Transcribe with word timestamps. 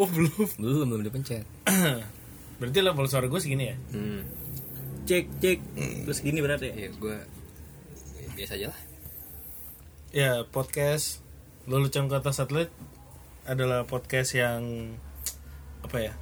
Oh 0.00 0.08
belum. 0.08 0.48
Belum, 0.56 0.86
belum 0.88 1.02
dipencet. 1.04 1.44
Berarti 2.60 2.80
level 2.80 3.04
suara 3.04 3.28
gue 3.28 3.36
segini 3.36 3.68
ya? 3.68 3.76
Hmm. 3.92 4.24
Cek 5.04 5.28
cek. 5.44 5.58
Terus 6.08 6.24
gini 6.24 6.40
berarti 6.40 6.72
ya. 6.72 6.88
Ya, 6.88 6.90
gue 6.96 7.16
biasa 8.32 8.56
aja 8.56 8.66
lah. 8.72 8.80
Ya 10.08 10.32
podcast 10.48 11.20
Lelucon 11.68 12.08
Kata 12.08 12.32
Satelit 12.32 12.72
adalah 13.44 13.84
podcast 13.84 14.32
yang 14.32 14.96
apa 15.84 16.00
ya? 16.00 16.12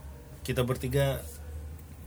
Kita 0.43 0.67
bertiga 0.67 1.23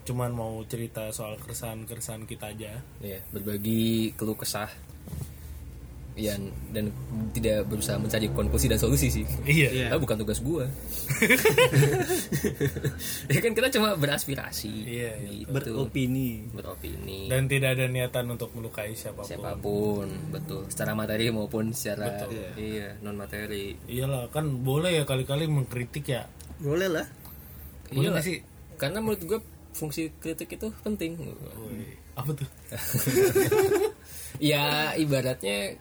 cuman 0.04 0.36
mau 0.36 0.60
cerita 0.68 1.08
soal 1.16 1.40
keresahan-keresahan 1.40 2.28
kita 2.28 2.52
aja. 2.52 2.84
Iya, 3.00 3.24
berbagi 3.32 4.12
keluh 4.20 4.36
kesah. 4.36 4.68
Iya, 6.12 6.36
dan 6.76 6.92
tidak 7.32 7.72
berusaha 7.72 7.96
mencari 7.96 8.28
konklusi 8.36 8.68
dan 8.68 8.76
solusi 8.76 9.08
sih. 9.08 9.26
Iya. 9.48 9.70
Iya. 9.72 9.88
Ah, 9.96 10.00
bukan 10.00 10.20
tugas 10.20 10.44
gua. 10.44 10.68
ya 13.32 13.40
kan 13.40 13.52
kita 13.56 13.68
cuma 13.80 13.96
beraspirasi. 13.96 14.72
Iya, 14.84 15.12
iya. 15.24 15.48
gitu. 15.48 15.56
Beropini. 15.56 16.52
beropini. 16.52 17.32
Dan 17.32 17.48
tidak 17.48 17.80
ada 17.80 17.88
niatan 17.88 18.28
untuk 18.28 18.52
melukai 18.52 18.92
siapa 18.92 19.24
pun. 19.24 19.28
siapa 19.28 19.52
pun, 19.56 20.08
betul. 20.36 20.68
Secara 20.68 20.92
materi 21.00 21.32
maupun 21.32 21.72
secara 21.72 22.28
Betul. 22.28 22.60
iya, 22.60 23.00
non 23.00 23.16
materi. 23.16 23.80
Iyalah 23.88 24.28
kan 24.36 24.68
boleh 24.68 25.00
ya 25.00 25.04
kali-kali 25.08 25.48
mengkritik 25.48 26.12
ya. 26.12 26.28
Boleh 26.60 26.92
lah. 26.92 27.08
Boleh 27.88 28.12
Iya 28.12 28.20
sih? 28.20 28.38
Karena 28.76 29.00
menurut 29.00 29.24
gua 29.24 29.40
fungsi 29.72 30.12
kritik 30.20 30.60
itu 30.60 30.68
penting. 30.84 31.16
Woi, 31.16 31.96
apa 32.20 32.32
tuh? 32.36 32.50
ya 34.52 34.96
ibaratnya 35.00 35.80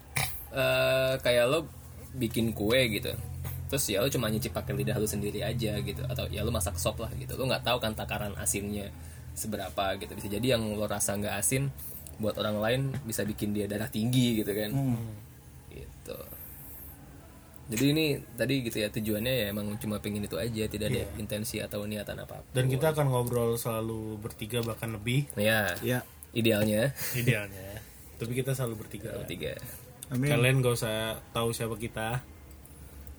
eh, 0.51 1.15
kayak 1.19 1.45
lo 1.47 1.67
bikin 2.15 2.51
kue 2.53 2.91
gitu. 2.91 3.15
Terus 3.71 3.85
ya 3.87 4.03
lo 4.03 4.11
cuma 4.11 4.27
nyicip 4.27 4.51
pakai 4.51 4.75
lidah 4.75 4.99
lo 4.99 5.07
sendiri 5.07 5.47
aja 5.47 5.79
gitu. 5.79 6.03
Atau 6.07 6.27
ya 6.29 6.43
lo 6.43 6.51
masak 6.51 6.75
sop 6.77 6.99
lah 6.99 7.11
gitu. 7.15 7.39
Lo 7.39 7.47
nggak 7.47 7.63
tahu 7.63 7.79
kan 7.79 7.95
takaran 7.95 8.35
asinnya 8.35 8.91
seberapa 9.33 9.95
gitu. 9.97 10.11
Bisa 10.19 10.29
jadi 10.29 10.59
yang 10.59 10.75
lo 10.75 10.91
rasa 10.91 11.15
nggak 11.15 11.35
asin 11.39 11.71
buat 12.21 12.37
orang 12.37 12.61
lain 12.61 12.81
bisa 13.09 13.25
bikin 13.25 13.55
dia 13.57 13.71
darah 13.71 13.89
tinggi 13.89 14.43
gitu 14.43 14.51
kan. 14.53 14.71
Gitu. 15.71 16.19
Jadi 17.71 17.85
ini 17.95 18.07
tadi 18.35 18.67
gitu 18.67 18.83
ya 18.83 18.91
tujuannya 18.91 19.31
ya 19.31 19.45
emang 19.55 19.79
cuma 19.79 20.03
pengen 20.03 20.27
itu 20.27 20.35
aja 20.35 20.67
tidak 20.67 20.91
ada 20.91 21.07
intensi 21.23 21.63
atau 21.63 21.87
niatan 21.87 22.19
apa 22.19 22.43
Dan 22.51 22.67
kita 22.67 22.91
akan 22.91 23.07
ngobrol 23.07 23.55
selalu 23.55 24.19
bertiga 24.19 24.59
bahkan 24.67 24.91
lebih. 24.91 25.31
Ya 25.39 25.79
Ya. 25.79 26.03
idealnya. 26.35 26.91
Idealnya. 27.15 27.79
Tapi 28.19 28.35
kita 28.35 28.59
selalu 28.59 28.83
bertiga. 28.85 29.15
tiga 29.25 29.55
Amin. 30.11 30.29
Kalian 30.31 30.57
gak 30.63 30.75
usah 30.75 31.19
tahu 31.31 31.55
siapa 31.55 31.79
kita. 31.79 32.23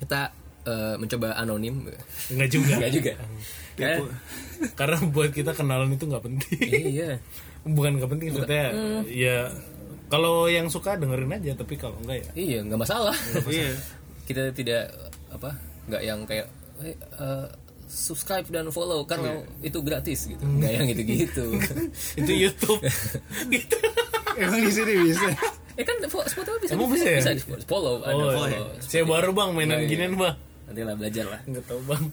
kita 0.02 0.34
eh, 0.66 0.96
mencoba 0.98 1.38
anonim 1.38 1.86
Enggak 2.34 2.50
juga. 2.52 2.74
Enggak 2.78 2.94
juga. 2.94 3.14
Kan? 3.80 3.98
Karena 4.80 4.98
buat 5.10 5.32
kita 5.32 5.56
kenalan 5.56 5.96
itu 5.96 6.06
nggak 6.06 6.24
penting. 6.26 6.70
iya. 6.70 7.18
Bukan 7.64 7.98
nggak 7.98 8.12
penting 8.12 8.28
maksudnya. 8.36 8.68
Ya 9.08 9.50
kalau 10.12 10.52
yang 10.52 10.68
suka 10.68 11.00
dengerin 11.00 11.32
aja, 11.32 11.56
tapi 11.56 11.80
kalau 11.80 11.96
enggak 12.04 12.20
ya. 12.20 12.30
Iya, 12.36 12.60
nggak 12.68 12.82
masalah. 12.84 13.16
Iya. 13.48 13.72
Kita 14.28 14.52
tidak 14.52 14.92
apa, 15.32 15.56
nggak 15.88 16.04
yang 16.04 16.20
kayak 16.28 16.52
"Eh, 16.84 16.92
eh, 17.00 17.48
subscribe 17.88 18.44
dan 18.52 18.68
follow 18.76 19.08
karena 19.08 19.40
itu 19.64 19.80
gratis 19.80 20.28
gitu. 20.28 20.44
Nggak 20.44 20.72
yang 20.72 20.86
gitu-gitu. 20.92 21.46
itu 22.22 22.32
YouTube. 22.48 22.80
gitu. 23.48 23.78
Emang 24.36 24.60
di 24.64 24.72
sini 24.72 24.94
bisa. 25.00 25.32
Eh 25.82 25.84
kan 25.84 25.98
Spotify 26.06 26.54
bisa 26.62 26.72
Emang 26.72 26.88
di- 26.88 26.94
bisa 26.94 27.08
ya? 27.08 27.18
bisa 27.18 27.32
di 27.34 27.66
follow, 27.66 28.00
ada 28.00 28.14
Oh, 28.14 28.30
follow. 28.30 28.48
iya. 28.48 28.62
saya 28.80 29.04
baru 29.04 29.32
bang 29.32 29.50
mainan 29.52 29.74
Iya, 29.74 29.80
iya. 29.80 29.90
ginian 29.90 30.14
bang. 30.14 30.36
Nanti 30.68 30.82
lah 30.84 30.94
belajar 30.94 31.26
lah. 31.28 31.40
Nggak 31.44 31.64
tahu 31.66 31.82
bang. 31.84 32.04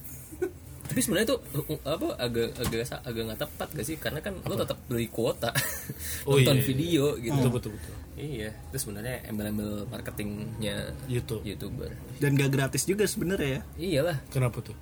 Tapi 0.88 1.05
sebenarnya 1.05 1.28
tuh 1.28 1.38
uh, 1.69 1.84
apa 1.84 2.16
agak 2.16 2.48
agak 2.56 2.80
agak 3.05 3.22
nggak 3.22 3.38
tepat 3.38 3.69
gak 3.70 3.84
sih? 3.84 3.97
Karena 3.97 4.19
kan 4.19 4.33
lo 4.41 4.56
tetap 4.56 4.80
beli 4.88 5.05
kuota 5.06 5.52
Oh, 6.25 6.33
nonton 6.33 6.56
iya, 6.56 6.56
iya. 6.56 6.64
video 6.64 7.05
gitu. 7.19 7.36
Betul 7.36 7.50
betul 7.52 7.70
betul. 7.77 7.94
Iya, 8.16 8.48
itu 8.50 8.76
sebenarnya 8.81 9.16
embel-embel 9.22 9.84
marketingnya 9.87 10.76
YouTube. 11.04 11.44
youtuber. 11.44 11.92
Dan 12.16 12.34
gak 12.34 12.50
gratis 12.50 12.82
juga 12.82 13.04
sebenarnya 13.04 13.48
ya. 13.50 13.60
Iyalah, 13.76 14.16
Kenapa 14.26 14.59
tuh? 14.59 14.72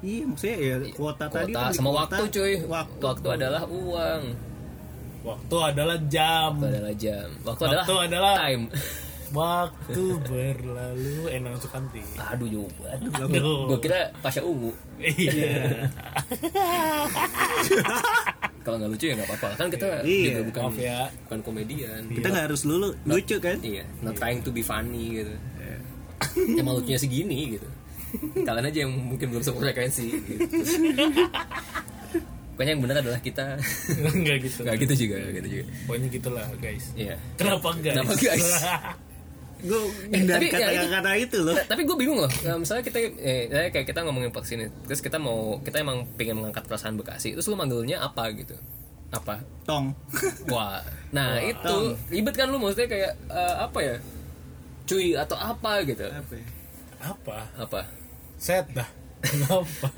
Iya, 0.00 0.22
maksudnya 0.24 0.56
ya 0.56 0.74
kuota, 0.94 1.24
tadi 1.26 1.50
kuota 1.50 1.58
tuh 1.58 1.66
di 1.66 1.74
sama 1.74 1.88
kuota, 1.90 2.14
waktu 2.14 2.24
cuy. 2.30 2.54
Waktu. 2.62 3.02
Waktu 3.02 3.28
adalah 3.32 3.62
uang. 3.66 4.22
Waktu 5.26 5.56
adalah 5.58 5.98
jam. 6.06 6.50
Waktu 6.54 6.66
adalah 6.70 6.94
jam. 6.94 7.26
Waktu, 7.42 7.62
Waktu 7.66 7.94
adalah- 8.06 8.36
time. 8.38 8.62
Waktu 9.26 10.02
berlalu 10.22 11.26
enak 11.28 11.58
sukanti. 11.58 11.98
Aduh 12.14 12.46
juga. 12.46 12.94
Aduh. 12.94 13.66
Gue 13.66 13.78
kira 13.82 14.14
Pasha 14.22 14.38
Ungu. 14.38 14.70
Iya. 15.02 15.82
Kalau 18.62 18.76
nggak 18.78 18.90
lucu 18.92 19.04
ya 19.04 19.14
nggak 19.14 19.28
apa-apa. 19.28 19.48
Kan 19.56 19.66
kita 19.68 19.86
Iya. 20.02 20.26
juga 20.30 20.40
bukan 20.46 20.62
Maaf 20.64 20.78
ya. 20.78 20.98
bukan 21.26 21.40
komedian. 21.42 22.00
Kita 22.06 22.26
nggak 22.28 22.44
harus 22.46 22.62
lulu 22.62 22.94
lucu 23.02 23.36
kan? 23.38 23.58
Iya, 23.58 23.82
not 24.00 24.14
trying 24.14 24.42
to 24.42 24.50
be 24.50 24.62
funny 24.62 25.22
gitu. 25.22 25.34
Emang 26.60 26.78
lucunya 26.78 26.94
segini 26.96 27.58
gitu. 27.58 27.68
Kalian 28.40 28.64
aja 28.64 28.78
yang 28.82 28.92
mungkin 28.94 29.26
belum 29.28 29.42
sefrekuensi 29.42 30.06
gitu. 30.06 30.46
Pokoknya 32.56 32.72
yang 32.72 32.82
benar 32.88 32.96
adalah 33.04 33.20
kita 33.20 33.60
Enggak 34.16 34.48
gitu. 34.48 34.64
nggak 34.64 34.76
gitu 34.80 34.94
juga, 34.96 35.14
nggak 35.20 35.34
gitu 35.44 35.48
juga. 35.60 35.64
Pokoknya 35.84 36.08
gitulah 36.08 36.46
guys. 36.56 36.84
Iya. 36.96 37.14
Kenapa 37.36 37.68
guys? 37.76 37.92
Kenapa 37.92 38.12
guys? 38.16 38.48
Gue 39.66 39.88
hindari 40.12 40.52
tapi 40.52 40.60
ya 40.60 40.68
kata-kata 40.84 41.10
itu 41.16 41.38
loh. 41.40 41.56
Tapi 41.56 41.82
gue 41.88 41.96
bingung 41.96 42.20
loh. 42.20 42.28
Nah, 42.44 42.60
misalnya 42.60 42.84
kita, 42.84 42.98
eh, 43.00 43.48
eh, 43.48 43.68
kayak 43.72 43.88
kita 43.88 44.04
ngomongin 44.04 44.28
ini, 44.28 44.68
terus 44.84 45.00
kita 45.00 45.16
mau, 45.16 45.56
kita 45.64 45.80
emang 45.80 46.04
pengen 46.12 46.40
mengangkat 46.44 46.68
perasaan 46.68 47.00
Bekasi, 47.00 47.32
terus 47.32 47.48
lu 47.48 47.56
manggilnya 47.56 48.04
apa 48.04 48.28
gitu? 48.36 48.52
Apa? 49.08 49.40
Tong. 49.64 49.96
Wah, 50.52 50.84
nah 51.08 51.40
itu 51.40 51.96
ribet 52.12 52.36
kan 52.36 52.52
lu 52.52 52.60
maksudnya 52.60 52.88
kayak 52.88 53.12
eh, 53.32 53.54
apa 53.64 53.78
ya? 53.80 53.96
Cuy 54.84 55.16
atau 55.16 55.36
apa 55.40 55.82
gitu? 55.88 56.04
Apa 56.04 56.32
ya? 56.36 56.46
Apa? 57.00 57.36
Apa? 57.56 57.80
Set 58.36 58.68
dah. 58.76 58.86
Kenapa? 59.24 59.88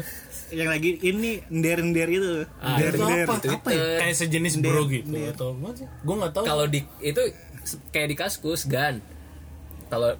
Yang 0.50 0.69
lagi 0.69 0.91
ini 1.03 1.31
nder-nder 1.47 2.09
itu. 2.09 2.31
Ah, 2.56 2.76
itu 2.76 2.97
Nder-nder. 2.97 3.25
apa? 3.25 3.34
Twitter. 3.38 3.59
Apa 3.59 3.69
ya? 3.70 3.84
Kayak 3.98 4.16
sejenis 4.16 4.53
Nder, 4.56 4.70
bro 4.70 4.82
gitu 4.86 5.09
nder. 5.10 5.31
atau 5.31 5.48
apa 5.53 5.69
sih? 5.75 5.86
Gue 6.00 6.14
nggak 6.16 6.32
tahu. 6.32 6.44
Kalau 6.44 6.64
di 6.66 6.81
itu 7.00 7.22
kayak 7.88 8.09
di 8.09 8.16
kaskus 8.16 8.62
gan. 8.64 8.94
Kalau 9.86 10.10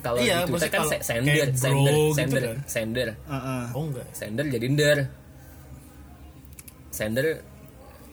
kalau 0.00 0.18
Iya, 0.18 0.42
di 0.42 0.50
Twitter 0.50 0.68
kan 0.68 0.80
kalau 0.80 0.90
se- 0.90 1.02
sender, 1.02 1.46
bro 1.46 1.56
sender, 1.56 1.92
gitu 1.94 2.14
sender, 2.14 2.42
kan. 2.42 2.56
sender, 2.66 3.08
Heeh. 3.22 3.64
Oh 3.72 3.82
enggak. 3.84 4.06
sender 4.10 4.44
jadi 4.46 4.66
nder. 4.68 4.98
Sender, 6.90 7.26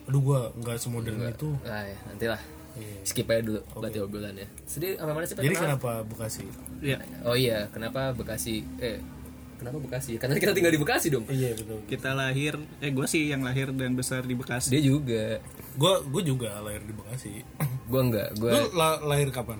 Aduh 0.04 0.22
gua 0.22 0.42
nggak 0.54 0.76
semodern 0.76 1.22
itu. 1.22 1.54
ah, 1.64 1.84
ya, 1.84 1.98
nantilah. 2.06 2.42
Iya. 2.72 2.96
Skip 3.04 3.28
aja 3.28 3.44
dulu 3.44 3.60
berarti 3.74 4.00
obrolannya. 4.00 4.48
Sedih 4.64 4.96
apa 4.96 5.12
mana 5.12 5.24
sih? 5.24 5.36
Jadi 5.36 5.44
Kenapa? 5.50 5.64
kenapa 5.78 5.92
Bekasi? 6.06 6.44
Iya. 6.82 6.98
Oh 7.22 7.36
iya, 7.36 7.68
kenapa 7.68 8.12
Bekasi? 8.12 8.64
Eh, 8.78 9.04
kenapa 9.62 9.78
Bekasi? 9.78 10.18
Karena 10.18 10.34
kita 10.34 10.58
tinggal 10.58 10.74
di 10.74 10.82
Bekasi 10.82 11.08
dong. 11.14 11.26
Iya 11.30 11.54
betul. 11.54 11.86
Kita 11.86 12.18
lahir, 12.18 12.58
eh 12.82 12.90
gue 12.90 13.06
sih 13.06 13.30
yang 13.30 13.46
lahir 13.46 13.70
dan 13.70 13.94
besar 13.94 14.26
di 14.26 14.34
Bekasi. 14.34 14.74
Dia 14.74 14.82
juga. 14.82 15.38
Gue 15.78 15.94
gue 16.10 16.22
juga 16.26 16.58
lahir 16.60 16.82
di 16.82 16.94
Bekasi. 16.98 17.46
Gua 17.92 18.02
enggak, 18.08 18.32
gua 18.40 18.50
Lu 18.56 18.62
la- 18.74 19.04
lahir 19.04 19.30
kapan? 19.30 19.60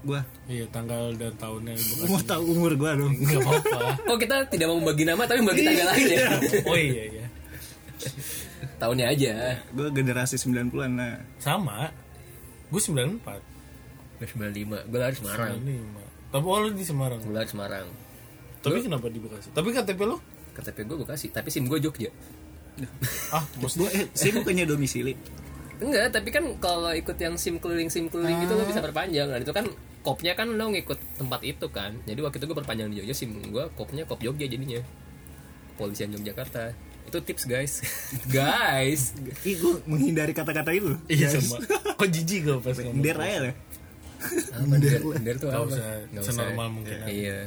Gue 0.00 0.16
Iya 0.48 0.64
tanggal 0.72 1.12
dan 1.14 1.30
tahunnya 1.36 1.76
di 1.76 1.84
Bekasi. 1.84 2.10
mau 2.10 2.22
tahu 2.24 2.42
umur 2.50 2.72
gue 2.74 2.90
dong. 2.98 3.14
Enggak 3.22 3.40
apa-apa. 3.46 3.78
Kok 4.02 4.18
kita 4.18 4.36
tidak 4.50 4.66
mau 4.66 4.78
membagi 4.82 5.04
nama 5.06 5.22
tapi 5.22 5.38
membagi 5.44 5.62
tanggal 5.62 5.86
lahir 5.86 6.08
ya? 6.10 6.26
Oh 6.72 6.76
iya 6.76 7.04
iya. 7.14 7.26
Tahunnya 8.76 9.06
aja. 9.08 9.32
Gue 9.72 9.88
generasi 9.88 10.36
90-an 10.36 10.90
nah. 10.90 11.16
Sama. 11.38 11.88
Gue 12.68 12.80
94. 12.82 13.22
Gue 14.18 14.26
95. 14.26 14.90
Gue 14.90 14.98
lahir 15.00 15.14
Semarang. 15.16 15.56
95. 15.60 16.32
Tapi 16.32 16.44
oh, 16.44 16.58
lu 16.60 16.68
di 16.72 16.84
Semarang. 16.84 17.20
Gue 17.20 17.34
lahir 17.34 17.48
Semarang. 17.48 17.86
Tapi 18.66 18.78
kenapa 18.82 19.06
di 19.06 19.18
Bekasi? 19.22 19.48
Tapi 19.54 19.68
KTP 19.70 20.00
lu? 20.02 20.18
KTP 20.58 20.78
gue 20.88 20.96
Bekasi, 21.06 21.26
tapi 21.30 21.48
SIM 21.54 21.70
gue 21.70 21.78
Jogja. 21.78 22.10
Ah, 23.30 23.44
maksud 23.62 23.86
Gue 23.86 23.90
eh, 23.94 24.04
sih 24.12 24.34
bukannya 24.34 24.66
domisili. 24.66 25.14
Enggak, 25.76 26.08
tapi 26.12 26.28
kan 26.32 26.44
kalau 26.58 26.90
ikut 26.92 27.16
yang 27.20 27.36
SIM 27.36 27.60
keliling 27.60 27.92
SIM 27.92 28.08
keliling 28.08 28.42
itu 28.42 28.52
lo 28.56 28.64
bisa 28.64 28.80
perpanjang. 28.80 29.28
Dan 29.28 29.40
itu 29.44 29.52
kan 29.52 29.68
kopnya 30.02 30.32
kan 30.34 30.48
lo 30.50 30.72
ngikut 30.72 31.20
tempat 31.20 31.40
itu 31.44 31.66
kan. 31.70 31.94
Jadi 32.08 32.20
waktu 32.24 32.36
itu 32.42 32.46
gue 32.48 32.56
perpanjang 32.56 32.88
di 32.90 33.04
Jogja 33.04 33.14
SIM 33.14 33.30
gue 33.52 33.64
kopnya 33.76 34.02
kop 34.08 34.18
Jogja 34.18 34.48
jadinya. 34.48 34.80
Kepolisian 35.76 36.10
Yogyakarta. 36.16 36.72
Itu 37.06 37.22
tips 37.22 37.44
guys. 37.46 37.84
guys. 38.36 39.12
Ih 39.44 39.56
gue 39.60 39.72
menghindari 39.86 40.32
kata-kata 40.32 40.72
itu. 40.72 40.96
Iya 41.06 41.36
sama. 41.36 41.60
Kok 42.00 42.08
jijik 42.08 42.40
gue 42.48 42.56
pas 42.64 42.76
ngomong. 42.80 42.98
Nder 42.98 43.16
aja 43.20 43.38
lah. 43.46 43.54
Apa 44.56 44.74
Nder? 44.80 45.00
Nder 45.20 45.36
tuh 45.36 45.48
Nggak 45.52 45.60
apa? 45.60 45.70
usah, 45.76 45.88
Nggak 46.10 46.24
senormal 46.24 46.68
mungkin. 46.72 46.96
Iya. 47.04 47.38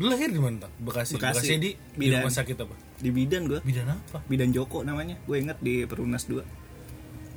Lu 0.00 0.08
lahir 0.08 0.26
di 0.26 0.40
mana? 0.40 0.56
Tang? 0.58 0.72
Bekasi. 0.78 1.12
Bekasi. 1.14 1.36
Bekasi, 1.36 1.52
di, 1.54 1.70
di 1.70 1.98
Bidan. 2.00 2.24
rumah 2.24 2.32
sakit 2.32 2.56
apa? 2.58 2.74
Di 2.96 3.10
bidan 3.10 3.42
gue. 3.44 3.60
Bidan 3.60 3.86
apa? 3.90 4.18
Bidan 4.24 4.50
Joko 4.50 4.80
namanya. 4.80 5.20
Gue 5.22 5.36
inget 5.38 5.60
di 5.60 5.84
Perumnas 5.84 6.24
2. 6.24 6.40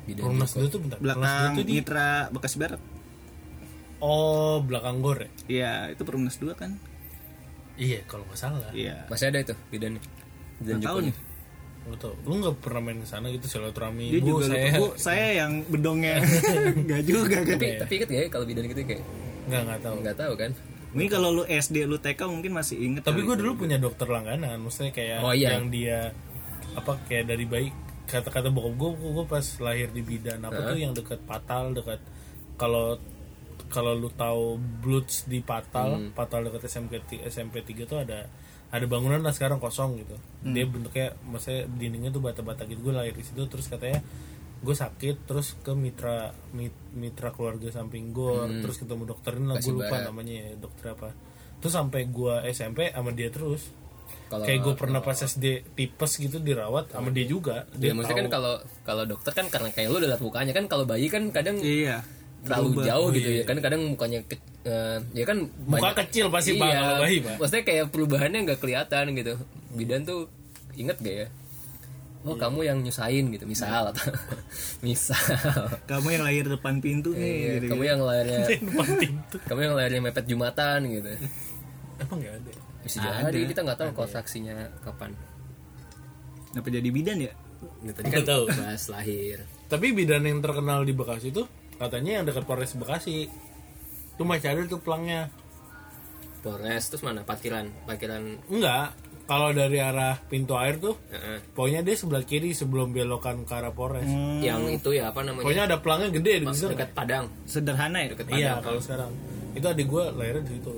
Bidan 0.05 0.21
Perumnas 0.21 0.49
Joko. 0.49 0.57
dulu 0.57 0.67
tuh 0.69 0.79
bentar. 0.81 0.97
Belakang 0.97 1.49
tuh 1.53 1.65
di 1.65 1.73
Mitra 1.77 2.07
Bekasi 2.29 2.55
Barat. 2.57 2.81
Oh, 3.99 4.59
belakang 4.59 4.99
gor 4.99 5.15
ya? 5.17 5.29
Iya, 5.45 5.71
itu 5.91 6.01
Perumnas 6.01 6.35
2 6.37 6.51
kan. 6.53 6.71
iya 7.73 8.05
kalau 8.05 8.21
nggak 8.23 8.37
salah 8.37 8.69
Iya. 8.69 9.09
masih 9.09 9.33
ada 9.33 9.41
itu 9.41 9.55
bidan 9.67 9.97
bidan 10.61 10.77
Nggak 10.77 10.85
tahu 10.85 10.99
nih. 11.01 11.15
Lu 11.83 11.95
tau, 11.97 12.13
lu 12.21 12.33
nggak 12.37 12.55
pernah 12.61 12.79
main 12.79 12.95
ke 12.95 13.07
sana 13.09 13.27
gitu 13.27 13.49
silaturahmi 13.49 14.07
Dia 14.07 14.21
bu 14.21 14.27
juga 14.29 14.43
saya 14.45 14.61
lupa. 14.63 14.77
Bu, 14.77 14.87
saya 14.95 15.25
yang 15.33 15.51
bedongnya. 15.65 16.21
Enggak 16.77 17.01
juga 17.01 17.35
kan. 17.35 17.43
tapi 17.49 17.67
tapi 17.75 17.93
inget 17.97 18.07
gak 18.07 18.19
ya 18.19 18.27
kalau 18.29 18.45
bidan 18.45 18.63
gitu 18.67 18.81
kayak 18.85 19.03
nggak 19.43 19.61
nggak 19.65 19.79
tahu 19.81 19.95
nggak 19.99 20.15
tahu 20.15 20.33
kan 20.37 20.51
Mungkin 20.93 21.09
kalau 21.09 21.29
lu 21.31 21.43
SD, 21.43 21.83
lu 21.83 21.97
TK 21.97 22.21
mungkin 22.23 22.53
masih 22.53 22.77
inget. 22.79 23.01
tapi 23.01 23.21
gue 23.21 23.33
dulu 23.35 23.57
punya 23.59 23.75
dokter 23.75 24.05
langganan 24.05 24.57
maksudnya 24.57 24.89
kayak 24.89 25.19
Oh, 25.19 25.33
iya. 25.33 25.57
yang 25.57 25.67
dia 25.67 26.13
apa 26.73 26.97
kayak 27.03 27.25
dari 27.27 27.43
bayi 27.43 27.69
kata-kata 28.03 28.47
bokap 28.47 28.73
gue 28.75 28.89
gue 29.11 29.25
pas 29.25 29.45
lahir 29.59 29.89
di 29.89 30.01
bidan 30.01 30.41
apa 30.41 30.59
tuh 30.63 30.75
yang 30.75 30.91
dekat 30.91 31.21
patal 31.23 31.71
dekat 31.71 31.97
kalau 32.55 32.97
kalau 33.67 33.93
lu 33.95 34.09
tahu 34.09 34.57
Bloods 34.79 35.25
di 35.25 35.39
patal 35.39 35.97
Hmm. 35.99 36.09
patal 36.11 36.43
dekat 36.43 36.65
SMP 36.67 37.01
3 37.59 37.83
tuh 37.83 37.97
ada 37.97 38.29
ada 38.69 38.85
bangunan 38.85 39.17
lah 39.19 39.29
sekarang 39.29 39.57
kosong 39.57 39.97
gitu 39.97 40.13
Hmm. 40.43 40.53
dia 40.53 40.65
bentuknya 40.65 41.13
maksudnya 41.23 41.65
dindingnya 41.67 42.09
tuh 42.09 42.21
bata-bata 42.21 42.65
gitu 42.65 42.81
gue 42.81 42.93
lahir 42.93 43.11
di 43.11 43.21
situ 43.21 43.41
terus 43.45 43.65
katanya 43.65 44.01
gue 44.63 44.71
sakit 44.73 45.15
terus 45.23 45.59
ke 45.59 45.71
mitra 45.71 46.31
mit- 46.49 46.71
mitra 46.91 47.29
keluarga 47.29 47.67
samping 47.69 48.09
gue 48.09 48.63
terus 48.63 48.79
ketemu 48.79 49.03
dokter 49.05 49.35
ini 49.35 49.45
lah 49.45 49.55
gue 49.55 49.67
Hmm. 49.67 49.77
Lupa 49.77 49.97
namanya 50.01 50.33
ya, 50.33 50.49
dokter 50.55 50.85
apa. 50.89 51.09
Terus 51.59 51.73
sampai 51.73 52.07
gue 52.07 52.33
SMP 52.49 52.87
sama 52.89 53.11
dia 53.11 53.27
terus. 53.27 53.67
Kalau 54.25 54.43
kayak 54.43 54.59
gue 54.61 54.73
pernah 54.73 54.99
pas 54.99 55.15
SD 55.15 55.45
tipes 55.69 56.11
gitu 56.17 56.39
dirawat 56.39 56.89
sama 56.89 57.07
dia 57.07 57.23
juga. 57.23 57.67
Ya 57.73 57.77
dia 57.77 57.91
maksudnya 57.93 58.23
kan 58.23 58.29
kalau 58.31 58.53
kalau 58.83 59.03
dokter 59.05 59.31
kan 59.31 59.45
karena 59.47 59.69
kayak 59.69 59.87
lu 59.87 59.97
udah 59.97 60.09
liat 60.09 60.21
mukanya 60.21 60.51
kan 60.51 60.65
kalau 60.65 60.83
bayi 60.83 61.07
kan 61.07 61.27
kadang 61.29 61.59
Iya. 61.59 61.99
terlalu 62.41 62.67
Berubah. 62.73 62.83
jauh 62.85 63.07
Oh, 63.07 63.13
gitu 63.13 63.29
iya. 63.29 63.39
ya 63.39 63.43
kan 63.45 63.57
kadang 63.57 63.81
mukanya 63.85 64.19
ke, 64.21 64.35
eh, 64.63 64.97
ya 65.13 65.23
kan 65.23 65.37
muka 65.61 65.91
kecil 65.97 66.27
pasti 66.27 66.51
iya, 66.53 66.71
kalau 66.77 66.95
bayi 67.01 67.17
pak. 67.19 67.35
Maksudnya 67.37 67.63
kayak 67.63 67.85
perubahannya 67.89 68.39
nggak 68.43 68.59
kelihatan 68.59 69.05
gitu. 69.13 69.33
Bidan 69.71 70.01
tuh 70.03 70.27
inget 70.73 70.97
gak 70.97 71.15
ya 71.15 71.27
oh 72.23 72.35
kamu 72.35 72.59
yang 72.63 72.77
nyusahin 72.79 73.29
gitu 73.31 73.43
misal 73.43 73.91
atau 73.91 74.07
misal. 74.85 75.19
Kamu 75.83 76.07
yang 76.09 76.23
lahir 76.23 76.47
depan 76.47 76.79
pintu 76.79 77.11
nih. 77.11 77.19
Iya, 77.19 77.51
gitu, 77.59 77.75
kamu 77.75 77.83
yang 77.83 78.01
lahirnya 78.01 78.39
depan 78.71 78.89
pintu. 78.95 79.35
kamu 79.43 79.59
yang 79.61 79.75
lahirnya 79.75 80.01
mepet 80.01 80.25
jumatan 80.25 80.79
gitu. 80.87 81.11
Emang 81.99 82.17
nggak 82.19 82.35
ada? 82.39 82.51
Bisa 82.83 82.99
Ada. 82.99 83.31
jadi 83.31 83.47
kita 83.47 83.61
nggak 83.63 83.79
tahu 83.79 83.89
kontraksinya 83.93 84.55
kapan. 84.83 85.11
Kenapa 86.51 86.67
jadi 86.69 86.89
bidan 86.89 87.17
ya? 87.19 87.33
gitu, 87.79 87.95
tadi 87.95 88.07
kan 88.07 88.11
Nggak 88.11 88.27
tahu. 88.27 88.43
bahas 88.51 88.83
lahir. 88.91 89.37
Tapi 89.67 89.85
bidan 89.95 90.23
yang 90.23 90.43
terkenal 90.43 90.83
di 90.83 90.91
Bekasi 90.91 91.31
tuh 91.31 91.47
katanya 91.75 92.19
yang 92.19 92.25
dekat 92.27 92.43
Polres 92.43 92.75
Bekasi. 92.75 93.27
Tuh 94.13 94.25
masih 94.27 94.51
ada 94.51 94.61
tuh 94.67 94.77
pelangnya 94.77 95.31
Polres 96.43 96.91
terus 96.91 97.01
mana? 97.01 97.23
Parkiran 97.23 97.71
parkiran? 97.87 98.35
Enggak 98.51 98.91
kalau 99.23 99.55
dari 99.55 99.79
arah 99.79 100.19
pintu 100.27 100.59
air 100.59 100.83
tuh 100.83 100.99
Heeh. 101.07 101.39
pokoknya 101.55 101.79
dia 101.79 101.95
sebelah 101.95 102.23
kiri 102.27 102.51
sebelum 102.51 102.91
belokan 102.91 103.47
ke 103.47 103.53
arah 103.55 103.71
Polres. 103.71 104.07
Yang 104.43 104.83
itu 104.83 104.89
ya 104.99 105.15
apa 105.15 105.23
namanya? 105.23 105.47
Pokoknya 105.47 105.63
ada 105.71 105.77
pelangnya 105.79 106.09
gede 106.11 106.33
di 106.43 106.45
situ. 106.51 106.67
dekat 106.75 106.91
Padang. 106.91 107.31
Sederhana 107.47 108.03
ya? 108.03 108.07
dekat 108.11 108.27
iya 108.35 108.59
Padang. 108.59 108.63
kalau 108.67 108.81
sekarang. 108.83 109.11
Itu 109.55 109.65
adik 109.71 109.87
gue 109.87 110.03
lahirnya 110.19 110.43
di 110.43 110.51
situ. 110.59 110.73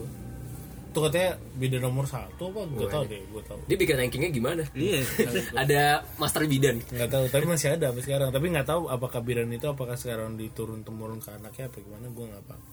Tuh 0.95 1.01
katanya 1.11 1.31
bidan 1.59 1.81
nomor 1.83 2.05
satu 2.07 2.53
apa? 2.53 2.61
Gak 2.79 2.87
tau 2.87 3.03
deh 3.03 3.19
gue 3.19 3.41
tau 3.43 3.59
dia 3.67 3.77
bikin 3.81 3.95
rankingnya 3.99 4.31
gimana? 4.31 4.63
Iya. 4.77 4.99
ada 5.65 5.81
master 6.21 6.45
bidan. 6.45 6.79
Nggak 6.85 7.09
tahu 7.09 7.25
tapi 7.33 7.45
masih 7.49 7.67
ada 7.75 7.91
sampai 7.91 8.03
sekarang. 8.05 8.29
Tapi 8.29 8.45
nggak 8.53 8.67
tahu 8.69 8.81
apakah 8.93 9.19
bidan 9.25 9.49
itu 9.51 9.65
apakah 9.65 9.97
sekarang 9.97 10.37
diturun 10.37 10.85
temurun 10.85 11.17
ke 11.17 11.33
anaknya 11.33 11.67
apa 11.67 11.77
gimana 11.81 12.05
gue 12.13 12.25
nggak 12.29 12.43
paham. 12.45 12.63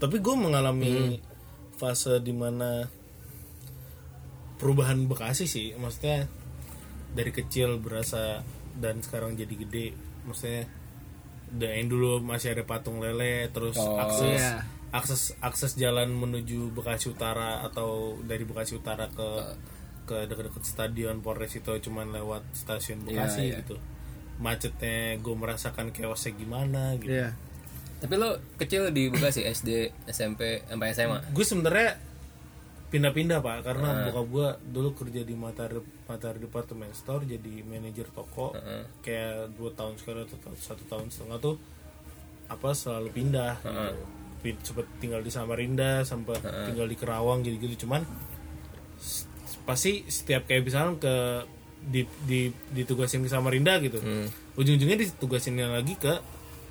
Tapi 0.00 0.16
gue 0.20 0.34
mengalami 0.36 1.20
fase 1.80 2.20
di 2.20 2.36
mana 2.36 2.99
perubahan 4.60 5.08
Bekasi 5.08 5.48
sih 5.48 5.72
maksudnya 5.74 6.28
dari 7.10 7.32
kecil 7.32 7.80
berasa 7.80 8.44
dan 8.76 9.00
sekarang 9.00 9.34
jadi 9.34 9.50
gede 9.50 9.86
maksudnya 10.22 10.68
dari 11.50 11.82
dulu 11.82 12.22
masih 12.22 12.54
ada 12.54 12.62
patung 12.62 13.02
lele 13.02 13.50
terus 13.50 13.74
Oh, 13.74 13.98
akses 13.98 14.38
iya. 14.38 14.62
akses 14.92 15.22
akses 15.40 15.72
jalan 15.74 16.12
menuju 16.12 16.70
Bekasi 16.70 17.10
Utara 17.10 17.64
atau 17.64 18.14
dari 18.22 18.46
Bekasi 18.46 18.76
Utara 18.76 19.08
ke 19.08 19.28
ke 20.04 20.26
dekat-dekat 20.26 20.62
stadion 20.62 21.18
Polres 21.18 21.50
itu 21.52 21.70
cuman 21.80 22.10
lewat 22.10 22.42
stasiun 22.52 23.02
Bekasi 23.02 23.50
Iya, 23.50 23.50
iya. 23.50 23.60
gitu 23.62 23.76
macetnya 24.38 25.18
gue 25.18 25.34
merasakan 25.34 25.90
chaosnya 25.90 26.32
gimana 26.32 26.94
gitu 26.96 27.12
Iya. 27.12 27.34
tapi 27.98 28.14
lo 28.16 28.38
kecil 28.56 28.88
di 28.90 29.10
Bekasi 29.10 29.42
SD 29.52 29.68
SMP 30.06 30.62
sampai 30.64 30.94
SMA 30.94 31.18
gue 31.28 31.44
sebenarnya 31.44 31.90
pindah-pindah 32.90 33.38
pak 33.38 33.62
karena 33.62 33.88
Ah. 33.88 34.02
bokap 34.04 34.26
gue 34.28 34.48
dulu 34.68 34.88
kerja 34.94 35.22
di 35.22 35.32
Matahari 35.32 35.78
Matahari 36.04 36.38
Department 36.38 36.90
Store 36.92 37.22
jadi 37.22 37.62
manajer 37.62 38.06
toko 38.08 38.50
Ah. 38.52 38.82
kayak 39.00 39.54
dua 39.54 39.70
tahun 39.72 39.94
sekali 39.94 40.20
atau 40.20 40.36
ta- 40.36 40.54
satu 40.56 40.82
tahun 40.84 41.06
setengah 41.06 41.38
tuh 41.38 41.54
apa 42.46 42.68
selalu 42.72 43.08
pindah 43.12 43.52
Ah. 43.60 43.90
gitu. 43.90 44.02
Sempet 44.64 44.88
tinggal 44.98 45.20
di 45.20 45.28
Samarinda 45.28 46.00
sempat 46.02 46.40
tinggal 46.40 46.84
di 46.84 46.96
Kerawang 46.96 47.40
gitu-gitu 47.40 47.84
cuman 47.84 48.02
pasti 49.62 50.02
setiap 50.06 50.44
kayak 50.44 50.64
misalnya 50.64 50.96
ke 50.96 51.14
di, 51.82 52.00
di 52.22 52.40
ditugasin 52.70 53.20
ke 53.20 53.28
Samarinda 53.28 53.78
gitu 53.78 53.96
Hmm. 53.98 54.26
ujung-ujungnya 54.54 54.98
ditugasin 54.98 55.56
lagi 55.58 55.94
ke 55.94 56.20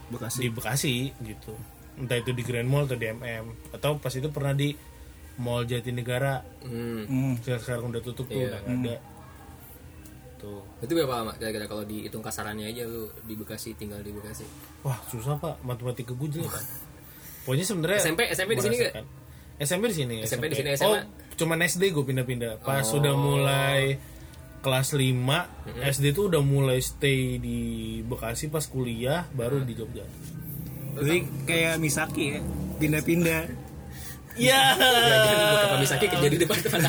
Bekasi. 0.09 0.37
di 0.39 0.49
Bekasi 0.49 0.95
gitu 1.19 1.53
entah 1.95 2.15
itu 2.15 2.31
di 2.31 2.41
Grand 2.41 2.65
Mall 2.65 2.85
atau 2.85 2.95
di 2.95 3.05
MM 3.05 3.45
atau 3.71 3.97
pas 3.97 4.09
itu 4.09 4.27
pernah 4.29 4.51
di 4.51 4.73
Mall 5.39 5.63
Jatinegara 5.63 6.43
hmm. 6.61 7.01
Hmm. 7.05 7.33
sekarang, 7.39 7.61
sekarang 7.61 7.83
udah 7.89 8.01
tutup 8.01 8.25
tuh 8.25 8.35
Iya. 8.35 8.47
udah 8.49 8.59
nggak 8.61 8.77
ada 8.83 8.95
tuh 10.37 10.59
itu 10.79 10.91
berapa 10.93 11.13
lama 11.17 11.31
kira-kira 11.33 11.65
kalau 11.65 11.83
dihitung 11.83 12.19
kasarannya 12.19 12.65
aja 12.65 12.83
lu 12.83 13.07
di 13.23 13.33
Bekasi 13.33 13.73
tinggal 13.73 13.99
di 13.99 14.11
Bekasi 14.11 14.47
wah 14.81 14.95
susah 15.05 15.35
pak 15.35 15.59
matematika 15.61 16.11
gue 16.11 16.29
jelek 16.29 16.47
Pak. 16.47 16.63
pokoknya 17.43 17.65
sebenarnya 17.65 17.99
SMP 17.99 18.21
SMP 18.29 18.51
di 18.53 18.61
sini 18.61 18.77
merasakan. 18.77 19.05
SMP 19.59 19.83
di 19.85 19.95
sini 19.97 20.15
SMP 20.23 20.43
di 20.47 20.55
sini, 20.55 20.69
oh 20.71 20.95
SMA? 20.95 20.99
cuman 21.35 21.57
SD 21.61 21.83
gue 21.89 22.03
pindah-pindah 22.05 22.53
pas 22.61 22.79
Oh. 22.81 22.95
sudah 22.95 23.11
mulai 23.13 23.99
kelas 24.59 24.91
5 24.91 25.83
SD 25.83 26.05
tuh 26.09 26.27
udah 26.27 26.39
mulai 26.39 26.79
stay 26.79 27.35
di 27.35 27.59
Bekasi 28.01 28.47
pas 28.47 28.63
kuliah 28.63 29.27
baru 29.29 29.59
di 29.59 29.71
Jogja 29.73 30.03
Jadi 30.89 31.17
kayak 31.45 31.79
Misaki 31.79 32.25
ya, 32.29 32.39
pindah-pindah. 32.75 33.68
Iya. 34.39 34.61
Bapak 35.59 35.77
Misaki 35.79 36.05
kerja 36.07 36.27
di 36.27 36.37
depan 36.37 36.57
depan 36.57 36.79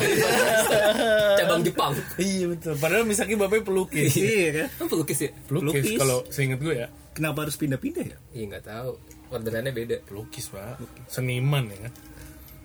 cabang 1.37 1.61
Jepang 1.61 1.91
Iya 2.15 2.45
betul. 2.49 2.73
Padahal 2.77 3.03
Misaki 3.03 3.33
bapaknya 3.35 3.63
pelukis. 3.63 4.13
iya 4.15 4.47
kan? 4.55 4.67
kan 4.77 4.85
pelukis 4.87 5.19
ya 5.19 5.29
pelukis 5.45 5.83
Pelukis. 5.83 5.99
kalau 5.99 6.17
seingat 6.27 6.59
gue 6.59 6.75
ya. 6.75 6.87
Kenapa 7.11 7.43
harus 7.43 7.59
pindah-pindah 7.59 8.05
ya? 8.07 8.17
iya 8.31 8.43
nggak 8.47 8.65
tahu 8.65 8.91
orderannya 9.31 9.71
beda 9.71 9.95
Pelukis 10.03 10.47
pak. 10.47 10.79
Seniman 11.07 11.67
ya. 11.67 11.91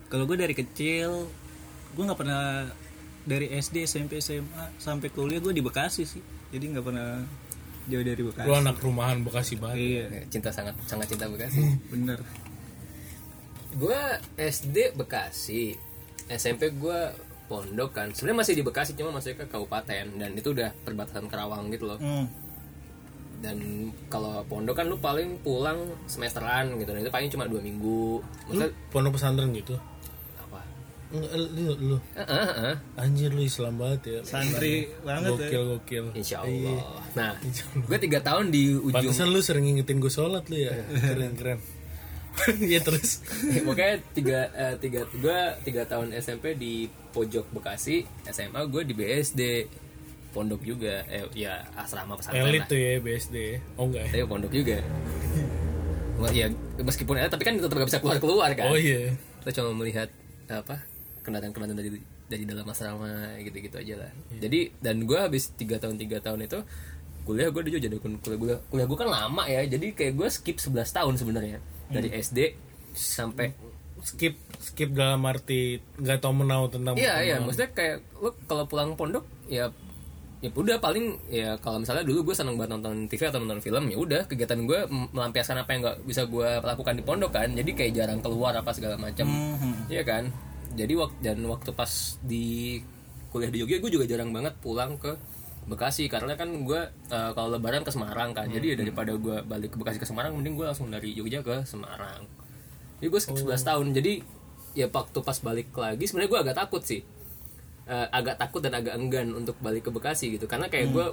Kalau 0.07 0.23
gue 0.23 0.39
dari 0.39 0.55
kecil, 0.55 1.27
gue 1.91 2.03
nggak 2.03 2.15
pernah 2.15 2.63
dari 3.27 3.51
SD, 3.51 3.83
SMP, 3.83 4.23
SMA 4.23 4.71
sampai 4.79 5.11
kuliah 5.11 5.43
gue 5.43 5.51
di 5.51 5.59
Bekasi 5.59 6.07
sih. 6.07 6.23
Jadi 6.47 6.63
nggak 6.71 6.85
pernah 6.85 7.19
jauh 7.87 8.03
dari 8.03 8.23
Bekasi. 8.23 8.47
Lu 8.47 8.55
anak 8.55 8.79
rumahan 8.79 9.19
Bekasi 9.19 9.59
banget. 9.59 9.79
Iya, 9.79 10.05
cinta 10.31 10.47
sangat 10.51 10.79
sangat 10.87 11.11
cinta 11.11 11.27
Bekasi 11.27 11.59
bener. 11.91 12.19
Gue 13.69 13.99
SD 14.37 14.93
Bekasi 14.93 15.75
SMP 16.27 16.71
gue 16.71 16.99
pondok 17.45 17.91
kan 17.93 18.07
sebenarnya 18.09 18.39
masih 18.41 18.53
di 18.53 18.61
Bekasi 18.61 18.91
cuma 18.93 19.11
masih 19.13 19.33
ke 19.33 19.43
kabupaten 19.43 20.05
dan 20.13 20.31
itu 20.31 20.51
udah 20.51 20.71
perbatasan 20.81 21.25
Kerawang 21.25 21.67
gitu 21.69 21.85
loh 21.85 21.95
Hmm. 21.97 22.27
dan 23.37 23.57
kalau 24.07 24.41
pondok 24.43 24.75
kan 24.75 24.85
lu 24.85 24.97
paling 24.97 25.37
pulang 25.39 25.77
semesteran 26.05 26.75
gitu 26.75 26.89
dan 26.89 26.99
itu 26.99 27.09
paling 27.09 27.29
cuma 27.29 27.45
dua 27.45 27.59
minggu 27.59 28.19
Lu 28.19 28.25
maksudnya 28.49 28.69
pondok 28.89 29.13
pesantren 29.13 29.53
gitu. 29.53 29.77
apa 30.37 30.59
lu, 31.13 31.71
lu. 31.77 31.97
Ah, 32.13 32.25
ah, 32.25 32.51
ah. 32.73 32.75
Anjir 32.99 33.29
lu 33.29 33.39
Islam 33.39 33.77
banget 33.77 34.01
ya. 34.05 34.19
Santri 34.25 34.91
banget 34.99 35.37
ya. 35.37 35.47
Gokil 35.47 35.63
gokil. 35.71 36.05
Insya 36.13 36.43
Iya. 36.43 36.75
Allah 36.75 36.81
nah 37.13 37.31
gue 37.79 37.97
tiga 38.01 38.19
tahun 38.19 38.49
di 38.49 38.73
ujung 38.73 38.91
Pantesan 38.91 39.29
lu 39.29 39.39
sering 39.39 39.63
ngingetin 39.65 39.97
gue 39.97 40.09
sholat 40.09 40.43
lu 40.47 40.57
ya. 40.57 40.73
Keren 41.07 41.33
keren. 41.33 41.59
Iya 42.69 42.79
terus. 42.81 43.21
Pokoknya 43.67 43.95
tiga, 44.13 44.39
eh, 44.53 44.75
tiga, 44.77 45.03
gue 45.09 45.39
tiga 45.65 45.81
tahun 45.85 46.13
SMP 46.15 46.53
di 46.55 46.85
pojok 47.11 47.49
Bekasi 47.51 48.05
SMA 48.29 48.61
gue 48.69 48.81
di 48.85 48.93
BSD 48.93 49.41
pondok 50.35 50.61
juga 50.61 51.01
eh 51.09 51.25
ya 51.33 51.65
asrama 51.73 52.13
pesantren 52.13 52.45
Elit 52.45 52.69
tuh 52.69 52.77
ya 52.77 53.01
BSD. 53.01 53.37
Oh 53.73 53.89
enggak 53.89 54.05
ya? 54.05 54.21
tapi 54.21 54.23
pondok 54.29 54.51
juga 54.53 54.77
ya 56.37 56.47
meskipun 56.77 57.15
elit 57.17 57.31
tapi 57.33 57.43
kan 57.45 57.57
tetap 57.57 57.73
gak 57.73 57.89
bisa 57.89 57.99
keluar 58.01 58.17
keluar 58.21 58.49
kan 58.53 58.69
Oh 58.69 58.77
iya. 58.77 59.17
kita 59.41 59.61
cuma 59.61 59.73
melihat 59.81 60.09
apa 60.45 60.85
kendaraan-kendaraan 61.25 61.77
dari 61.77 61.89
dari 62.27 62.43
dalam 62.43 62.67
asrama 62.67 63.39
gitu-gitu 63.41 63.79
aja 63.79 64.05
lah 64.05 64.11
jadi 64.37 64.71
dan 64.83 65.07
gue 65.07 65.17
habis 65.17 65.49
tiga 65.55 65.79
tahun 65.79 65.95
tiga 65.97 66.19
tahun 66.19 66.45
itu 66.45 66.59
kuliah 67.27 67.51
gue 67.51 67.61
juga 67.67 67.79
jadi 67.81 67.95
kuliah 67.99 68.39
gue 68.39 68.55
kuliah 68.71 68.87
gue 68.87 68.97
kan 68.97 69.09
lama 69.09 69.43
ya 69.47 69.63
jadi 69.67 69.91
kayak 69.95 70.13
gue 70.15 70.27
skip 70.31 70.57
11 70.59 70.85
tahun 70.91 71.13
sebenarnya 71.19 71.59
dari 71.91 72.09
SD 72.13 72.39
sampai 72.93 73.77
Skip. 73.97 74.35
Skip 74.61 74.93
dalam 74.93 75.25
arti 75.25 75.81
nggak 75.97 76.21
tahu 76.21 76.45
menau 76.45 76.69
tentang 76.69 76.93
Iya 76.97 77.21
iya, 77.25 77.35
maksudnya 77.41 77.73
kayak 77.73 77.97
lu 78.21 78.29
kalau 78.45 78.69
pulang 78.69 78.93
pondok 78.93 79.25
ya 79.49 79.69
ya 80.37 80.53
udah 80.53 80.77
paling 80.77 81.17
ya 81.33 81.57
kalau 81.57 81.81
misalnya 81.81 82.05
dulu 82.05 82.29
gue 82.29 82.35
seneng 82.37 82.61
banget 82.61 82.77
nonton 82.77 83.09
TV 83.09 83.25
atau 83.25 83.41
nonton 83.41 83.57
film 83.57 83.89
ya 83.89 83.97
udah 83.97 84.21
kegiatan 84.29 84.69
gue 84.69 84.85
melampiaskan 85.17 85.65
apa 85.65 85.69
yang 85.73 85.81
nggak 85.81 85.97
bisa 86.05 86.29
gue 86.29 86.49
lakukan 86.61 86.93
di 86.93 87.03
pondok 87.03 87.31
kan. 87.33 87.49
Jadi 87.49 87.71
kayak 87.73 87.93
jarang 87.97 88.21
keluar 88.21 88.53
apa 88.53 88.69
segala 88.69 89.01
macam 89.01 89.25
iya 89.89 90.05
kan? 90.05 90.29
Jadi 90.77 90.93
waktu 90.93 91.17
dan 91.25 91.41
waktu 91.49 91.73
pas 91.73 92.21
di 92.21 92.77
kuliah 93.33 93.49
di 93.49 93.65
Jogja 93.65 93.81
gue 93.81 93.91
juga 93.91 94.05
jarang 94.05 94.29
banget 94.29 94.53
pulang 94.61 94.93
ke 95.01 95.17
Bekasi 95.67 96.07
karena 96.07 96.39
kan 96.39 96.47
gue 96.47 96.81
eh, 97.11 97.31
kalau 97.35 97.51
lebaran 97.51 97.83
ke 97.83 97.91
Semarang 97.91 98.31
kan. 98.31 98.47
Jadi 98.47 98.73
ya 98.73 98.75
daripada 98.79 99.11
gue 99.11 99.43
balik 99.43 99.75
ke 99.75 99.77
Bekasi 99.77 99.99
ke 99.99 100.07
Semarang 100.07 100.31
mending 100.39 100.55
gue 100.55 100.63
langsung 100.63 100.87
dari 100.87 101.11
Jogja 101.11 101.43
ke 101.43 101.67
Semarang. 101.67 102.23
Jadi 103.03 103.07
gue 103.11 103.19
skip 103.19 103.35
11 103.35 103.67
tahun. 103.67 103.87
Jadi 103.91 104.13
ya 104.79 104.87
waktu 104.87 105.19
pas 105.19 105.37
balik 105.43 105.75
lagi 105.75 106.07
sebenarnya 106.07 106.29
gue 106.31 106.39
agak 106.47 106.55
takut 106.55 106.81
sih. 106.87 107.03
Eh, 107.87 108.07
agak 108.15 108.39
takut 108.39 108.63
dan 108.63 108.79
agak 108.79 108.95
enggan 108.95 109.35
untuk 109.35 109.59
balik 109.59 109.83
ke 109.83 109.91
Bekasi 109.91 110.39
gitu. 110.39 110.47
Karena 110.47 110.71
kayak 110.71 110.87
gue 110.95 111.05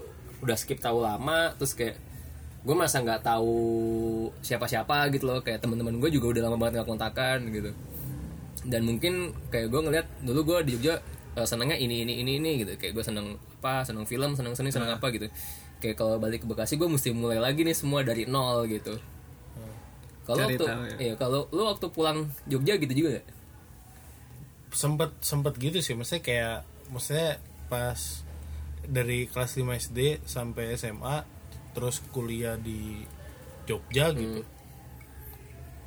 udah 0.46 0.54
skip 0.54 0.78
terlalu 0.78 1.02
lama 1.02 1.50
terus 1.58 1.74
kayak 1.74 1.98
gue 2.64 2.74
masa 2.78 3.02
nggak 3.02 3.26
tahu 3.26 3.58
siapa-siapa 4.38 5.10
gitu 5.18 5.34
loh. 5.34 5.42
Kayak 5.42 5.66
teman-teman 5.66 5.98
gue 5.98 6.14
juga 6.14 6.38
udah 6.38 6.42
lama 6.46 6.56
banget 6.62 6.78
nggak 6.78 6.88
kontakan 6.94 7.38
gitu. 7.50 7.70
Dan 8.62 8.86
mungkin 8.86 9.34
kayak 9.50 9.66
gue 9.66 9.80
ngeliat 9.82 10.06
dulu 10.22 10.54
gue 10.54 10.58
di 10.70 10.78
Jogja 10.78 11.02
eh, 11.34 11.42
senengnya 11.42 11.74
ini 11.74 12.06
ini 12.06 12.22
ini 12.22 12.38
ini 12.38 12.50
gitu. 12.62 12.78
Kayak 12.78 13.02
gue 13.02 13.04
seneng 13.10 13.34
apa 13.64 13.88
seneng 13.88 14.04
film 14.04 14.36
seneng 14.36 14.52
seni 14.52 14.68
seneng 14.68 14.92
apa 14.92 15.08
gitu. 15.08 15.32
Kayak 15.80 15.96
kalau 15.96 16.20
balik 16.20 16.44
ke 16.44 16.46
Bekasi 16.46 16.76
gue 16.76 16.84
mesti 16.84 17.16
mulai 17.16 17.40
lagi 17.40 17.64
nih 17.64 17.72
semua 17.72 18.04
dari 18.04 18.28
nol 18.28 18.68
gitu. 18.68 19.00
Kalau 20.28 20.36
Cari 20.44 20.60
waktu 20.60 20.64
tahu 20.68 20.82
ya. 20.84 20.96
iya 21.00 21.14
kalau 21.16 21.48
lu 21.48 21.64
waktu 21.64 21.86
pulang 21.88 22.28
Jogja 22.44 22.76
gitu 22.76 22.92
juga 22.92 23.20
gak? 23.20 23.26
sempet 24.74 25.10
sempet 25.24 25.56
gitu 25.56 25.80
sih. 25.80 25.96
Maksudnya 25.96 26.20
kayak 26.20 26.58
maksudnya 26.92 27.40
pas 27.72 27.96
dari 28.84 29.24
kelas 29.24 29.56
5 29.56 29.80
SD 29.88 29.98
sampai 30.28 30.76
SMA 30.76 31.24
terus 31.72 32.04
kuliah 32.12 32.60
di 32.60 33.00
Jogja 33.64 34.12
gitu. 34.12 34.44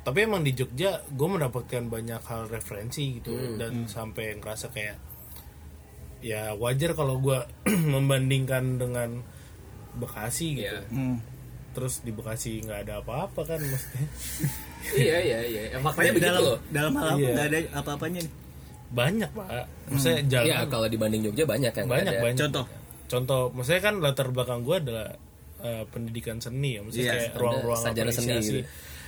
Tapi 0.02 0.18
emang 0.26 0.42
di 0.42 0.50
Jogja 0.50 0.98
gue 1.06 1.28
mendapatkan 1.30 1.86
banyak 1.86 2.22
hal 2.26 2.50
referensi 2.50 3.22
gitu. 3.22 3.38
Dan 3.54 3.86
sampai 3.86 4.34
ngerasa 4.40 4.74
kayak 4.74 5.07
ya 6.20 6.52
wajar 6.52 6.92
kalau 6.92 7.18
gue 7.18 7.38
membandingkan 7.94 8.76
dengan 8.76 9.22
Bekasi 9.94 10.46
gitu. 10.56 10.78
Iya. 10.78 10.86
Hmm. 10.88 11.18
terus 11.68 12.02
di 12.02 12.10
Bekasi 12.10 12.58
nggak 12.60 12.80
ada 12.82 12.94
apa-apa 12.98 13.40
kan 13.44 13.60
maksudnya. 13.60 14.06
Iya 14.96 15.16
iya 15.20 15.38
iya. 15.44 15.62
Ya, 15.68 15.78
makanya 15.78 16.10
begitu 16.12 16.26
dalam 16.28 16.42
loh. 16.44 16.58
dalam 16.70 16.92
hal 16.96 17.06
apa 17.08 17.18
Iya. 17.18 17.30
nggak 17.30 17.46
ada 17.46 17.58
apa-apanya 17.76 18.20
nih? 18.20 18.32
Banyak 18.88 19.30
pak. 19.32 19.48
Maksudnya 19.86 20.18
jalan 20.24 20.46
Iya 20.48 20.58
kalau 20.66 20.86
dibanding 20.86 21.22
Jogja 21.22 21.44
banyak 21.44 21.70
nggak 21.72 21.86
banyak 21.88 22.14
ada. 22.14 22.22
banyak. 22.24 22.38
Contoh? 22.40 22.64
Contoh 23.06 23.42
maksudnya 23.52 23.80
kan 23.80 23.94
latar 23.98 24.28
belakang 24.28 24.60
gue 24.60 24.76
adalah 24.76 25.08
eh, 25.60 25.84
pendidikan 25.86 26.38
seni 26.38 26.70
ya. 26.72 26.80
Maksudnya 26.80 27.04
Iya, 27.04 27.12
kayak 27.12 27.26
Anda 27.28 27.38
ruang-ruang 27.38 27.80
sarjana 27.80 28.10
seni 28.10 28.26
apresiasi. 28.28 28.50
gitu. 28.50 28.60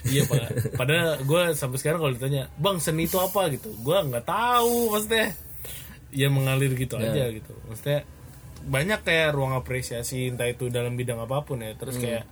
iya 0.07 0.23
pak. 0.25 0.41
Padahal 0.75 1.09
gue 1.21 1.43
sampai 1.53 1.77
sekarang 1.77 1.99
kalau 1.99 2.13
ditanya 2.13 2.43
bang 2.55 2.77
seni 2.79 3.03
itu 3.05 3.17
apa? 3.17 3.43
gitu. 3.49 3.69
Gue 3.79 3.99
nggak 4.01 4.25
tahu 4.25 4.75
maksudnya 4.91 5.27
ya 6.11 6.27
mengalir 6.27 6.75
gitu 6.75 6.97
Iya. 6.97 7.11
aja 7.11 7.25
gitu 7.33 7.53
maksudnya 7.65 8.01
banyak 8.61 9.01
kayak 9.01 9.33
ruang 9.33 9.53
apresiasi 9.53 10.29
entah 10.29 10.45
itu 10.45 10.69
dalam 10.69 10.93
bidang 10.93 11.17
apa 11.19 11.43
pun 11.43 11.59
ya 11.59 11.73
terus 11.75 11.97
Hmm. 11.97 12.05
kayak 12.05 12.25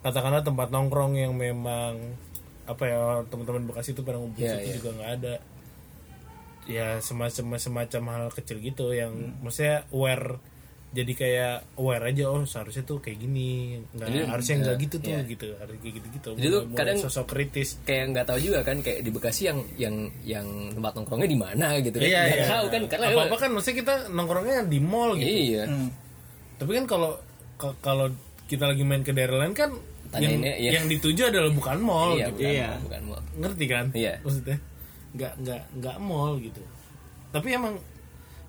katakanlah 0.00 0.42
tempat 0.42 0.68
nongkrong 0.68 1.14
yang 1.14 1.32
memang 1.32 2.18
apa 2.62 2.84
ya 2.84 2.98
teman-teman 3.26 3.66
Bekasi 3.66 3.92
itu 3.92 4.02
pada 4.02 4.16
ngumpul 4.16 4.38
Iya, 4.38 4.56
situ 4.56 4.66
iya. 4.66 4.74
juga 4.76 4.90
nggak 4.92 5.10
ada 5.16 5.34
ya 6.64 6.86
semacam 6.98 7.58
semacam 7.58 8.02
hal 8.08 8.24
kecil 8.32 8.58
gitu 8.58 8.90
yang 8.90 9.12
Hmm. 9.12 9.38
maksudnya 9.40 9.82
aware 9.90 10.38
jadi 10.92 11.12
kayak 11.14 11.54
aware 11.74 12.04
aja 12.04 12.28
oh 12.28 12.44
seharusnya 12.44 12.82
tuh 12.82 12.98
kayak 12.98 13.16
gini 13.18 13.80
nggak 13.90 14.06
Jadi, 14.06 14.18
harusnya 14.26 14.54
nggak 14.58 14.70
iya, 14.70 14.82
gitu 14.82 14.96
tuh 14.98 15.08
iya. 15.10 15.20
gitu 15.24 15.46
harus 15.54 15.74
kayak 15.74 15.94
gitu 15.94 16.06
gitu 16.12 16.28
Jadi 16.34 16.48
lu 16.48 16.58
kadang- 16.70 17.00
sosok 17.00 17.26
kritis 17.26 17.68
kayak 17.82 18.04
nggak 18.10 18.26
tahu 18.26 18.38
juga 18.38 18.60
kan 18.60 18.76
kayak 18.78 19.00
di 19.00 19.10
Bekasi 19.10 19.42
yang 19.46 19.58
yang 19.76 19.96
yang 20.22 20.44
tempat 20.70 20.92
nongkrongnya 20.94 21.26
di 21.26 21.38
mana 21.38 21.66
gitu 21.78 21.96
kan 21.96 22.04
iya 22.04 22.20
nggak 22.22 22.36
iya 22.36 22.46
tahu 22.46 22.64
kan 22.68 22.82
karena 22.86 23.06
apa 23.08 23.20
apa 23.24 23.36
kan 23.38 23.50
maksudnya 23.50 23.76
kita 23.78 23.94
nongkrongnya 24.08 24.58
di 24.64 24.78
mall 24.78 25.10
gitu 25.14 25.32
iya 25.48 25.64
Hmm. 25.64 25.88
tapi 26.56 26.70
kan 26.74 26.84
kalau 26.86 27.10
ka- 27.56 27.78
kalau 27.80 28.06
kita 28.44 28.64
lagi 28.66 28.82
main 28.82 29.00
ke 29.00 29.10
daerah 29.10 29.40
lain 29.40 29.52
kan 29.52 29.72
yang, 30.14 30.44
iya. 30.44 30.76
yang 30.76 30.86
dituju 30.86 31.24
adalah 31.26 31.48
bukan 31.48 31.80
mall 31.80 32.12
iya 32.12 32.28
gitu 32.28 32.36
bukan 32.36 32.52
Iya. 32.52 32.68
bukan 32.84 33.02
mall. 33.06 33.22
ngerti 33.34 33.64
kan 33.66 33.84
Iya. 33.90 34.14
maksudnya 34.20 34.58
nggak 35.12 35.32
nggak 35.40 35.62
nggak 35.74 35.96
mall 35.98 36.36
gitu 36.36 36.60
tapi 37.28 37.48
emang 37.50 37.80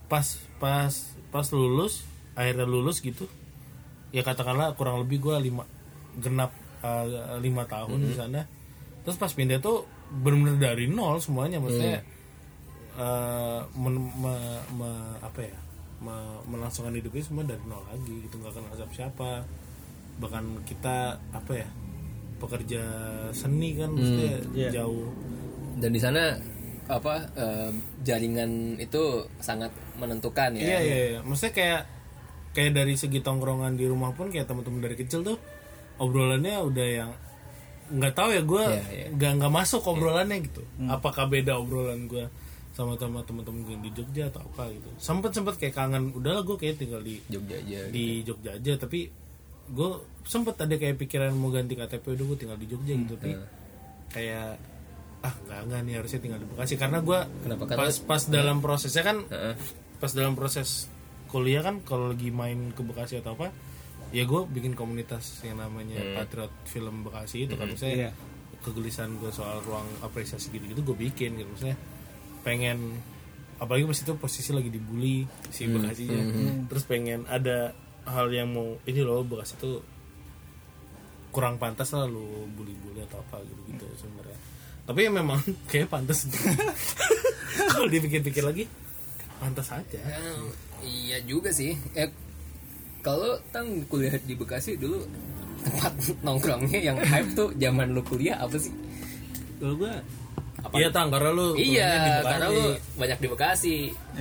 pas 0.06 0.28
pas 0.60 0.92
pas 1.30 1.48
lulus 1.50 2.04
akhirnya 2.34 2.66
lulus 2.66 3.00
gitu 3.00 3.26
ya 4.10 4.22
katakanlah 4.22 4.74
kurang 4.74 5.02
lebih 5.02 5.20
gue 5.20 5.36
lima 5.42 5.64
genap 6.18 6.54
uh, 6.82 7.38
lima 7.38 7.66
tahun 7.66 7.98
Mm-hmm. 7.98 8.10
di 8.10 8.16
sana 8.16 8.42
terus 9.04 9.18
pas 9.18 9.30
pindah 9.30 9.58
tuh 9.58 9.84
benar-benar 10.14 10.58
dari 10.62 10.86
nol 10.86 11.18
semuanya 11.18 11.58
maksudnya 11.58 12.02
Mm. 12.02 12.10
uh, 12.96 13.60
men- 13.76 14.14
me- 14.16 14.66
me- 14.74 15.18
apa 15.20 15.40
ya 15.42 15.58
me- 16.00 16.42
melangsungkan 16.46 16.94
hidupnya 16.94 17.24
semua 17.24 17.44
dari 17.44 17.64
nol 17.66 17.82
lagi 17.84 18.14
gitu 18.24 18.38
nggak 18.38 18.54
kenal 18.54 18.74
siapa 18.76 18.94
siapa 18.94 19.30
bahkan 20.14 20.46
kita 20.64 20.98
apa 21.34 21.52
ya 21.58 21.68
pekerja 22.38 22.84
seni 23.32 23.74
kan 23.74 23.90
maksudnya 23.90 24.36
iya. 24.54 24.70
jauh 24.70 25.10
dan 25.80 25.90
di 25.90 25.98
sana 25.98 26.38
apa 26.86 27.24
eh, 27.34 27.72
jaringan 28.04 28.76
itu 28.78 29.02
sangat 29.40 29.72
menentukan 29.96 30.52
ya 30.54 30.62
Iya 30.62 30.80
iya 30.80 30.98
iya. 31.10 31.20
Maksudnya 31.24 31.54
kayak 31.56 31.82
kayak 32.54 32.72
dari 32.74 32.94
segi 32.94 33.20
tongkrongan 33.20 33.74
di 33.74 33.86
rumah 33.86 34.14
pun 34.14 34.30
kayak 34.30 34.46
teman-teman 34.46 34.80
dari 34.80 34.96
kecil 34.96 35.26
tuh 35.26 35.38
obrolannya 35.98 36.58
udah 36.62 36.88
yang 36.88 37.12
nggak 37.94 38.14
tahu 38.16 38.30
ya 38.32 38.42
gue 38.42 38.64
Iya, 38.64 38.84
iya. 38.90 39.08
nggak 39.12 39.32
nggak 39.42 39.54
masuk 39.54 39.82
obrolannya 39.86 40.38
gitu. 40.46 40.64
Apakah 40.88 41.28
beda 41.28 41.60
obrolan 41.60 42.08
gue 42.08 42.26
sama 42.74 42.98
sama 42.98 43.22
teman-teman 43.22 43.62
gue 43.68 43.78
di 43.86 43.90
Jogja 43.94 44.34
atau 44.34 44.42
apa 44.42 44.72
gitu. 44.72 44.90
Sempet 44.98 45.30
sempet 45.30 45.60
kayak 45.60 45.76
kangen. 45.76 46.10
Udahlah 46.16 46.42
gue 46.42 46.58
kayak 46.58 46.82
tinggal 46.82 47.02
di 47.02 47.22
Jogja 47.28 47.60
aja 47.60 47.80
di 47.92 48.24
Jogja 48.24 48.58
aja 48.58 48.74
tapi 48.80 49.10
gue 49.64 49.90
sempet 50.26 50.56
ada 50.58 50.76
kayak 50.76 50.98
pikiran 50.98 51.32
mau 51.34 51.48
ganti 51.48 51.74
KTP 51.74 52.04
udah 52.16 52.26
gue 52.34 52.38
tinggal 52.40 52.58
di 52.58 52.68
Jogja 52.68 52.94
gitu 52.98 53.14
tapi 53.18 53.34
kayak 54.10 54.50
ah 55.24 55.32
nggak 55.48 55.60
nggak 55.72 55.80
nih 55.88 55.94
harusnya 56.04 56.20
tinggal 56.20 56.40
di 56.42 56.48
Bekasi 56.52 56.76
karena 56.76 57.00
gue 57.00 57.20
pas 57.72 57.96
pas 58.04 58.22
dalam 58.28 58.60
prosesnya 58.60 59.04
kan 59.04 59.18
Heeh. 59.24 59.56
pas 59.98 60.12
dalam 60.12 60.36
proses 60.36 60.92
kuliah 61.34 61.66
kan 61.66 61.82
kalau 61.82 62.14
lagi 62.14 62.30
main 62.30 62.70
ke 62.70 62.86
Bekasi 62.86 63.18
atau 63.18 63.34
apa 63.34 63.50
ya 64.14 64.30
gue 64.30 64.42
bikin 64.46 64.78
komunitas 64.78 65.42
yang 65.42 65.58
namanya 65.58 65.98
Patriot 66.22 66.54
Film 66.70 67.02
Bekasi 67.02 67.50
itu 67.50 67.58
kan. 67.58 67.66
Iya. 67.66 67.74
maksudnya 67.74 68.12
kegelisahan 68.64 69.18
gue 69.18 69.34
soal 69.34 69.60
ruang 69.66 69.90
apresiasi 70.06 70.54
gitu-gitu 70.54 70.86
gue 70.86 70.98
bikin 71.10 71.42
gitu. 71.42 71.50
Maksudnya 71.50 71.78
pengen 72.46 73.02
apalagi 73.58 73.90
pas 73.90 73.98
itu 73.98 74.14
posisi 74.22 74.54
lagi 74.54 74.70
dibully 74.70 75.26
si 75.50 75.66
Bekasi 75.66 76.06
terus 76.70 76.86
pengen 76.86 77.26
ada 77.26 77.74
hal 78.06 78.30
yang 78.30 78.54
mau 78.54 78.78
ini 78.86 79.02
loh 79.02 79.26
Bekasi 79.26 79.58
itu 79.58 79.82
kurang 81.34 81.58
pantas 81.58 81.90
lah 81.98 82.06
lu 82.06 82.46
bully-bully 82.54 83.02
atau 83.10 83.18
apa 83.26 83.42
gitu 83.42 83.62
gitu 83.74 83.86
sebenarnya. 83.98 84.38
Tapi 84.86 85.00
ya 85.02 85.10
memang 85.10 85.42
kayak 85.74 85.90
pantas. 85.90 86.30
Kalau 87.74 87.90
dipikir-pikir 87.90 88.46
lagi 88.46 88.70
pantas 89.36 89.70
aja. 89.70 90.00
Eh, 90.00 90.38
iya 90.82 91.18
juga 91.22 91.50
sih. 91.50 91.74
Eh 91.94 92.10
kalau 93.00 93.36
tang 93.50 93.68
kuliah 93.86 94.16
di 94.18 94.34
Bekasi 94.34 94.76
dulu 94.76 95.04
tempat 95.60 95.94
nongkrongnya 96.22 96.80
yang 96.82 96.98
hype 96.98 97.32
tuh 97.34 97.52
zaman 97.54 97.92
lu 97.92 98.02
kuliah 98.02 98.38
apa 98.38 98.56
sih? 98.56 98.72
Kalau 99.58 99.76
gue 99.76 99.94
apa? 100.58 100.74
Iya 100.74 100.90
tang 100.90 101.08
karena 101.08 101.30
lu 101.30 101.56
iya 101.56 101.92
Bekasi. 102.20 102.28
karena 102.30 102.48
lu 102.50 102.64
banyak 102.96 103.18
di 103.18 103.28
Bekasi. 103.28 103.76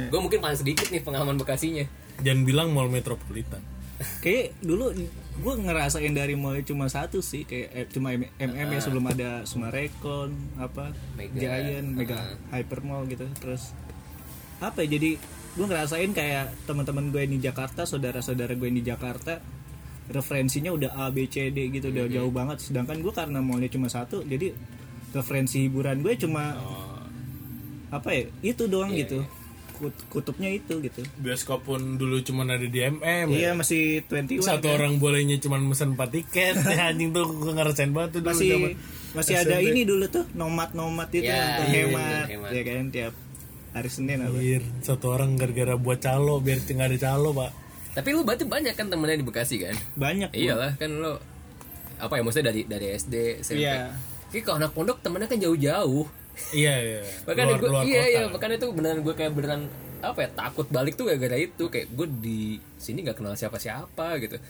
Gue 0.09 0.21
mungkin 0.21 0.39
paling 0.39 0.59
sedikit 0.59 0.87
nih 0.89 1.01
pengalaman 1.01 1.37
Bekasinya. 1.37 1.87
Jangan 2.21 2.43
bilang 2.43 2.69
mall 2.71 2.87
metropolitan. 2.87 3.63
kayak 4.19 4.59
dulu 4.59 4.91
gue 5.33 5.55
ngerasain 5.57 6.11
dari 6.11 6.35
mulai 6.35 6.67
cuma 6.67 6.91
satu 6.91 7.23
sih 7.23 7.47
kayak 7.47 7.69
eh, 7.71 7.87
cuma 7.87 8.11
M- 8.11 8.27
MM 8.37 8.69
ya 8.69 8.81
sebelum 8.83 9.07
ada 9.07 9.47
Sumarekon 9.47 10.35
apa 10.59 10.91
Mega. 11.15 11.39
Giant 11.39 11.87
Mega 11.95 12.19
Hypermall 12.51 13.07
gitu 13.07 13.31
terus 13.39 13.71
apa 14.63 14.79
ya 14.81 14.95
jadi 14.95 15.11
gue 15.53 15.67
ngerasain 15.67 16.11
kayak 16.11 16.65
teman-teman 16.65 17.11
gue 17.11 17.27
di 17.27 17.37
Jakarta 17.37 17.83
saudara-saudara 17.83 18.55
gue 18.55 18.71
di 18.71 18.81
Jakarta 18.81 19.43
referensinya 20.09 20.71
udah 20.71 20.91
A 20.97 21.11
B 21.11 21.27
C 21.27 21.51
D 21.51 21.69
gitu 21.69 21.91
udah 21.91 22.07
jauh 22.07 22.31
banget 22.31 22.63
sedangkan 22.63 22.99
gue 22.99 23.13
karena 23.13 23.39
mallnya 23.39 23.69
cuma 23.69 23.87
satu 23.87 24.23
jadi 24.23 24.55
referensi 25.13 25.67
hiburan 25.67 26.01
gue 26.01 26.15
cuma 26.17 26.57
apa 27.91 28.09
ya 28.11 28.25
itu 28.41 28.65
doang 28.65 28.93
gitu 28.93 29.21
Kut- 29.73 30.05
kutubnya 30.09 30.47
itu 30.49 30.79
gitu 30.79 31.03
Bioskop 31.19 31.67
pun 31.67 31.99
dulu 31.99 32.23
cuma 32.23 32.47
ada 32.47 32.63
di 32.63 32.79
MM. 32.79 33.35
iya 33.35 33.51
ya. 33.51 33.53
masih 33.53 34.07
21 34.07 34.39
Satu 34.41 34.71
kan? 34.71 34.79
orang 34.79 34.93
bolehnya 34.97 35.37
cuma 35.37 35.59
mesen 35.59 35.99
4 35.99 36.07
tiket. 36.13 36.55
ya, 36.55 36.87
anjing 36.93 37.11
tuh 37.11 37.27
gue 37.27 37.51
ngerasain 37.51 37.91
banget 37.91 38.11
tuh 38.15 38.21
dulu 38.23 38.31
masih 38.31 38.49
zaman. 38.49 38.71
masih 39.13 39.35
ada 39.37 39.57
ini 39.59 39.83
dulu 39.83 40.05
tuh 40.07 40.25
nomad 40.33 40.71
nomad 40.73 41.11
itu 41.11 41.27
Ya, 41.27 41.35
yang 41.35 41.45
untuk 41.51 41.67
iya, 41.67 41.83
hemat, 41.85 42.25
hemat. 42.31 42.51
ya 42.55 42.63
kan 42.63 42.85
tiap 42.89 43.13
hari 43.73 43.89
senin 43.89 44.21
apa 44.21 44.37
satu 44.81 45.07
orang 45.11 45.35
gara-gara 45.35 45.75
buat 45.75 45.99
calo 45.99 46.39
biar 46.39 46.61
nggak 46.61 46.89
ada 46.89 46.99
calo 47.03 47.33
pak 47.33 47.51
Tapi 47.93 48.09
lu 48.11 48.21
berarti 48.23 48.45
banyak 48.45 48.73
kan 48.73 48.89
temennya 48.89 49.17
di 49.17 49.27
Bekasi 49.27 49.61
kan? 49.61 49.77
banyak. 49.95 50.33
Iyalah 50.33 50.77
kan 50.77 50.91
lo 50.95 51.21
apa 51.99 52.17
ya 52.17 52.23
maksudnya 52.23 52.49
dari 52.49 52.65
dari 52.65 52.89
SD 52.91 53.15
SMP. 53.41 53.63
Iya. 53.63 53.93
Tapi 54.25 54.41
kalau 54.41 54.57
anak 54.59 54.73
pondok 54.73 54.99
temennya 54.99 55.27
kan 55.27 55.37
jauh-jauh. 55.37 56.09
iya 56.51 56.73
iya 56.81 57.01
Bahkan 57.23 57.45
Luar- 57.47 57.61
gue 57.61 57.69
luar 57.69 57.85
iya 57.85 58.01
kota. 58.01 58.09
iya 58.11 58.23
bahkan 58.27 58.51
itu 58.51 58.67
beneran 58.73 58.99
gue 58.99 59.13
kayak 59.13 59.33
beneran 59.33 59.63
apa 60.01 60.19
ya 60.19 60.29
takut 60.31 60.67
balik 60.67 60.97
tuh 60.97 61.05
gara-gara 61.07 61.37
itu 61.37 61.65
kayak 61.67 61.93
gue 61.93 62.07
di 62.19 62.41
sini 62.75 63.05
nggak 63.05 63.17
kenal 63.19 63.33
siapa-siapa 63.35 64.07
gitu. 64.19 64.41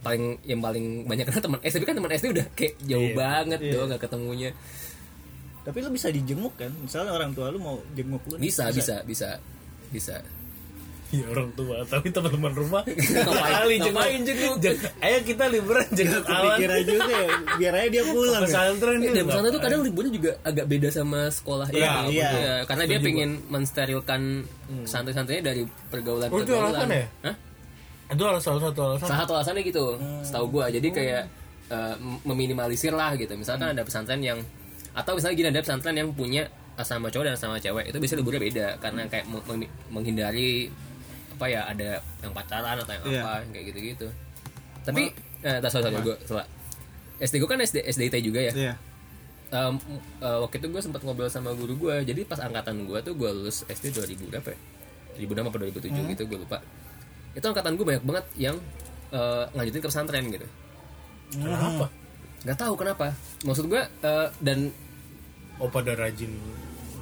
Paling 0.00 0.22
yang 0.42 0.58
paling 0.58 0.86
banyak 1.04 1.26
kenal 1.26 1.42
teman 1.42 1.58
SD 1.60 1.82
kan 1.82 1.94
teman 1.94 2.10
SD 2.12 2.26
udah 2.30 2.46
kayak 2.52 2.74
jauh 2.80 3.02
Iya. 3.04 3.18
banget 3.18 3.60
doang 3.68 3.88
nggak 3.88 4.02
ketemunya. 4.04 4.50
Tapi 5.62 5.78
lu 5.78 5.88
bisa 5.88 6.08
dijenguk 6.08 6.54
kan 6.54 6.70
misalnya 6.74 7.12
orang 7.12 7.30
tua 7.30 7.48
lu 7.48 7.58
mau 7.58 7.76
jenguk 7.92 8.22
lu 8.26 8.36
Bisa 8.36 8.68
bisa 8.68 9.00
bisa 9.02 9.38
bisa. 9.88 10.18
Iya 11.12 11.28
orang 11.28 11.52
tua 11.52 11.84
tapi 11.84 12.08
teman-teman 12.08 12.50
rumah 12.50 12.80
Ngapain- 12.88 13.52
kali 13.54 13.76
jenguk? 13.78 14.56
Jeng- 14.58 14.80
ayo 14.98 15.18
kita 15.20 15.44
liburan 15.46 15.84
jenguk 15.92 16.24
awan 16.24 16.56
kepikiran 16.56 16.78
juga 16.82 17.04
ya 17.12 17.26
biar 17.52 17.74
aja 17.76 17.88
dia 17.90 18.02
pulang 18.06 18.32
ya. 18.32 18.40
pesantren 18.42 18.96
gitu, 18.98 19.12
dan 19.12 19.24
pesantren 19.28 19.52
tuh 19.52 19.60
kadang 19.60 19.80
liburnya 19.82 20.12
juga 20.14 20.30
agak 20.40 20.66
beda 20.66 20.88
sama 20.88 21.20
sekolah 21.28 21.68
Iya, 21.68 21.90
ini. 22.02 22.16
iya. 22.16 22.28
Ya, 22.32 22.54
karena 22.64 22.84
dia 22.88 22.98
pengen 22.98 23.30
mensterilkan 23.46 24.20
santri-santrinya 24.82 25.42
dari 25.46 25.62
pergaulan 25.86 26.26
Oh, 26.26 26.40
itu 26.40 26.52
alasan 26.52 26.88
ya? 26.88 27.04
Hah? 27.22 27.36
itu 28.08 28.22
adalah 28.22 28.40
salah 28.40 28.62
satu 28.62 28.80
alasan 28.82 29.06
Salah 29.06 29.20
satu 29.20 29.32
alasannya 29.36 29.62
gitu, 29.62 29.84
setahu 30.20 30.46
gua. 30.50 30.68
Jadi 30.68 30.88
kayak 30.88 31.22
eh, 31.68 31.94
meminimalisir 32.24 32.92
lah 32.92 33.12
gitu. 33.16 33.32
Misalkan 33.34 33.72
ada 33.72 33.84
pesantren 33.84 34.20
yang 34.20 34.40
atau 34.92 35.12
misalnya 35.14 35.34
gini 35.34 35.48
ada 35.48 35.60
pesantren 35.60 35.94
yang 35.94 36.10
punya 36.10 36.46
asrama 36.72 37.08
cowok 37.08 37.24
dan 37.24 37.34
asrama 37.34 37.56
cewek 37.56 37.84
itu 37.86 37.96
biasanya 37.96 38.18
liburnya 38.20 38.42
beda 38.42 38.66
karena 38.78 39.02
kayak 39.06 39.24
meng- 39.24 39.44
meng- 39.46 39.72
menghindari 39.88 40.68
apa 41.32 41.44
ya 41.46 41.60
ada 41.64 41.88
yang 42.20 42.32
pacaran 42.32 42.76
atau 42.78 42.92
yang 42.92 43.04
Iya. 43.04 43.20
apa 43.20 43.32
kayak 43.50 43.64
gitu-gitu. 43.68 44.06
Tapi 44.82 45.02
eh 45.42 45.58
tak 45.58 45.68
sorry, 45.68 45.84
sorry 45.86 46.00
gue 46.00 46.16
salah. 46.22 46.46
SD 47.18 47.34
gue 47.38 47.46
kan 47.46 47.58
SD 47.58 47.82
SDIT 47.82 48.16
juga 48.22 48.40
ya. 48.42 48.52
Iya. 48.52 48.74
Um, 49.50 49.76
uh, 50.18 50.40
waktu 50.40 50.58
itu 50.58 50.66
gue 50.66 50.80
sempat 50.80 51.02
ngobrol 51.02 51.28
sama 51.28 51.52
guru 51.52 51.76
gue 51.78 52.08
jadi 52.08 52.24
pas 52.24 52.40
angkatan 52.40 52.88
gue 52.88 52.98
tuh 53.00 53.12
gue 53.12 53.28
lulus 53.28 53.68
SD 53.68 53.92
2000 53.92 54.32
berapa 54.32 54.48
ya 54.48 54.58
2006 55.20 55.44
apa 55.44 55.56
2007 55.60 55.92
gitu 56.08 56.22
gue 56.24 56.38
lupa 56.40 56.56
itu 57.32 57.44
angkatan 57.44 57.76
gue 57.76 57.84
banyak 57.84 58.00
banget 58.00 58.24
yang 58.40 58.56
uh, 59.12 59.44
ngajutin 59.52 59.84
ke 59.84 59.88
pesantren 59.92 60.24
gitu 60.26 60.48
kenapa 61.30 61.92
nggak 62.42 62.56
tahu 62.56 62.74
kenapa 62.74 63.06
maksud 63.44 63.68
gue 63.68 63.82
uh, 64.00 64.28
dan 64.40 64.72
oh 65.62 65.70
pada 65.70 65.94
rajin 65.94 66.32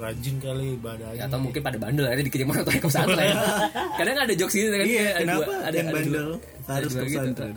rajin 0.00 0.36
kali 0.40 0.80
ibadah 0.80 1.12
ya, 1.12 1.28
atau 1.28 1.36
mungkin. 1.36 1.60
pada 1.60 1.76
bandel 1.76 2.08
akhirnya 2.08 2.26
dikirim 2.32 2.48
tua 2.48 2.72
ke 2.72 2.88
pesantren. 2.88 3.36
Kadang 4.00 4.16
ada 4.16 4.32
jokes 4.32 4.56
gitu 4.56 4.72
kan. 4.72 4.84
Iya, 4.84 5.06
ada 5.12 5.20
kenapa 5.20 5.42
dua- 5.44 5.60
ada 5.60 5.76
yang 5.76 5.88
ada 5.88 5.96
bandel? 5.96 6.24
dua- 6.24 6.40
harus 6.72 6.90
ada 6.92 7.00
ke 7.00 7.04
gitu. 7.04 7.18
pesantren? 7.20 7.56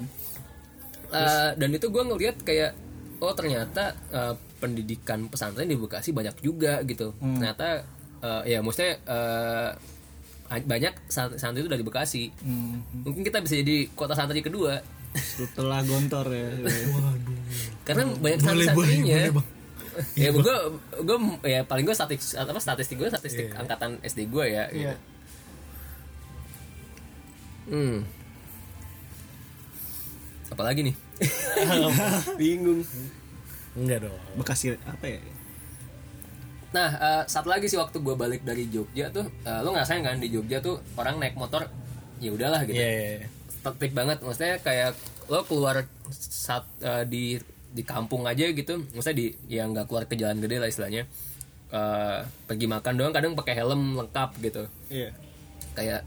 Uh, 1.13 1.49
dan 1.55 1.69
itu 1.71 1.87
gue 1.87 2.03
ngeliat 2.03 2.37
kayak 2.41 2.71
oh 3.21 3.31
ternyata 3.31 3.95
uh, 4.11 4.33
pendidikan 4.59 5.29
pesantren 5.29 5.71
di 5.71 5.79
Bekasi 5.79 6.11
banyak 6.11 6.35
juga 6.43 6.83
gitu. 6.83 7.15
Ternyata 7.15 7.85
uh, 8.19 8.41
ya 8.43 8.59
maksudnya 8.59 8.99
uh, 9.07 9.71
banyak 10.51 10.93
sant- 11.07 11.39
santri 11.39 11.63
itu 11.63 11.71
dari 11.71 11.83
Bekasi. 11.85 12.27
Hmm. 12.43 12.83
mungkin 13.07 13.23
kita 13.23 13.39
bisa 13.39 13.55
jadi 13.55 13.87
kota 13.95 14.19
santri 14.19 14.43
kedua. 14.43 14.83
Setelah 15.15 15.79
gontor 15.85 16.27
ya. 16.27 16.49
karena 17.87 18.03
banyak 18.09 18.39
boleh, 18.43 18.65
santri-santrinya 18.67 19.19
boleh, 19.21 19.35
Bang. 19.37 19.47
Ya 20.17 20.29
gue 20.33 20.55
gue 21.05 21.17
ya 21.45 21.61
paling 21.65 21.85
gue 21.85 21.95
statistik 21.95 22.37
apa 22.39 22.59
statistik 22.61 22.97
gue 22.97 23.09
statistik 23.09 23.53
angkatan 23.53 24.01
SD 24.01 24.29
gue 24.29 24.45
ya 24.49 24.63
gitu. 24.73 24.89
Iya. 24.89 24.95
hmm 27.69 27.97
apalagi 30.53 30.81
nih 30.85 30.95
bingung 32.39 32.85
enggak 33.73 34.05
dong 34.05 34.17
Bekasi 34.37 34.77
apa 34.85 35.05
ya? 35.09 35.19
Nah, 36.73 36.89
eh, 36.89 37.23
satu 37.29 37.53
lagi 37.53 37.69
sih 37.69 37.77
waktu 37.77 38.01
gue 38.01 38.17
balik 38.17 38.41
dari 38.41 38.65
Jogja 38.65 39.13
tuh, 39.13 39.29
eh, 39.45 39.59
lo 39.61 39.77
ngerasain 39.77 40.01
kan 40.01 40.17
di 40.17 40.33
Jogja 40.33 40.57
tuh 40.57 40.81
orang 40.97 41.21
naik 41.21 41.37
motor, 41.37 41.69
ya 42.17 42.33
udahlah 42.33 42.65
gitu. 42.65 42.81
iya 42.81 42.89
iya 42.89 43.09
iya. 43.21 43.27
Trik 43.61 43.93
banget, 43.93 44.25
maksudnya 44.25 44.57
kayak 44.57 44.97
lo 45.29 45.45
keluar 45.45 45.85
saat 46.09 46.65
eh, 46.81 47.05
di 47.05 47.37
di 47.73 47.81
kampung 47.81 48.29
aja 48.29 48.45
gitu, 48.53 48.85
maksudnya 48.93 49.17
di 49.17 49.27
yang 49.49 49.73
nggak 49.73 49.89
keluar 49.89 50.05
ke 50.05 50.13
jalan 50.13 50.37
gede 50.39 50.61
lah 50.61 50.69
istilahnya. 50.69 51.09
Eh, 51.73 52.19
pergi 52.45 52.69
makan 52.69 52.93
doang 53.01 53.09
kadang 53.09 53.33
pakai 53.33 53.57
helm 53.57 53.97
lengkap 53.97 54.29
gitu. 54.45 54.63
Iya. 54.93 55.09
Kayak 55.73 56.01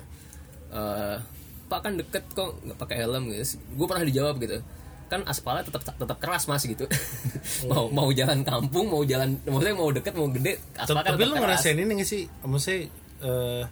eh 0.70 1.18
Pak 1.66 1.81
kan 1.83 1.98
deket 1.98 2.22
kok 2.31 2.55
nggak 2.62 2.79
pakai 2.79 2.96
helm 3.02 3.35
gitu. 3.35 3.59
Gue 3.74 3.87
pernah 3.90 4.07
dijawab 4.07 4.38
gitu. 4.38 4.62
Kan 5.11 5.26
aspalnya 5.26 5.66
tetap 5.66 5.83
tetap 5.83 6.18
keras 6.22 6.46
Mas 6.46 6.62
gitu. 6.62 6.87
mau 7.70 7.90
mau 7.90 8.07
jalan 8.14 8.46
kampung, 8.46 8.87
mau 8.87 9.02
jalan 9.02 9.35
maksudnya 9.42 9.74
mau 9.74 9.90
deket 9.90 10.14
mau 10.14 10.31
gede, 10.31 10.62
aspal 10.79 11.02
kan 11.02 11.18
tapi 11.18 11.26
lu 11.26 11.35
ngerasain 11.35 11.74
ini 11.74 11.92
gak 11.98 12.09
sih 12.14 12.22
maksudnya 12.46 12.87
eh, 13.26 13.62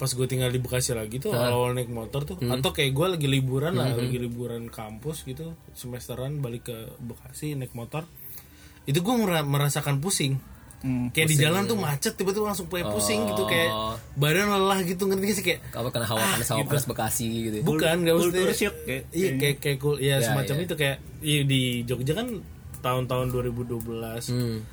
pas 0.00 0.08
gue 0.08 0.24
tinggal 0.24 0.48
di 0.48 0.56
Bekasi 0.56 0.90
lagi 0.92 1.20
tuh 1.20 1.30
awal 1.30 1.76
naik 1.76 1.86
motor 1.86 2.24
tuh 2.24 2.34
Hmm. 2.34 2.56
atau 2.56 2.72
kayak 2.72 2.90
gue 2.90 3.06
lagi 3.10 3.26
liburan 3.28 3.76
lah 3.76 3.92
lagi 3.92 4.16
liburan 4.16 4.66
kampus 4.66 5.22
gitu 5.22 5.52
semesteran 5.70 6.40
balik 6.40 6.66
ke 6.66 6.76
Bekasi 6.96 7.52
naik 7.52 7.70
motor 7.72 8.08
itu 8.82 8.96
gue 8.96 9.14
merasakan 9.44 10.00
pusing 10.00 10.40
Hmm. 10.80 11.12
kayak 11.12 11.28
di 11.28 11.36
jalan 11.36 11.68
tuh 11.68 11.76
macet 11.76 12.16
tiba-tiba 12.16 12.48
langsung 12.48 12.64
kayak 12.66 12.88
pusing 12.88 13.20
gitu 13.26 13.44
kayak 13.44 13.68
Oh. 13.68 13.92
badan 14.16 14.48
lelah 14.48 14.80
gitu 14.80 15.04
ngerti 15.04 15.20
gak 15.22 15.36
sih 15.36 15.44
kayak 15.44 15.60
Kalau 15.68 15.92
kena 15.92 16.08
hawa 16.08 16.24
panas 16.24 16.48
hawa 16.48 16.64
panas 16.64 16.86
Bekasi 16.86 17.26
gitu. 17.44 17.56
ya. 17.60 17.62
bukan 17.62 17.96
gak 18.00 18.16
usah 18.16 18.56
shock 18.56 18.76
kayak. 18.82 19.04
iya 19.10 19.28
kayak 19.36 19.56
kayak 19.60 19.76
cool 19.78 20.00
ya, 20.00 20.16
Ya, 20.16 20.24
semacam 20.24 20.56
ya. 20.56 20.62
itu 20.64 20.74
kayak 20.74 20.96
iya, 21.20 21.40
di 21.44 21.60
Jogja 21.84 22.16
kan 22.16 22.40
tahun-tahun 22.80 23.28
2012 23.28 24.32
Hmm. 24.32 24.64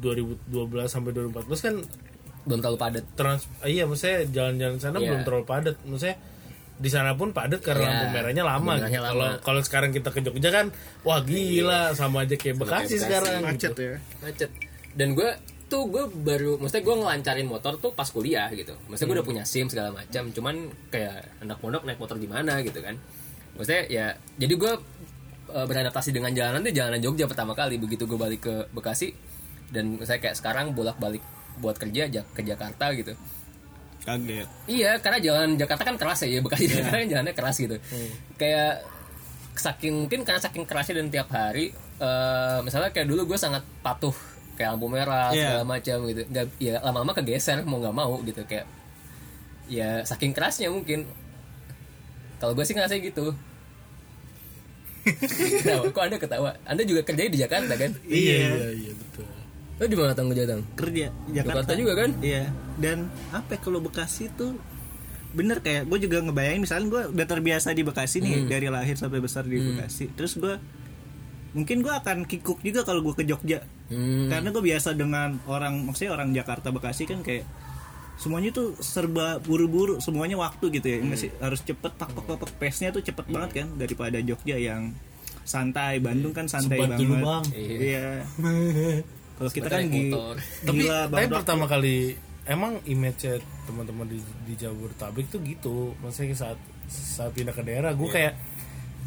2012 0.00 0.50
sampai 0.88 1.10
2014 1.12 1.60
kan 1.60 1.74
Belum 2.44 2.60
terlalu 2.60 2.78
padat. 2.78 3.04
trans 3.14 3.48
ah, 3.58 3.66
iya 3.66 3.84
maksudnya 3.84 4.24
jalan-jalan 4.26 4.76
sana 4.76 4.96
Iya. 4.96 5.08
belum 5.08 5.20
terlalu 5.22 5.44
padat 5.44 5.76
maksudnya 5.82 6.16
di 6.74 6.90
sana 6.90 7.14
pun 7.14 7.30
padat 7.30 7.60
karena 7.60 7.80
Iya, 7.80 7.90
lampu 7.94 8.06
merahnya 8.10 8.44
lama 8.44 8.72
gitu. 8.76 8.98
kalau 8.98 9.28
kalau 9.40 9.60
sekarang 9.60 9.90
kita 9.90 10.08
ke 10.08 10.20
Jogja 10.20 10.50
kan 10.50 10.66
wah 11.00 11.20
gila 11.20 11.92
sama 11.92 12.22
aja 12.22 12.34
kayak 12.34 12.56
Bekasi 12.56 12.70
Bekasi. 12.90 12.96
sekarang 13.00 13.40
Macet 13.42 13.70
gitu. 13.70 13.82
ya. 13.84 13.96
Macet. 14.20 14.50
Dan 14.92 15.08
gue 15.12 15.30
tuh 15.64 15.86
gue 15.86 16.04
baru, 16.06 16.54
maksudnya 16.56 16.84
gue 16.84 16.96
ngelancarin 16.96 17.46
motor 17.46 17.72
tuh 17.76 17.90
pas 17.90 18.06
kuliah 18.06 18.46
gitu. 18.52 18.74
Maksudnya 18.84 19.08
gue 19.08 19.16
udah 19.16 19.26
punya 19.26 19.44
SIM 19.44 19.66
segala 19.66 19.90
macam. 19.90 20.28
Cuman 20.28 20.54
kayak 20.88 21.40
anak 21.40 21.58
pondok 21.58 21.82
naik 21.82 21.96
motor 21.96 22.14
gimana 22.16 22.60
gitu 22.60 22.78
kan. 22.78 22.94
Maksudnya 23.54 23.82
ya, 23.88 24.06
jadi 24.36 24.54
gue 24.54 24.72
beradaptasi 25.46 26.10
dengan 26.10 26.30
jalanan 26.30 26.60
tuh 26.60 26.70
jalanan 26.70 27.00
Jogja 27.00 27.24
pertama 27.24 27.52
kali. 27.52 27.76
Begitu 27.76 28.04
gue 28.04 28.14
balik 28.16 28.40
ke 28.42 28.54
Bekasi 28.70 29.14
dan 29.68 29.98
saya 30.00 30.18
kayak 30.18 30.34
sekarang 30.34 30.70
bolak-balik 30.72 31.22
buat 31.56 31.74
kerja 31.74 32.06
ja- 32.08 32.26
ke 32.28 32.40
Jakarta 32.40 32.90
gitu. 32.92 33.14
Kaget. 34.02 34.48
Iya, 34.66 35.00
karena 35.00 35.18
jalan 35.18 35.56
Jakarta 35.56 35.82
kan 35.82 35.96
keras 35.96 36.20
ya, 36.22 36.36
ya 36.36 36.40
Bekasi 36.40 36.68
Jakarta 36.68 36.96
kan 36.98 37.08
jalannya 37.08 37.32
keras 37.32 37.56
gitu. 37.56 37.76
Kayak 38.34 38.84
saking 39.54 40.04
mungkin 40.04 40.20
karena 40.22 40.38
saking 40.38 40.64
kerasnya 40.64 40.98
dan 40.98 41.08
tiap 41.08 41.28
hari, 41.28 41.72
eh, 41.96 42.58
misalnya 42.60 42.90
kayak 42.90 43.06
dulu 43.06 43.24
gue 43.26 43.38
sangat 43.38 43.64
patuh 43.80 44.12
kayak 44.54 44.76
lampu 44.76 44.86
merah 44.86 45.30
Iya. 45.30 45.56
segala 45.56 45.64
macam 45.64 45.96
gitu. 46.06 46.22
Nggak, 46.26 46.46
ya 46.58 46.74
lama-lama 46.80 47.12
kegeser 47.12 47.62
mau 47.62 47.80
nggak 47.80 47.96
mau 47.96 48.12
gitu 48.20 48.44
kayak 48.44 48.66
ya 49.66 50.02
saking 50.02 50.30
kerasnya 50.30 50.68
mungkin. 50.68 51.08
Kalau 52.36 52.52
gue 52.52 52.62
sih 52.62 52.76
ngerasa 52.76 53.00
gitu. 53.00 53.32
Kenapa? 55.60 55.88
Kok 55.90 56.02
anda 56.02 56.16
ketawa? 56.18 56.50
Anda 56.64 56.82
juga 56.82 57.00
kerjanya 57.02 57.30
di 57.30 57.40
Jakarta 57.40 57.72
kan? 57.74 57.92
iya 58.04 58.36
iya 58.50 58.68
iya 58.74 58.92
betul 58.92 59.24
Lo 59.74 59.84
di 59.90 59.96
mana 59.98 60.14
tang 60.14 60.30
kerja 60.30 60.44
tang? 60.46 60.62
Kerja 60.78 61.06
Jakarta. 61.34 61.74
Juga 61.74 61.92
kan? 61.98 62.10
Iya. 62.22 62.50
Dan 62.78 63.10
apa 63.34 63.54
ya, 63.54 63.58
kalau 63.58 63.82
Bekasi 63.82 64.30
tuh 64.34 64.54
bener 65.34 65.58
kayak 65.58 65.90
gue 65.90 65.98
juga 66.06 66.22
ngebayangin 66.22 66.62
misalnya 66.62 66.86
gue 66.86 67.02
udah 67.10 67.26
terbiasa 67.26 67.74
di 67.74 67.82
Bekasi 67.82 68.22
nih 68.22 68.46
dari 68.46 68.70
lahir 68.70 68.94
sampai 68.94 69.18
besar 69.18 69.42
di 69.42 69.58
Bekasi. 69.58 70.14
Terus 70.14 70.38
gue 70.38 70.54
mungkin 71.58 71.82
gue 71.82 71.90
akan 71.90 72.26
kikuk 72.26 72.62
juga 72.62 72.86
kalau 72.86 73.02
gue 73.02 73.14
ke 73.18 73.26
Jogja. 73.26 73.62
Hmm. 73.84 74.32
karena 74.32 74.48
gue 74.48 74.64
biasa 74.64 74.96
dengan 74.96 75.36
orang 75.44 75.84
maksudnya 75.84 76.16
orang 76.16 76.32
Jakarta 76.32 76.72
Bekasi 76.72 77.04
kan 77.04 77.20
kayak 77.20 77.44
semuanya 78.16 78.48
tuh 78.48 78.72
serba 78.80 79.36
buru-buru 79.42 79.98
semuanya 79.98 80.38
waktu 80.38 80.70
gitu 80.70 80.86
ya. 80.86 80.98
Nggak 81.02 81.18
sih 81.18 81.30
harus 81.42 81.60
cepet 81.66 81.92
pak 81.98 82.14
pak 82.14 82.24
pak 82.24 82.36
pak 82.38 82.50
pace-nya 82.62 82.94
tuh 82.94 83.02
cepet 83.02 83.26
banget 83.26 83.50
kan 83.58 83.68
daripada 83.74 84.22
Jogja 84.22 84.54
yang 84.54 84.94
santai. 85.42 85.98
Bandung 85.98 86.30
kan 86.30 86.46
santai 86.46 86.78
Sempat 86.78 86.94
banget. 86.94 86.98
Dulu, 87.10 87.14
Bang. 87.26 87.44
iya 87.58 88.22
kalau 89.34 89.50
kita 89.50 89.66
kan 89.66 89.82
motor. 89.90 90.34
tapi 90.62 90.78
gila 90.86 90.98
tapi 91.10 91.26
Dok. 91.26 91.36
pertama 91.42 91.64
kali 91.66 92.14
emang 92.44 92.78
image 92.84 93.40
teman-teman 93.64 94.06
di 94.06 94.18
di 94.44 94.54
Jabodetabek 94.54 95.26
tuh 95.32 95.40
gitu. 95.42 95.76
Maksudnya 96.04 96.36
saat 96.36 96.58
saat 96.88 97.32
pindah 97.32 97.56
ke 97.56 97.64
daerah 97.64 97.96
gue 97.96 98.08
kayak 98.08 98.36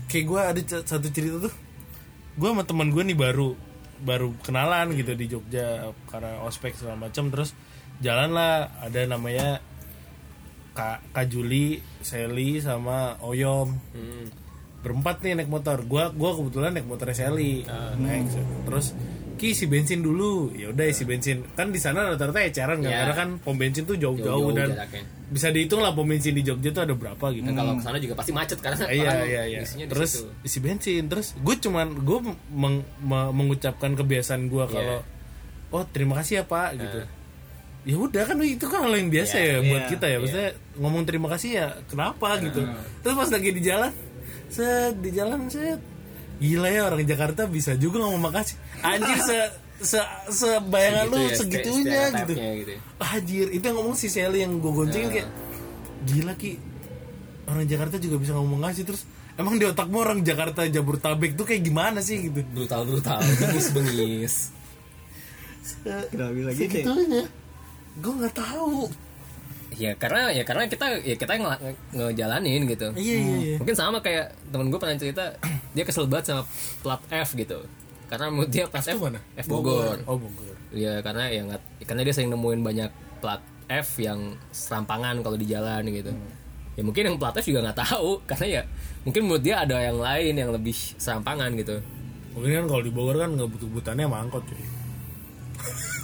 kayak 0.10 0.26
gue 0.26 0.40
ada 0.42 0.62
satu 0.84 1.08
cerita 1.13 1.38
tuh. 1.48 1.54
Gue 2.38 2.50
sama 2.54 2.66
teman 2.66 2.90
gue 2.90 3.04
nih 3.06 3.18
baru 3.18 3.54
baru 3.98 4.30
kenalan 4.46 4.94
gitu 4.94 5.18
di 5.18 5.26
Jogja 5.26 5.94
karena 6.10 6.42
ospek 6.46 6.74
segala 6.76 7.08
macam. 7.08 7.30
Terus 7.30 7.54
jalan 8.02 8.34
lah 8.34 8.74
ada 8.82 9.00
namanya 9.06 9.62
Kak 10.78 11.10
Kak 11.13 11.26
Juli, 11.30 11.82
Sally 12.02 12.62
sama 12.62 13.18
Oyom. 13.22 13.74
Hmm. 13.94 14.28
berempat 14.78 15.20
nih 15.26 15.34
naik 15.34 15.50
motor. 15.50 15.84
Gua 15.84 16.13
gua 16.13 16.38
kebetulan 16.38 16.72
naik 16.72 16.86
motor 16.88 17.10
Sally. 17.12 17.66
Naik 17.98 18.30
terus 18.63 18.94
ki 19.38 19.54
isi 19.54 19.65
bensin 19.65 20.02
dulu. 20.02 20.50
Ya 20.52 20.67
udah 20.67 20.84
isi 20.84 21.04
bensin. 21.04 21.45
Kan 21.54 21.69
di 21.69 21.78
sana 21.78 22.10
rata-rata 22.10 22.41
eceran 22.41 22.80
kan 22.80 22.89
Ya. 22.89 23.06
karena 23.06 23.15
kan 23.15 23.30
pom 23.38 23.54
bensin 23.54 23.84
tuh 23.84 23.93
jauh-jauh 23.93 24.50
Jauh-jauh 24.50 24.52
dan 24.52 24.69
jaraknya. 24.73 25.02
bisa 25.28 25.47
dihitung 25.50 25.80
lah 25.80 25.91
pom 25.91 26.04
bensin 26.04 26.32
di 26.32 26.41
Jogja 26.41 26.69
tuh 26.71 26.84
ada 26.84 26.93
berapa 26.93 27.26
gitu. 27.30 27.43
Dan 27.43 27.54
kalau 27.54 27.73
ke 27.73 27.82
sana 27.82 27.97
juga 27.97 28.13
pasti 28.13 28.32
macet 28.32 28.58
karena 28.58 28.86
iya 28.88 29.12
iya 29.23 29.41
iya. 29.47 29.62
terus 29.86 30.12
situ. 30.19 30.30
isi 30.43 30.60
bensin. 30.60 31.04
Terus 31.06 31.32
gue 31.34 31.56
cuman 31.58 31.88
gue 31.97 32.19
meng- 32.50 32.88
me- 33.00 33.32
mengucapkan 33.32 33.93
kebiasaan 33.93 34.47
gue 34.47 34.62
Iya. 34.62 34.73
kalau 34.73 34.97
oh 35.69 35.84
terima 35.86 36.17
kasih 36.17 36.39
ya 36.39 36.43
pak 36.43 36.69
gitu. 36.76 37.00
Ya 37.84 37.95
udah 37.95 38.23
kan 38.23 38.36
itu 38.39 38.65
kan 38.65 38.84
hal 38.84 38.93
yang 38.93 39.08
biasa 39.08 39.36
Iya, 39.38 39.47
ya 39.47 39.58
buat 39.63 39.80
iya, 39.80 39.89
kita 39.89 40.06
ya. 40.06 40.17
maksudnya 40.17 40.50
ngomong 40.76 41.04
terima 41.04 41.28
kasih 41.30 41.50
ya 41.54 41.67
kenapa? 41.86 42.36
gitu. 42.38 42.60
Terus 43.00 43.15
pas 43.15 43.30
lagi 43.30 43.50
di 43.50 43.62
jalan 43.62 43.91
set 44.47 44.95
di 44.97 45.10
jalan 45.10 45.47
set 45.47 45.80
gila 46.38 46.69
ya 46.69 46.82
orang 46.86 47.02
Jakarta 47.06 47.50
bisa 47.50 47.73
juga 47.78 48.06
ngomong 48.06 48.30
makasih. 48.30 48.56
Anjir 48.86 49.17
se 49.21 49.38
se 49.78 50.02
sebayangan 50.34 51.06
Segitu 51.06 51.13
lu 51.13 51.17
ya, 51.21 51.36
segitunya 51.38 52.02
gitu. 52.10 52.34
gitu 52.34 52.71
ya. 52.73 52.80
Anjir, 52.97 53.47
itu 53.54 53.63
yang 53.65 53.78
ngomong 53.78 53.95
si 53.97 54.08
Sally 54.10 54.41
yang 54.41 54.58
gue 54.58 54.71
goncengin 54.73 55.10
kayak 55.13 55.30
gila 56.06 56.34
ki 56.38 56.52
orang 57.50 57.65
Jakarta 57.69 57.95
juga 58.02 58.15
bisa 58.21 58.34
ngomong 58.38 58.60
ngasih 58.65 58.84
terus 58.86 59.06
emang 59.38 59.62
di 59.62 59.65
otakmu 59.69 59.97
orang 60.02 60.19
Jakarta 60.26 60.65
Jabodetabek 60.65 61.38
tuh 61.38 61.45
kayak 61.45 61.62
gimana 61.62 62.02
sih? 62.02 62.30
Gitu. 62.30 62.41
Brutal 62.54 62.86
brutal 62.86 63.21
bengis 63.21 63.67
bengis 63.73 64.36
Kenapa 65.88 66.32
bisa 66.32 66.52
gitu 66.56 66.63
ya? 66.63 66.86
segitunya. 66.86 67.23
Gue 67.97 68.13
nggak 68.17 68.36
tahu 68.38 68.88
ya 69.75 69.91
karena 69.99 70.32
ya 70.32 70.47
karena 70.47 70.63
kita 70.71 71.03
ya 71.03 71.15
kita 71.19 71.36
nge- 71.36 71.62
ngejalanin 71.91 72.63
gitu. 72.65 72.88
Iya 72.95 73.15
iya 73.19 73.36
iya. 73.43 73.56
Mungkin 73.60 73.75
sama 73.75 73.99
kayak 73.99 74.32
temen 74.47 74.71
gue 74.71 74.80
pernah 74.80 74.95
cerita 74.95 75.36
dia 75.75 75.84
kesel 75.84 76.08
banget 76.08 76.32
sama 76.32 76.43
plat 76.80 77.01
F 77.12 77.36
gitu. 77.36 77.60
Karena 78.08 78.32
menurut 78.32 78.47
dia 78.47 78.63
plat 78.71 78.86
F, 78.88 78.95
tuh 78.95 79.12
mana? 79.12 79.19
F 79.36 79.45
Bogor. 79.51 79.99
Oh 80.08 80.15
Bogor. 80.15 80.56
Ya 80.71 81.03
karena 81.03 81.27
ya 81.27 81.43
nggak 81.43 81.62
karena 81.84 82.01
dia 82.08 82.13
sering 82.15 82.32
nemuin 82.32 82.63
banyak 82.63 82.91
plat 83.19 83.43
F 83.67 83.99
yang 83.99 84.39
serampangan 84.56 85.19
kalau 85.19 85.36
di 85.36 85.43
jalan 85.43 85.84
gitu. 85.91 86.15
Ya 86.80 86.82
mungkin 86.88 87.03
yang 87.03 87.17
plat 87.19 87.36
F 87.36 87.43
juga 87.43 87.67
nggak 87.67 87.80
tahu 87.84 88.21
karena 88.30 88.45
ya 88.47 88.62
mungkin 89.03 89.27
menurut 89.27 89.43
dia 89.43 89.60
ada 89.62 89.84
yang 89.84 89.99
lain 89.99 90.34
yang 90.38 90.51
lebih 90.56 90.75
serampangan 90.95 91.51
gitu. 91.60 91.84
Mungkin 92.38 92.63
kan 92.63 92.65
kalau 92.71 92.82
di 92.82 92.91
Bogor 92.95 93.19
kan 93.19 93.36
nggak 93.36 93.49
butuh 93.51 93.67
butannya 93.67 94.08
sama 94.08 94.17
angkot 94.23 94.43
cuy. 94.47 94.63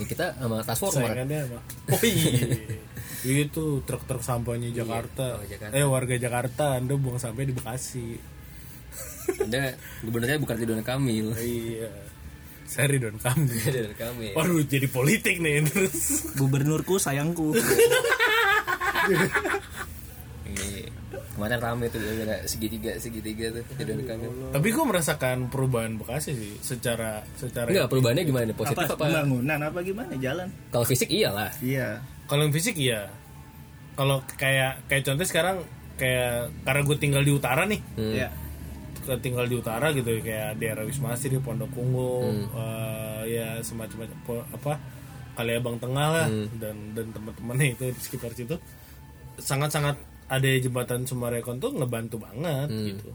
Ya 0.01 0.05
kita 0.09 0.25
sama 0.35 0.59
transformer. 0.65 1.05
Sayangannya 1.07 1.39
oh 1.93 2.01
iya 2.03 2.41
itu 3.23 3.79
truk-truk 3.87 4.19
sampahnya 4.19 4.69
Jakarta. 4.75 5.39
oh, 5.39 5.45
Jakarta. 5.47 5.73
eh 5.73 5.87
warga 5.87 6.15
Jakarta 6.19 6.75
anda 6.75 6.99
buang 6.99 7.19
sampah 7.19 7.47
di 7.47 7.55
Bekasi. 7.55 8.07
Ada 9.23 9.79
gubernurnya 10.03 10.35
bukan 10.37 10.55
Ridwan 10.59 10.83
Kamil. 10.83 11.31
Iya. 11.39 11.89
Saya 12.67 12.91
Ridwan 12.91 13.15
Kamil. 13.15 13.55
Ridwan 13.73 13.95
Kamil. 13.95 14.33
Waduh 14.35 14.63
jadi 14.67 14.87
politik 14.91 15.39
nih 15.39 15.63
terus. 15.63 16.27
Gubernurku 16.35 16.99
sayangku. 16.99 17.55
Ini 20.43 20.69
kemarin 21.33 21.57
rame 21.57 21.89
tuh 21.89 21.97
gara 21.97 22.45
segitiga 22.45 22.93
segitiga 22.99 23.55
tuh 23.55 23.63
Ridwan 23.79 24.03
Kamil. 24.05 24.29
Tapi 24.51 24.67
gue 24.69 24.85
merasakan 24.85 25.47
perubahan 25.47 25.95
Bekasi 25.97 26.35
sih 26.35 26.53
secara 26.59 27.23
secara 27.39 27.71
enggak 27.71 27.87
perubahannya 27.89 28.23
gimana? 28.27 28.43
Nih 28.51 28.57
positif 28.57 28.83
apa? 28.83 28.99
apa? 28.99 29.03
Pembangunan 29.07 29.59
apa 29.63 29.79
gimana? 29.81 30.11
Jalan? 30.19 30.47
kalau 30.69 30.85
fisik 30.85 31.07
iyalah. 31.09 31.55
Iya. 31.63 32.03
Kalau 32.25 32.41
yang 32.41 32.51
fisik 32.51 32.75
iya. 32.75 33.09
Kalau 33.93 34.21
kayak 34.33 34.87
kayak 34.87 35.03
contoh 35.03 35.23
sekarang 35.23 35.57
kayak 35.95 36.49
karena 36.61 36.81
gue 36.81 36.97
tinggal 36.97 37.21
di 37.21 37.31
utara 37.31 37.63
nih, 37.63 37.81
Hmm. 37.93 38.13
Iya. 38.13 38.29
ke- 38.99 39.19
tinggal 39.19 39.45
di 39.45 39.55
utara 39.55 39.91
gitu 39.91 40.15
kayak 40.17 40.57
daerah 40.57 40.81
Wisma 40.81 41.11
Asri, 41.11 41.35
Pondok 41.35 41.75
Ungu, 41.75 42.23
Hmm. 42.23 42.45
eh, 42.55 43.21
ya 43.35 43.47
semacam 43.59 44.07
apa 44.49 44.79
Kaliabang 45.33 45.77
Tengah 45.77 46.07
lah 46.09 46.27
Hmm. 46.27 46.47
dan 46.55 46.75
dan 46.93 47.11
teman-temannya 47.11 47.73
itu 47.73 47.83
di 47.85 47.99
sekitar 47.99 48.31
situ 48.31 48.55
sangat-sangat 49.35 49.97
ada 50.25 50.47
jembatan 50.55 51.03
Sumarekon 51.03 51.59
tuh 51.59 51.73
ngebantu 51.73 52.17
banget 52.17 52.69
Hmm. 52.69 52.85
gitu. 52.87 53.11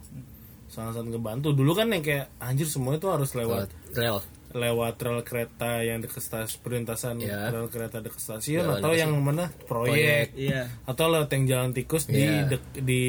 Sangat-sangat 0.68 1.16
ngebantu. 1.16 1.51
Dulu 1.51 1.73
kan 1.73 1.88
yang 1.88 2.05
kayak 2.05 2.29
anjir 2.38 2.68
semua 2.68 2.94
itu 2.94 3.09
harus 3.09 3.33
lewat 3.33 3.73
rel 3.94 4.21
lewat 4.48 4.96
rel 4.98 5.20
kereta 5.20 5.80
yang 5.80 6.00
dekat 6.00 6.18
stasiun 6.18 6.61
perlintasan 6.61 7.20
Ya. 7.20 7.52
rel 7.52 7.68
kereta 7.68 8.00
dekat 8.00 8.16
stasiun 8.18 8.64
Jalan 8.64 8.80
atau 8.80 8.92
yang 8.92 9.12
mana? 9.14 9.52
Proyek, 9.68 9.68
Proyek. 9.68 10.26
Iya. 10.34 10.62
atau 10.84 11.04
lewat 11.06 11.28
yang 11.30 11.44
jalan 11.46 11.70
tikus 11.72 12.04
di 12.04 12.24
Iya. 12.24 12.48
dek- 12.48 12.80
di 12.80 13.02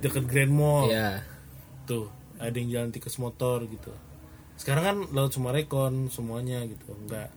dekat 0.00 0.24
Grand 0.24 0.48
Mall. 0.50 0.88
Ya 0.88 1.20
tuh 1.84 2.08
ada 2.40 2.56
yang 2.56 2.72
jalan 2.72 2.90
tikus 2.90 3.20
motor 3.20 3.60
gitu. 3.64 3.92
Sekarang 4.56 4.82
kan 4.82 4.96
lewat 5.12 5.36
Sumarekon 5.36 6.08
semuanya 6.08 6.64
gitu. 6.64 6.96
Enggak 6.96 7.28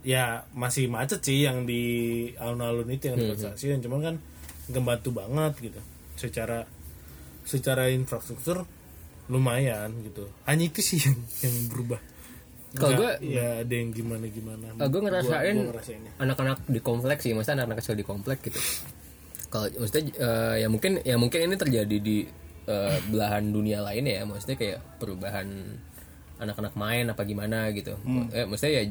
ya 0.00 0.48
masih 0.50 0.88
macet 0.88 1.20
sih 1.20 1.44
yang 1.44 1.62
di 1.64 1.82
alun-alun 2.34 2.88
itu 2.88 3.08
yang 3.08 3.16
Hmm, 3.16 3.30
dekat 3.30 3.54
stasiun. 3.54 3.78
Cuman 3.78 4.00
kan 4.02 4.14
ngebantu 4.66 5.14
banget 5.14 5.52
gitu. 5.62 5.80
Secara 6.18 6.66
secara 7.42 7.86
infrastruktur 7.88 8.66
lumayan 9.28 9.94
gitu. 10.02 10.26
Hanya 10.44 10.66
itu 10.66 10.82
sih 10.82 10.98
yang 10.98 11.14
yang 11.40 11.54
berubah 11.70 12.00
Kalau 12.72 12.94
gua- 12.96 13.18
nggak 13.20 13.52
ada 13.60 13.74
yang 13.74 13.90
gimana 13.90 14.24
gimana 14.26 14.64
Ah, 14.76 14.86
gue 14.86 15.00
ngerasain 15.02 15.56
anak-anak 16.16 16.58
di 16.66 16.80
komplek 16.80 17.18
sih, 17.18 17.32
maksudnya 17.32 17.56
anak-anak 17.58 17.78
kecil 17.78 17.94
di 17.94 18.04
komplek 18.04 18.38
gitu. 18.42 18.60
Kalau 19.48 19.66
maksudnya 19.72 20.02
eh, 20.12 20.54
ya 20.60 20.68
mungkin 20.68 20.92
ya 21.00 21.16
mungkin 21.16 21.40
ini 21.42 21.56
terjadi 21.56 21.96
di 21.98 22.22
eh, 22.64 22.96
belahan 23.04 23.50
dunia 23.50 23.82
lain 23.82 24.04
ya, 24.04 24.22
maksudnya 24.22 24.54
kayak 24.54 24.78
perubahan 24.96 25.48
anak-anak 26.38 26.72
main 26.74 27.04
apa 27.06 27.22
gimana 27.22 27.68
gitu. 27.70 27.98
Eh, 28.30 28.46
maksudnya 28.46 28.72
ya 28.72 28.82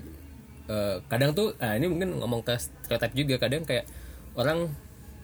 eh, 0.67 0.95
kadang 1.07 1.31
tuh, 1.31 1.55
ah 1.57 1.73
ini 1.73 1.87
mungkin 1.87 2.19
ngomong 2.19 2.43
ke 2.43 2.53
stereotip 2.55 3.15
juga, 3.15 3.35
kadang 3.39 3.63
kayak 3.63 3.87
orang 4.35 4.67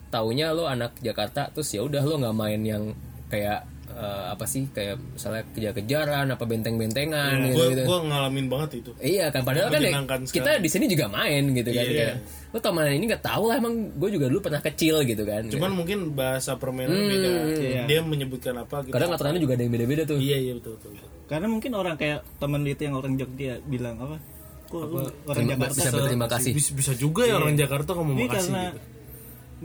taunya 0.07 0.49
lo 0.49 0.65
anak 0.65 0.95
Jakarta, 0.99 1.51
terus 1.51 1.69
ya 1.69 1.83
udah 1.83 2.01
lo 2.01 2.15
nggak 2.15 2.33
main 2.33 2.61
yang 2.61 2.83
kayak 3.27 3.67
eh, 3.95 4.23
apa 4.29 4.43
sih 4.43 4.67
kayak 4.69 4.99
misalnya 5.15 5.43
kejar-kejaran 5.51 6.27
apa 6.27 6.43
benteng-bentengan 6.43 7.31
gitu, 7.47 7.55
gue 7.55 7.65
gitu. 7.71 7.84
gue 7.88 7.97
ngalamin 8.05 8.45
banget 8.51 8.69
itu 8.84 8.91
Iya 8.99 9.31
kan 9.31 9.41
padahal 9.41 9.71
kan 9.71 9.81
ya, 9.81 9.91
kita 10.27 10.60
di 10.60 10.67
sini 10.67 10.86
juga 10.86 11.08
main 11.08 11.43
gitu 11.49 11.69
kan. 11.71 11.84
Iya. 11.84 11.95
Kayak, 11.95 12.15
Lo 12.51 12.60
tau 12.60 12.71
mana 12.71 12.88
ini 12.88 13.08
nggak 13.08 13.23
tahu 13.23 13.43
lah 13.47 13.55
emang 13.55 13.95
gue 13.95 14.10
juga 14.12 14.27
dulu 14.27 14.39
pernah 14.39 14.60
kecil 14.60 15.03
gitu 15.03 15.23
kan. 15.23 15.47
cuman 15.47 15.71
mungkin 15.71 16.12
bahasa 16.12 16.55
permainan 16.55 16.95
beda 16.95 17.29
dia 17.88 17.99
menyebutkan 17.99 18.55
apa 18.55 18.84
gitu 18.84 18.91
kadang 18.91 19.12
aturannya 19.12 19.39
juga 19.39 19.55
ada 19.55 19.63
yang 19.63 19.73
beda-beda 19.73 20.03
tuh. 20.03 20.19
iya 20.19 20.38
iya 20.39 20.53
betul 20.55 20.75
betul, 20.75 20.91
betul. 20.95 21.10
Karena 21.25 21.47
mungkin 21.49 21.71
orang 21.73 21.95
kayak 21.97 22.21
temen 22.38 22.62
itu 22.63 22.81
yang 22.86 22.95
orang 22.95 23.17
Jogja 23.17 23.58
bilang 23.65 23.97
apa? 23.97 24.17
Kok 24.65 24.81
orang 24.81 25.05
Terima- 25.34 25.51
Jakarta 25.58 25.73
bisa 25.73 25.89
berterima 25.89 26.27
kasih. 26.29 26.51
bisa, 26.53 26.71
bisa 26.73 26.93
juga 26.93 27.21
ya 27.25 27.38
orang 27.38 27.53
Jakarta 27.53 27.91
ngomong 27.93 28.13
Ini 28.13 28.25
makasih 28.25 28.51
karena 28.51 28.63
gitu 28.69 28.93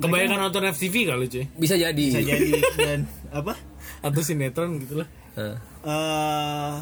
kebanyakan 0.00 0.38
nonton 0.40 0.62
FTV 0.70 0.94
kali 1.04 1.24
cuy 1.26 1.44
Bisa 1.58 1.74
jadi. 1.74 2.06
bisa 2.08 2.22
jadi 2.22 2.50
dan 2.78 3.00
apa? 3.30 3.52
atau 4.00 4.20
sinetron 4.24 4.80
gitu 4.80 5.00
lah. 5.04 5.08
Heeh. 5.36 5.56
eh 5.86 6.74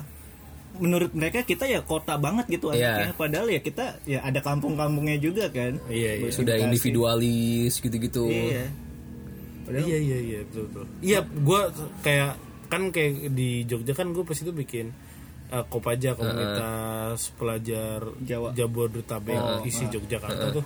menurut 0.78 1.10
mereka 1.16 1.42
kita 1.42 1.64
ya 1.66 1.82
kota 1.82 2.14
banget 2.20 2.46
gitu 2.48 2.70
Iya. 2.70 2.94
anaknya. 3.08 3.14
Padahal 3.18 3.46
ya 3.50 3.60
kita 3.60 3.84
ya 4.04 4.20
ada 4.22 4.38
kampung-kampungnya 4.44 5.18
juga 5.18 5.50
kan. 5.50 5.80
Iya 5.90 6.22
iya. 6.22 6.30
Sudah 6.30 6.54
individualis 6.60 7.80
gitu-gitu. 7.82 8.28
iya. 8.28 8.68
Iya 9.68 9.98
iya 9.98 10.18
iya. 10.22 10.40
Betul 10.46 10.64
betul. 10.70 10.84
Iya 11.02 11.18
gue 11.24 11.60
kayak 12.04 12.32
kan 12.68 12.82
kayak 12.92 13.32
di 13.32 13.64
Jogja 13.64 13.96
kan 13.96 14.12
gue 14.12 14.22
pas 14.22 14.36
itu 14.36 14.52
bikin 14.52 14.92
uh, 15.50 15.64
Kopaja 15.66 16.12
komunitas 16.14 17.32
pelajar 17.36 18.04
Jawa. 18.22 18.52
Jabodetabek 18.52 19.64
isi 19.66 19.88
Yogyakarta 19.88 20.52
tuh. 20.52 20.64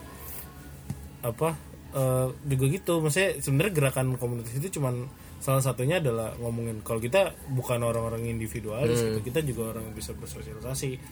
Apa 1.22 1.54
uh, 1.94 2.28
juga 2.44 2.64
gitu. 2.68 2.98
Maksudnya 3.00 3.38
sebenarnya 3.40 3.72
gerakan 3.72 4.06
komunitas 4.18 4.54
itu 4.58 4.78
cuman 4.78 5.06
salah 5.42 5.58
satunya 5.58 5.98
adalah 5.98 6.30
ngomongin 6.38 6.80
kalau 6.80 6.96
kita 6.96 7.34
bukan 7.50 7.82
orang-orang 7.82 8.30
individualis 8.30 9.02
gitu 9.02 9.18
kita 9.20 9.42
juga 9.42 9.74
orang 9.74 9.90
yang 9.90 9.96
bisa 9.96 10.14
bersosialisasi 10.14 11.02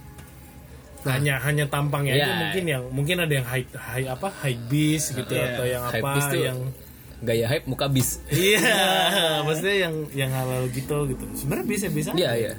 hanya 1.02 1.40
hanya 1.40 1.64
tampangnya 1.66 2.12
aja 2.12 2.22
Iya. 2.22 2.36
mungkin 2.38 2.64
yang 2.64 2.82
mungkin 2.92 3.16
ada 3.18 3.32
yang 3.32 3.42
high, 3.42 3.66
high 3.72 4.06
apa 4.06 4.28
high 4.38 4.58
bis 4.68 5.10
gitu 5.10 5.32
atau 5.32 5.64
yang 5.64 5.82
Hype 5.82 6.04
apa 6.04 6.30
yang 6.36 6.58
gaya 7.20 7.44
hype 7.48 7.68
muka 7.68 7.84
bis. 7.84 8.20
Iya, 8.28 8.64
maksudnya 9.44 9.76
yang 9.88 9.94
yang 10.16 10.30
halal 10.32 10.64
gitu 10.72 11.04
gitu. 11.04 11.24
Sebenarnya 11.36 11.66
bisa 11.68 11.86
bisa. 11.88 12.10
Iya 12.12 12.32
iya. 12.32 12.52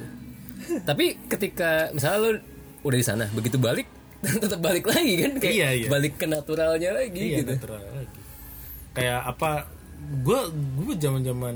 Tapi 0.85 1.17
ketika 1.25 1.89
misalnya 1.89 2.17
lo 2.21 2.29
udah 2.81 2.97
di 2.97 3.05
sana, 3.05 3.25
begitu 3.29 3.57
balik 3.57 3.85
tetap 4.43 4.61
balik 4.61 4.85
lagi 4.85 5.17
kan 5.17 5.31
kayak 5.37 5.53
Iya, 5.53 5.69
iya. 5.77 5.87
balik 5.89 6.13
ke 6.17 6.25
naturalnya 6.25 6.93
lagi 6.93 7.21
Iya, 7.21 7.37
gitu. 7.41 7.57
natural 7.57 7.81
lagi. 7.81 8.17
Kayak 8.93 9.19
apa? 9.23 9.51
Gue 10.21 10.39
gue 10.77 10.95
zaman 10.95 11.21
zaman 11.21 11.55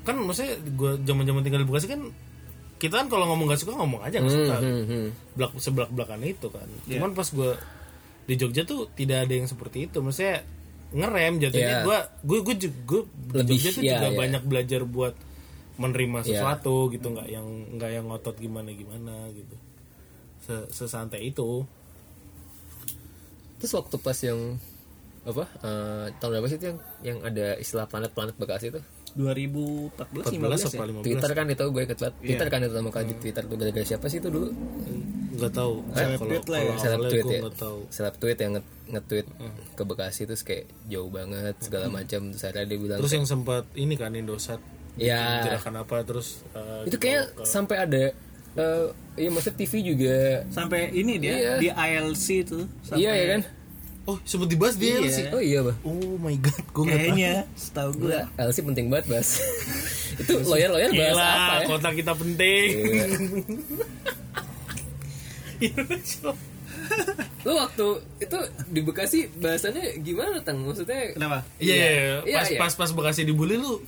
kan 0.00 0.16
maksudnya 0.16 0.54
gue 0.56 0.90
zaman 1.02 1.22
zaman 1.22 1.42
tinggal 1.42 1.60
di 1.60 1.68
Bekasi 1.68 1.86
kan 1.86 2.00
kita 2.76 2.94
kan 2.96 3.08
kalau 3.08 3.26
ngomong 3.26 3.48
gak 3.48 3.58
suka 3.58 3.74
ngomong 3.74 4.00
aja 4.00 4.18
gak 4.18 4.30
suka 4.30 4.56
Hmm, 4.56 4.84
hmm. 4.84 5.08
belak 5.34 5.52
sebelak 5.56 5.90
belakan 5.90 6.22
itu 6.22 6.46
kan 6.46 6.64
Iya. 6.84 6.96
cuman 6.96 7.10
pas 7.12 7.26
gue 7.26 7.52
di 8.24 8.34
Jogja 8.34 8.62
tuh 8.62 8.86
tidak 8.90 9.24
ada 9.24 9.34
yang 9.34 9.44
seperti 9.44 9.84
itu 9.84 9.98
maksudnya 9.98 10.46
ngerem 10.90 11.36
jatuhnya 11.38 11.82
gue 11.82 11.98
gue 12.22 12.38
gue 12.40 12.54
ju- 12.56 12.78
gue 12.86 13.00
di 13.04 13.36
Lebih, 13.36 13.56
Jogja 13.58 13.70
tuh 13.70 13.82
iya, 13.82 13.92
juga 13.94 14.08
iya. 14.08 14.16
banyak 14.16 14.42
belajar 14.44 14.80
buat 14.82 15.14
menerima 15.76 16.18
Iya. 16.18 16.26
sesuatu 16.30 16.74
gitu 16.88 17.06
nggak 17.08 17.28
yang 17.28 17.46
nggak 17.74 17.90
yang 17.90 18.04
ngotot 18.06 18.36
gimana 18.36 18.70
gimana 18.70 19.14
gitu 19.30 19.56
Se- 20.40 20.68
sesantai 20.72 21.26
itu 21.26 21.66
Terus 23.58 23.74
waktu 23.74 23.96
pas 23.98 24.18
yang 24.18 24.56
apa 25.28 25.44
eh, 25.60 26.06
tahun 26.16 26.30
berapa 26.32 26.46
sih 26.46 26.56
itu 26.56 26.66
yang 26.66 26.78
yang 27.02 27.18
ada 27.22 27.46
istilah 27.56 27.84
planet-planet 27.84 28.34
Bekasi 28.34 28.66
itu? 28.70 28.80
2014 29.14 29.98
14 29.98 30.36
15 30.36 30.40
ya 30.58 30.68
apa 30.70 30.84
15 31.00 31.02
Twitter 31.02 31.30
kan 31.32 31.46
itu 31.48 31.64
gue 31.66 31.82
ikut 31.82 31.98
banget. 31.98 32.14
Iya. 32.14 32.26
Twitter 32.26 32.48
kan 32.48 32.60
itu 32.60 32.74
sama 32.74 32.90
kali 32.90 33.04
di 33.06 33.16
Twitter 33.18 33.42
tuh 33.42 33.56
gara-gara 33.56 33.86
siapa 33.86 34.06
sih 34.06 34.18
itu 34.18 34.28
dulu? 34.28 34.48
nggak 35.30 35.52
tahu 35.54 35.74
Seleb 35.88 36.18
kalau 36.18 36.26
tweet 36.26 36.46
lah 36.48 36.60
ya. 36.60 36.74
Seleb 36.76 37.00
tweet 37.04 37.26
ya. 37.28 37.40
Seleb 37.88 38.14
tweet 38.16 38.38
yang 38.40 38.52
nge- 38.52 38.68
nge-tweet 38.90 39.26
ke 39.72 39.82
Bekasi 39.84 40.22
terus 40.24 40.42
kayak 40.42 40.66
jauh 40.84 41.06
banget 41.08 41.54
segala 41.58 41.86
macam 41.88 42.20
terus 42.28 42.42
akhirnya 42.42 42.66
dia 42.66 42.78
bilang 42.80 42.98
terus 42.98 43.12
yang 43.12 43.22
sempat 43.24 43.64
ini 43.74 43.94
kan 43.94 44.10
Indosat 44.12 44.58
ya 44.96 45.44
gerakan 45.44 45.78
apa 45.78 46.02
terus 46.02 46.42
eh, 46.52 46.82
itu 46.84 46.96
kayak 46.96 47.38
sampai 47.44 47.76
ada 47.78 48.04
eh 48.50 48.86
iya 49.16 49.30
maksudnya 49.30 49.56
TV 49.56 49.72
juga 49.84 50.16
sampai 50.50 50.90
ini 50.90 51.14
dia 51.16 51.30
Iya. 51.30 51.54
di 51.56 51.68
ILC 51.70 52.26
tuh 52.44 52.64
sampai- 52.82 52.98
iya 52.98 53.12
ya 53.14 53.26
kan 53.30 53.40
oh 54.08 54.16
sempat 54.24 54.48
dibahas 54.48 54.80
dia 54.80 54.98
Iya. 54.98 55.10
sih 55.12 55.24
oh 55.28 55.42
iya 55.42 55.60
bah 55.60 55.76
oh 55.84 56.16
my 56.16 56.32
god 56.40 56.64
gue 56.64 56.84
kayaknya 56.88 57.44
setahu 57.52 58.08
gue 58.08 58.16
LC 58.40 58.58
penting 58.64 58.88
banget 58.88 59.06
bahas 59.12 59.36
itu 60.24 60.32
lawyer 60.48 60.72
lawyer 60.72 60.88
bahas 60.90 61.12
Gila, 61.12 61.28
apa 61.28 61.54
ya 61.54 61.66
kota 61.68 61.88
kita 61.92 62.12
penting. 62.16 62.68
Iya. 65.58 65.82
Lu 67.46 67.52
waktu 67.54 67.86
itu 68.18 68.38
di 68.70 68.80
Bekasi 68.80 69.28
bahasannya 69.36 70.00
gimana 70.00 70.40
tang 70.40 70.62
maksudnya 70.64 71.12
kenapa 71.12 71.44
Iya, 71.60 71.74
iya, 71.74 71.90
iya. 71.92 72.16
Iya, 72.24 72.36
pas 72.40 72.48
iya. 72.48 72.58
pas 72.58 72.72
pas 72.74 72.90
Bekasi 72.90 73.28
dibully 73.28 73.60
lu. 73.60 73.78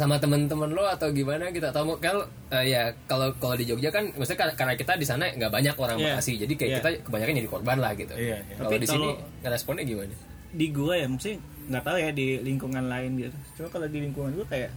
Sama 0.00 0.16
teman-teman 0.16 0.70
lo 0.70 0.82
atau 0.82 1.08
gimana 1.10 1.48
gitu 1.48 1.62
atau 1.62 1.84
mau- 1.84 1.98
kalau 1.98 2.24
eh, 2.48 2.64
ya 2.66 2.88
kalau 3.04 3.28
kalau 3.36 3.52
di 3.52 3.64
Jogja 3.64 3.88
kan 3.88 4.08
maksudnya 4.10 4.40
kar- 4.40 4.56
karena 4.56 4.74
kita 4.74 4.92
di 4.94 5.04
sana 5.04 5.28
nggak 5.28 5.50
banyak 5.50 5.74
orang 5.74 5.96
Iya. 5.96 6.06
Bekasi 6.10 6.32
jadi 6.38 6.52
kayak 6.54 6.70
Iya. 6.70 6.78
kita 6.78 6.88
kebanyakan 7.04 7.34
jadi 7.36 7.50
korban 7.50 7.76
lah 7.78 7.92
gitu 7.92 8.14
Iya, 8.14 8.36
iya. 8.38 8.54
kalau 8.56 8.70
Tapi 8.70 8.76
di 8.78 8.88
sini 8.88 9.08
responnya 9.42 9.84
gimana 9.84 10.14
di 10.50 10.66
gua 10.70 10.94
ya 10.94 11.06
mesti 11.06 11.30
nggak 11.68 11.84
tahu 11.84 11.96
ya 11.96 12.10
di 12.10 12.26
lingkungan 12.40 12.84
lain 12.84 13.10
gitu 13.20 13.36
cuma 13.54 13.68
kalau 13.68 13.86
di 13.86 13.98
lingkungan 14.00 14.32
gua 14.34 14.46
kayak 14.48 14.70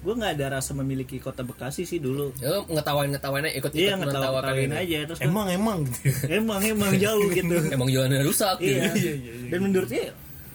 gua 0.00 0.14
nggak 0.16 0.32
ada 0.34 0.46
rasa 0.56 0.72
memiliki 0.72 1.16
kota 1.16 1.42
Bekasi 1.42 1.84
sih 1.84 2.00
dulu 2.00 2.32
ya, 2.36 2.48
lo 2.48 2.64
ngetawain 2.66 3.12
ngetawainnya 3.12 3.52
ikut 3.52 3.68
ikut 3.68 3.76
iya 3.78 3.94
ngetawain 3.94 4.72
aja 4.72 4.98
terus 5.04 5.18
gua, 5.18 5.28
Emang 5.28 5.46
emang 5.48 5.78
gitu. 5.84 6.00
emang 6.40 6.60
emang 6.64 6.90
jauh 6.96 7.28
gitu 7.28 7.54
emang 7.76 7.86
jualannya 7.86 8.24
rusak 8.24 8.56
gitu 8.58 8.80
iya. 8.80 9.12
dan 9.46 9.58
menurutnya 9.60 10.10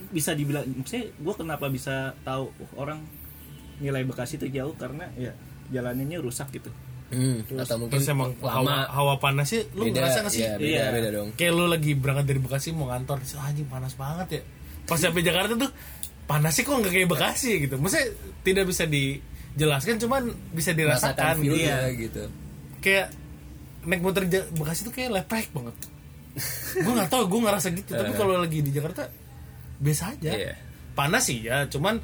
bisa 0.08 0.32
dibilang 0.32 0.66
maksudnya 0.66 1.06
gua 1.18 1.34
kenapa 1.34 1.66
bisa 1.68 1.96
tahu 2.22 2.50
uh, 2.50 2.72
orang 2.76 3.00
nilai 3.78 4.04
Bekasi 4.04 4.36
itu 4.36 4.48
jauh 4.50 4.74
karena 4.74 5.08
ya 5.16 5.32
jalanannya 5.70 6.20
rusak 6.20 6.50
gitu 6.52 6.72
Hmm, 7.06 7.46
atau 7.54 7.78
mungkin 7.78 8.02
Terus 8.02 8.10
emang 8.10 8.34
hawa, 8.42 8.66
lama 8.66 8.76
hawa 8.90 9.14
panas 9.22 9.46
sih 9.46 9.62
lu 9.78 9.86
beda 9.86 10.10
ngerasa 10.10 10.26
gak 10.26 10.34
sih? 10.34 10.42
iya, 10.42 10.58
beda 10.58 10.66
Iya. 10.66 10.86
beda 10.90 11.10
dong 11.14 11.30
Kayak 11.38 11.54
lu 11.54 11.66
lagi 11.70 11.92
berangkat 11.94 12.26
dari 12.26 12.40
Bekasi 12.42 12.68
mau 12.74 12.90
ngantor, 12.90 13.22
terus 13.22 13.38
"Ah, 13.38 13.46
anjing 13.46 13.70
panas 13.70 13.94
banget 13.94 14.28
ya. 14.28 14.42
Pas 14.84 14.98
sampai 14.98 15.22
Jakarta 15.22 15.54
tuh 15.54 15.70
panasnya 16.26 16.66
kok 16.66 16.76
nggak 16.76 16.92
kayak 16.92 17.06
Bekasi 17.08 17.52
gitu. 17.62 17.76
Maksudnya 17.78 18.08
tidak 18.42 18.66
bisa 18.66 18.84
dijelaskan, 18.90 19.96
cuman 20.02 20.22
bisa 20.50 20.74
rasakan 20.74 20.78
dirasakan 20.82 21.34
gitu. 21.38 21.54
feel-nya 21.54 21.78
gitu 21.94 22.24
Kayak 22.82 23.08
naik 23.86 24.02
motor 24.02 24.22
Bekasi 24.26 24.80
tuh 24.82 24.92
kayak 24.92 25.10
lepek 25.14 25.46
banget. 25.54 25.76
gue 26.84 26.92
nggak 26.92 27.08
tahu, 27.08 27.24
gue 27.30 27.40
ngerasa 27.40 27.68
gitu. 27.70 27.92
Tapi 27.94 28.12
kalau 28.12 28.34
lagi 28.36 28.66
di 28.66 28.74
Jakarta 28.74 29.06
biasa 29.78 30.04
aja. 30.10 30.32
Iya. 30.34 30.54
Panas 30.98 31.22
sih 31.22 31.46
ya, 31.46 31.70
cuman 31.70 32.02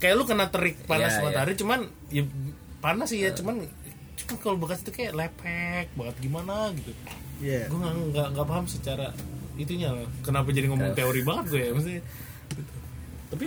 kayak 0.00 0.14
lu 0.16 0.24
kena 0.24 0.48
terik 0.48 0.80
panas 0.84 1.12
Iya, 1.12 1.22
matahari, 1.22 1.52
cuman 1.54 1.80
ya 2.08 2.24
panas 2.80 3.08
sih 3.08 3.20
ya, 3.20 3.30
cuman 3.30 3.62
cuman 4.16 4.36
kalau 4.38 4.56
Bekasi 4.56 4.82
tuh 4.82 4.92
kayak 4.92 5.12
lepek 5.12 5.86
banget 5.92 6.16
gimana 6.18 6.72
gitu 6.72 6.92
iya 7.38 7.64
gue 7.66 7.78
nggak 7.78 7.94
nggak 8.10 8.26
nggak 8.32 8.46
paham 8.46 8.64
secara 8.64 9.12
itunya 9.54 9.88
loh. 9.90 10.08
kenapa 10.20 10.48
jadi 10.48 10.66
ngomong 10.66 10.92
teori 10.92 11.20
banget 11.20 11.44
gue 11.48 11.60
ya 11.60 11.70
maksudnya 11.70 12.02
gitu. 12.50 12.72
tapi 13.28 13.44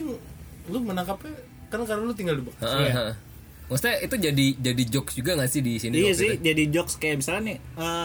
lu 0.64 0.78
menangkapnya 0.80 1.34
kan 1.68 1.82
karena 1.84 2.04
lu 2.04 2.14
tinggal 2.14 2.36
di 2.36 2.44
Bekasi 2.46 2.70
Heeh, 2.70 2.86
ya 2.86 2.94
heeh. 2.96 3.16
maksudnya 3.66 3.96
itu 4.00 4.16
jadi 4.20 4.46
jadi 4.60 4.84
jokes 4.88 5.14
juga 5.14 5.32
gak 5.36 5.50
sih 5.50 5.62
di 5.62 5.74
sini 5.78 5.94
iya 5.96 6.14
sih 6.14 6.30
itu? 6.32 6.42
jadi 6.42 6.64
jokes 6.70 6.96
kayak 6.96 7.22
misalnya 7.22 7.42
nih 7.48 7.58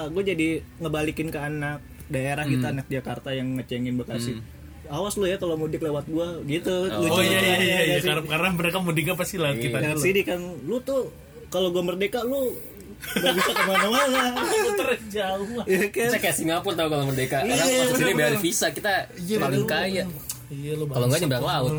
gue 0.09 0.23
jadi 0.25 0.49
ngebalikin 0.79 1.29
ke 1.29 1.39
anak 1.39 1.79
daerah 2.07 2.45
kita 2.45 2.65
Hmm. 2.65 2.75
anak 2.79 2.87
Jakarta 2.89 3.29
yang 3.31 3.49
ngecengin 3.55 3.97
Bekasi 3.97 4.41
awas 4.89 5.15
lu 5.21 5.29
ya 5.29 5.37
kalau 5.37 5.55
mudik 5.61 5.85
lewat 5.85 6.09
gua 6.09 6.41
gitu. 6.49 6.89
Oh 6.89 7.21
iya 7.21 7.39
iya 7.41 7.57
iya, 7.61 7.81
iya. 7.85 7.97
sih? 8.01 8.09
karena, 8.09 8.25
karena 8.25 8.49
mereka 8.57 8.79
mudiknya 8.81 9.15
pasti 9.15 9.37
lah 9.37 9.53
kita 9.53 9.79
Dan 9.79 9.97
dulu 9.97 10.03
sini 10.03 10.21
kan 10.25 10.41
lu 10.65 10.77
tuh 10.81 11.13
kalau 11.53 11.69
gua 11.73 11.85
merdeka 11.85 12.25
lu 12.25 12.57
gak 12.99 13.33
bisa 13.37 13.51
ke 13.55 13.63
mana-mana. 13.63 14.21
Muter 14.43 14.91
jauh 15.07 15.49
ya 15.71 15.87
kan? 15.87 16.09
Saya 16.11 16.21
kayak 16.21 16.37
Singapura 16.37 16.75
tau 16.75 16.89
kalau 16.91 17.05
merdeka. 17.07 17.47
Iya, 17.47 17.55
Orang 17.55 17.79
masuk 17.79 17.97
sini 18.01 18.13
bayar 18.19 18.35
visa 18.43 18.67
Kita 18.75 18.93
paling 19.15 19.65
bener. 19.65 19.71
kaya. 19.71 20.05
Iya 20.49 20.73
lu 20.81 20.85
Kalau 20.89 21.07
nggak 21.07 21.21
nyebrang 21.23 21.47
laut. 21.47 21.73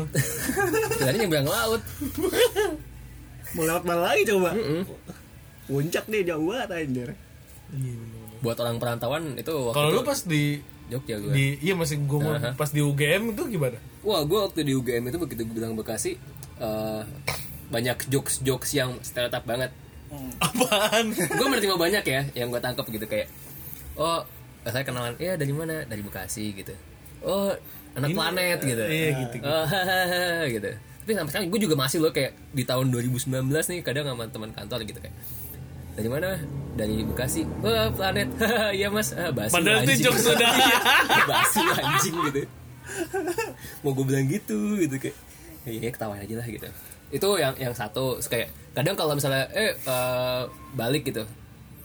Kita 0.98 1.10
nyebrang 1.12 1.48
laut. 1.50 1.82
Mau 3.58 3.62
lewat 3.66 3.82
mana 3.82 4.00
lagi 4.14 4.22
coba? 4.30 4.54
Puncak 5.66 6.04
deh 6.06 6.22
jauh 6.22 6.46
banget 6.48 6.68
anjir. 6.70 7.08
Iya. 7.74 7.94
Buat 8.40 8.56
orang 8.64 8.80
perantauan 8.80 9.36
itu 9.36 9.52
waktu 9.52 9.76
kalau 9.76 9.88
lu 9.92 10.00
pas 10.00 10.20
di 10.24 10.64
Jogja 10.90 11.16
gue 11.22 11.32
di 11.32 11.46
iya 11.62 11.78
masih 11.78 12.02
gue 12.02 12.18
mau 12.18 12.34
Aha. 12.34 12.52
pas 12.58 12.70
di 12.70 12.82
UGM 12.82 13.32
itu 13.32 13.42
gimana? 13.46 13.78
Wah 14.02 14.26
gue 14.26 14.38
waktu 14.38 14.66
di 14.66 14.72
UGM 14.74 15.08
itu 15.08 15.18
begitu 15.22 15.46
gue 15.46 15.56
bilang 15.56 15.78
Bekasi 15.78 16.18
eh, 16.60 17.02
Banyak 17.70 18.10
jokes-jokes 18.10 18.74
yang 18.74 18.98
stereotip 18.98 19.46
banget. 19.46 19.70
Apaan? 20.42 21.14
Gue 21.38 21.46
menerima 21.46 21.78
banyak 21.78 22.02
ya 22.02 22.26
Yang 22.34 22.58
gue 22.58 22.60
tangkap 22.66 22.82
gitu 22.90 23.06
kayak 23.06 23.30
Oh 23.94 24.26
saya 24.66 24.82
kenalan 24.82 25.14
Ya 25.22 25.38
dari 25.38 25.54
mana? 25.54 25.86
Dari 25.86 26.02
Bekasi 26.02 26.50
gitu. 26.50 26.74
Oh 27.22 27.54
anak 27.94 28.10
planet 28.14 28.58
gitu. 28.62 28.84
iya 28.86 29.08
gitu, 29.18 29.36
gitu. 29.38 29.46
Oh, 29.46 30.44
gitu. 30.58 30.70
Tapi 30.74 31.10
sampai 31.16 31.30
sekarang 31.32 31.46
gue 31.50 31.60
juga 31.62 31.74
masih 31.78 31.98
loh 31.98 32.12
kayak 32.14 32.32
di 32.54 32.62
tahun 32.62 32.90
2019 32.94 33.50
nih 33.50 33.78
kadang 33.82 34.06
sama 34.10 34.30
teman 34.30 34.50
kantor 34.54 34.78
gitu 34.86 34.98
kayak 35.02 35.14
dari 35.96 36.08
mana? 36.08 36.28
Dari 36.78 37.02
Bekasi. 37.02 37.42
Wah 37.60 37.90
planet. 37.92 38.28
Iya 38.78 38.88
mas. 38.88 39.10
Ah, 39.12 39.34
basi 39.34 39.52
Padahal 39.52 39.82
itu 39.84 40.06
jokes 40.06 40.22
sudah. 40.30 40.50
Iya, 41.10 41.24
basi 41.26 41.60
anjing 41.60 42.16
gitu. 42.30 42.40
Mau 43.82 43.90
gue 43.94 44.04
bilang 44.06 44.26
gitu 44.30 44.78
gitu 44.78 44.96
kayak. 44.96 45.16
Ya 45.68 45.90
ketawain 45.92 46.24
aja 46.24 46.34
lah 46.40 46.46
gitu. 46.46 46.68
Itu 47.10 47.28
yang 47.36 47.54
yang 47.58 47.74
satu. 47.74 48.22
Kayak 48.22 48.54
kadang 48.72 48.94
kalau 48.94 49.18
misalnya 49.18 49.50
eh 49.52 49.74
eh, 49.74 50.42
balik 50.78 51.10
gitu. 51.10 51.26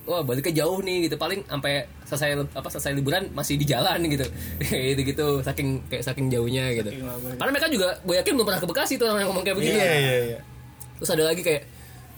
Wah 0.06 0.22
baliknya 0.22 0.64
jauh 0.64 0.80
nih 0.86 1.10
gitu. 1.10 1.18
Paling 1.18 1.42
sampai 1.50 1.90
selesai 2.06 2.46
apa 2.54 2.70
selesai 2.70 2.94
liburan 2.94 3.26
masih 3.34 3.58
di 3.58 3.66
jalan 3.66 4.00
gitu. 4.06 4.26
Gitu 4.94 5.02
gitu 5.02 5.28
saking 5.42 5.82
kayak 5.90 6.06
saking 6.06 6.30
jauhnya 6.30 6.78
gitu. 6.78 6.94
Saking 6.94 7.10
lama. 7.10 7.30
karena 7.42 7.52
mereka 7.52 7.68
juga 7.74 7.90
gue 8.06 8.16
yakin 8.22 8.32
belum 8.38 8.46
pernah 8.46 8.62
ke 8.62 8.68
Bekasi 8.70 8.94
tuh 9.02 9.10
orang 9.10 9.26
yang 9.26 9.30
ngomong 9.34 9.44
kayak 9.44 9.58
begitu 9.58 9.78
iya 9.82 9.98
iya 9.98 10.16
iya. 10.30 10.40
Terus 11.02 11.10
ada 11.10 11.24
lagi 11.26 11.42
kayak 11.42 11.64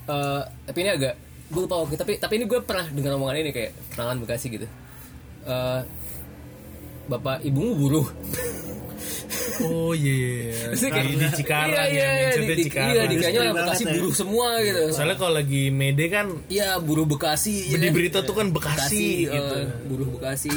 eh 0.08 0.42
tapi 0.68 0.80
ini 0.84 0.92
agak 0.92 1.16
gue 1.48 1.62
lupa 1.64 1.80
waktu 1.80 1.96
tapi 1.96 2.20
tapi 2.20 2.34
ini 2.40 2.46
gue 2.46 2.60
pernah 2.60 2.86
dengar 2.92 3.16
omongan 3.16 3.40
ini 3.40 3.52
kayak 3.56 3.72
kenalan 3.96 4.20
Bekasi 4.24 4.48
gitu. 4.52 4.68
Eh 5.48 5.82
bapak 7.08 7.44
ibumu 7.48 7.74
buruh. 7.80 8.08
Oh 9.58 9.94
iya 9.94 10.54
Terus 10.78 10.86
di, 10.86 11.18
di 11.18 11.28
Cikarang 11.34 11.90
iya, 11.90 12.06
ya 12.06 12.10
iya, 12.14 12.30
di, 12.38 12.46
di, 12.46 12.64
Cikarang. 12.70 12.94
iya, 12.94 13.02
dikiranya 13.10 13.40
orang 13.42 13.56
Banget 13.58 13.66
Bekasi 13.66 13.84
ya. 13.84 13.94
buruh 13.98 14.14
semua 14.14 14.48
gitu. 14.62 14.84
Soalnya 14.94 15.18
kalau 15.18 15.34
lagi 15.34 15.64
Mede 15.74 16.06
kan 16.14 16.28
Iya 16.46 16.70
buruh 16.78 17.06
Bekasi 17.10 17.74
ya 17.74 17.78
di 17.82 17.90
berita 17.90 18.22
tuh 18.22 18.36
kan 18.38 18.54
Bekasi, 18.54 19.26
gitu 19.26 19.56
eh, 19.58 19.68
buruh 19.90 20.08
Bekasi. 20.18 20.56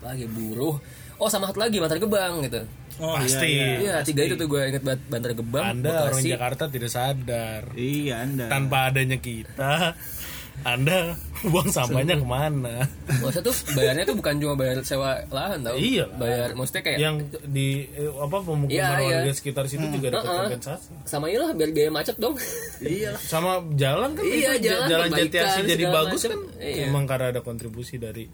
Lagi 0.00 0.26
buruh. 0.30 0.74
Oh 1.20 1.28
sama 1.28 1.52
satu 1.52 1.60
lagi 1.60 1.76
Bantar 1.76 2.00
Gebang 2.00 2.40
gitu. 2.48 2.64
Oh 3.00 3.16
Pasti. 3.16 3.48
iya, 3.48 3.64
iya. 3.64 3.76
iya 3.80 3.94
tiga 4.04 4.28
itu 4.28 4.36
tuh 4.36 4.44
gue 4.44 4.60
inget 4.60 4.84
banget 4.84 5.00
Bantar 5.08 5.32
Gebang 5.32 5.64
Anda 5.64 5.88
orang 6.08 6.20
Bekasi 6.20 6.32
Jakarta 6.32 6.62
tidak 6.72 6.90
sadar. 6.92 7.62
Iya 7.76 8.24
anda. 8.24 8.48
Tanpa 8.48 8.88
adanya 8.92 9.20
kita 9.20 9.96
Anda 10.60 11.16
buang 11.42 11.68
sampahnya 11.68 12.14
ke 12.14 12.26
mana 12.26 12.84
maksudnya 13.16 13.42
tuh 13.42 13.56
bayarnya 13.72 14.04
tuh 14.04 14.12
bukan 14.12 14.34
cuma 14.36 14.54
bayar 14.54 14.76
sewa 14.82 15.24
lahan 15.26 15.60
tau 15.60 15.72
Iya. 15.72 16.04
bayar 16.12 16.52
maksudnya 16.52 16.82
kayak 16.82 16.98
yang 16.98 17.16
di 17.46 17.88
eh, 17.88 18.12
apa 18.12 18.36
pemukiman 18.38 18.68
Iya, 18.70 18.86
iya. 19.00 19.16
warga 19.18 19.32
sekitar 19.32 19.64
situ 19.66 19.88
juga 19.88 20.12
dapat 20.12 20.26
Heeh. 20.26 20.40
kompensasi 20.52 20.90
sama 21.02 21.26
ini 21.26 21.38
lah 21.38 21.50
biar 21.50 21.70
biaya 21.70 21.90
macet 21.90 22.16
dong 22.16 22.36
iya 22.78 23.16
sama 23.16 23.64
jalan 23.72 24.12
kan 24.12 24.22
Iya, 24.22 24.52
jalan, 24.58 24.86
jalan 24.86 25.08
Jatiasi 25.14 25.60
jadi 25.64 25.84
bagus 25.86 26.20
macam. 26.20 26.30
kan 26.30 26.40
Iya. 26.58 26.82
emang 26.86 27.04
karena 27.04 27.26
ada 27.30 27.40
kontribusi 27.40 27.96
dari 27.96 28.28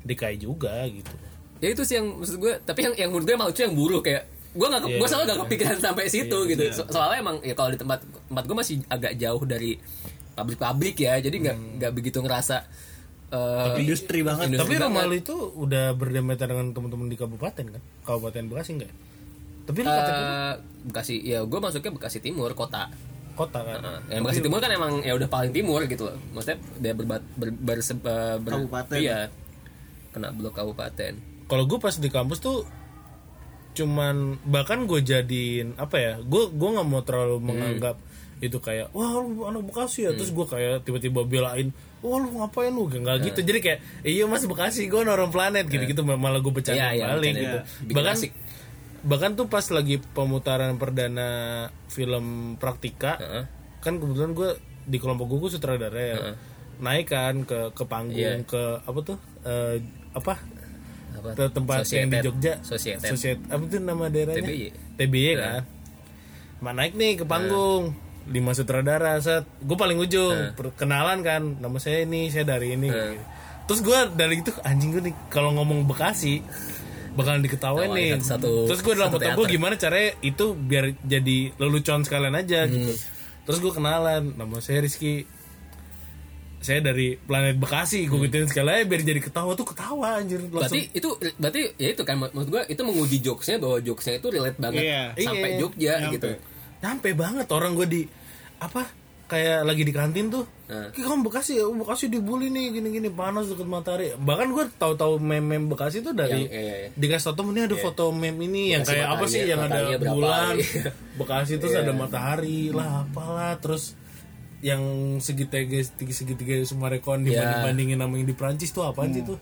DKI 0.00 0.36
juga 0.36 0.86
gitu 0.86 1.10
ya 1.58 1.68
itu 1.68 1.82
sih 1.82 1.94
yang 1.94 2.14
maksud 2.16 2.36
gue 2.36 2.52
tapi 2.60 2.80
yang 2.80 2.94
yang 2.96 3.10
menurut 3.10 3.22
gue 3.24 3.36
itu 3.48 3.60
yang 3.60 3.74
buruh 3.74 3.98
kayak 4.00 4.22
gue 4.52 4.66
nggak 4.68 4.82
Iya, 4.84 4.98
gue 4.98 5.08
selalu 5.08 5.22
iya. 5.22 5.30
gak 5.30 5.40
kepikiran 5.42 5.78
sampai 5.80 6.04
situ 6.06 6.38
gitu 6.46 6.62
So- 6.70 6.86
soalnya 6.86 7.18
emang 7.18 7.36
ya 7.40 7.54
kalau 7.54 7.70
di 7.70 7.78
tempat 7.78 7.98
tempat 8.28 8.44
gue 8.44 8.56
masih 8.56 8.74
agak 8.86 9.12
jauh 9.16 9.42
dari 9.42 9.80
pabrik-pabrik 10.32 10.96
ya 10.96 11.16
jadi 11.16 11.32
nggak 11.34 11.56
nggak 11.76 11.92
begitu 11.92 12.18
ngerasa 12.18 12.64
eh, 13.28 13.76
industri 13.78 14.20
banget 14.20 14.48
industri 14.48 14.74
Tapi 14.74 14.82
rumah 14.82 15.04
lu 15.04 15.14
itu 15.14 15.32
udah 15.34 15.92
berdempetan 15.92 16.48
dengan 16.48 16.66
teman-teman 16.70 17.06
di 17.06 17.16
kabupaten 17.16 17.64
kan? 17.70 17.82
Kabupaten 18.02 18.42
Bekasi 18.46 18.70
enggak? 18.74 18.88
ya? 18.88 18.96
Tapi 19.62 19.78
lu 19.78 19.88
kata 19.88 20.10
Eh, 20.10 20.52
Bekasi 20.84 21.14
ya 21.22 21.38
gue 21.42 21.58
masuknya 21.58 21.92
Bekasi 21.92 22.18
Timur 22.18 22.50
kota 22.52 22.88
kota 23.32 23.60
kan? 23.60 23.78
Nah, 23.78 24.00
yang 24.06 24.20
Bekasi 24.22 24.40
Timur 24.40 24.58
kan 24.58 24.68
emang 24.68 25.00
ya 25.00 25.12
udah 25.12 25.24
paling 25.26 25.50
timur 25.50 25.80
gitu 25.84 26.04
loh 26.04 26.16
maksudnya 26.30 26.58
dia 26.76 26.92
berbat 26.92 27.22
ber, 27.32 27.48
berse- 27.50 27.96
eh, 27.96 28.36
ber- 28.36 28.56
Kabupaten. 28.58 28.96
iya 28.96 29.28
kena 30.10 30.28
blok 30.28 30.52
kabupaten 30.54 31.12
Kalau 31.42 31.64
gue 31.64 31.78
pas 31.78 31.92
di 31.92 32.08
kampus 32.08 32.38
tuh 32.38 32.64
cuman 33.72 34.36
bahkan 34.42 34.84
gue 34.84 35.00
jadiin 35.00 35.76
apa 35.76 35.96
ya? 35.96 36.14
Gue 36.20 36.48
gue 36.48 36.68
nggak 36.70 36.84
mau 36.84 37.00
terlalu 37.00 37.40
menganggap 37.42 37.96
itu 38.42 38.58
kayak 38.58 38.90
wah 38.90 39.14
lu 39.16 39.46
anak 39.46 39.62
Bekasi 39.64 40.04
ya. 40.04 40.12
Terus 40.12 40.30
gue 40.30 40.42
kayak 40.44 40.82
tiba-tiba 40.82 41.22
belain 41.22 41.70
wah 42.02 42.18
lu 42.18 42.34
ngapain 42.34 42.68
lu? 42.68 42.90
Nggak 42.90 43.16
gitu. 43.24 43.40
Jadi 43.40 43.58
kayak 43.62 43.78
iya 44.02 44.26
mas 44.26 44.42
Bekasi 44.42 44.86
gue 44.86 44.98
orang 44.98 45.30
planet. 45.30 45.70
Gitu 45.70 45.86
gitu 45.86 46.02
malah 46.02 46.38
gue 46.38 46.50
bercanda 46.50 46.90
Iya, 46.90 46.90
iya, 46.92 47.04
balik 47.08 47.22
bercanda. 47.30 47.40
gitu. 47.40 47.58
Bikin 47.86 47.94
bahkan 47.94 48.14
asik. 48.14 48.32
bahkan 49.02 49.30
tuh 49.32 49.46
pas 49.46 49.66
lagi 49.68 49.96
pemutaran 49.98 50.74
perdana 50.74 51.30
film 51.86 52.54
Praktika 52.54 53.14
Heeh. 53.16 53.44
kan 53.78 53.96
kebetulan 53.96 54.30
gue 54.32 54.50
di 54.84 54.98
kelompok 54.98 55.26
gue 55.26 55.38
gue 55.40 55.50
sutradara 55.52 55.98
ya. 55.98 56.16
Naik 56.78 57.06
kan 57.06 57.42
ke 57.42 57.70
ke 57.70 57.84
panggung 57.84 58.18
Iya. 58.18 58.42
ke 58.42 58.62
apa 58.80 58.98
tuh 59.00 59.18
eh, 59.42 59.78
apa? 60.12 60.34
Apa? 61.12 61.46
Tempat 61.46 61.86
yang 61.88 62.10
di. 62.10 62.18
Jogja. 62.20 62.58
Societet. 62.60 63.06
Societ- 63.08 63.46
apa 63.46 63.62
tuh 63.64 63.78
nama 63.78 64.06
daerahnya? 64.06 64.42
TBY. 64.42 64.66
TBY 64.96 65.30
kan. 65.36 65.62
Mak 66.58 66.72
naik 66.72 66.94
nih 66.94 67.12
ke 67.16 67.24
panggung 67.24 67.94
lima 68.24 68.52
sutradara 68.52 69.18
set 69.18 69.42
gue 69.58 69.74
paling 69.74 69.96
ujung 69.96 70.52
perkenalan 70.52 71.20
kan 71.20 71.42
nama 71.56 71.76
saya 71.76 72.02
ini 72.02 72.28
saya 72.28 72.46
dari 72.46 72.74
ini. 72.74 72.88
Terus 73.62 73.80
gue 73.80 73.98
dari 74.12 74.38
itu 74.38 74.50
anjing 74.60 74.90
gue 74.90 75.02
nih 75.02 75.14
kalau 75.28 75.50
ngomong 75.52 75.84
Bekasi 75.84 76.42
bakalan 77.12 77.40
diketawain 77.40 77.88
Tawain 77.88 78.16
nih. 78.16 78.20
satu- 78.20 78.64
terus 78.64 78.80
gue 78.80 78.92
dalam 78.92 79.10
otak 79.10 79.32
gue 79.32 79.46
gimana 79.46 79.74
caranya 79.74 80.16
itu 80.20 80.52
biar 80.52 80.96
jadi 80.98 81.38
lelucon 81.54 82.02
sekalian 82.02 82.32
aja 82.32 82.64
gitu. 82.64 82.92
Terus 83.42 83.58
gue 83.58 83.70
kenalan 83.70 84.32
nama 84.32 84.56
saya 84.58 84.80
Rizky. 84.80 85.28
Saya 86.58 86.78
dari 86.80 87.18
planet 87.18 87.58
Bekasi 87.58 88.06
gue 88.06 88.18
gituin 88.22 88.46
sekali 88.46 88.70
aja 88.70 88.84
biar 88.84 89.02
jadi 89.02 89.18
ketawa 89.18 89.50
tuh 89.52 89.66
ketawa 89.66 90.14
anjir 90.16 90.38
langsung. 90.40 90.62
Berarti 90.62 90.80
itu 90.90 91.08
berarti 91.36 91.60
ya 91.76 91.88
itu 91.90 92.02
kan 92.02 92.16
menurut 92.16 92.48
gue 92.48 92.62
itu 92.66 92.80
menguji 92.80 93.18
jokesnya 93.20 93.58
bahwa 93.58 93.78
jokesnya 93.78 94.14
itu 94.16 94.28
relate 94.30 94.56
banget 94.56 94.78
Iya. 94.80 95.02
sampai 95.20 95.48
Iya. 95.48 95.58
Jogja 95.58 95.92
gitu 96.12 96.28
nyampe 96.82 97.14
banget 97.14 97.46
orang 97.48 97.72
gue 97.72 97.86
di 97.86 98.02
apa 98.58 98.84
kayak 99.24 99.64
lagi 99.64 99.80
di 99.80 99.94
kantin 99.94 100.28
tuh. 100.28 100.44
Kayak 100.68 100.92
kamu 100.92 101.24
Bekasi 101.24 101.56
ya? 101.56 101.64
Bekasi 101.64 102.04
dibully 102.06 102.52
nih 102.52 102.68
gini-gini 102.70 103.08
panas 103.08 103.48
deket 103.48 103.64
matahari. 103.64 104.12
Bahkan 104.12 104.48
gue 104.50 104.64
tahu-tahu 104.76 105.16
meme-meme 105.16 105.72
Bekasi 105.72 106.04
tuh 106.04 106.12
dari 106.12 106.44
Yang- 106.44 106.52
iya, 106.52 106.74
iya. 106.76 106.88
dikasih 106.92 107.32
tau 107.32 107.48
ini 107.48 107.60
ada 107.64 107.76
foto 107.76 108.12
meme 108.12 108.44
ini 108.44 108.76
yang 108.76 108.84
Dikasih 108.84 108.92
kayak 108.92 109.08
apa 109.08 109.24
sih 109.24 109.40
yang 109.42 109.60
ada 109.62 109.80
bulan. 109.96 110.54
iya. 110.60 110.90
Bekasi 111.16 111.52
terus 111.56 111.72
ada 111.72 111.92
matahari 111.92 112.68
lah 112.68 113.08
apalah. 113.08 113.56
Terus 113.56 113.96
yang 114.60 114.82
segitiga 115.18 115.80
segitiga 116.06 116.54
semua 116.62 116.86
rekon 116.86 117.24
Iya. 117.24 117.40
dibanding 117.40 117.62
bandingin 117.64 117.98
sama 117.98 118.14
yang 118.14 118.28
di 118.28 118.36
Prancis 118.36 118.70
tuh 118.70 118.84
apaan 118.84 119.10
sih 119.10 119.24
tuh? 119.24 119.40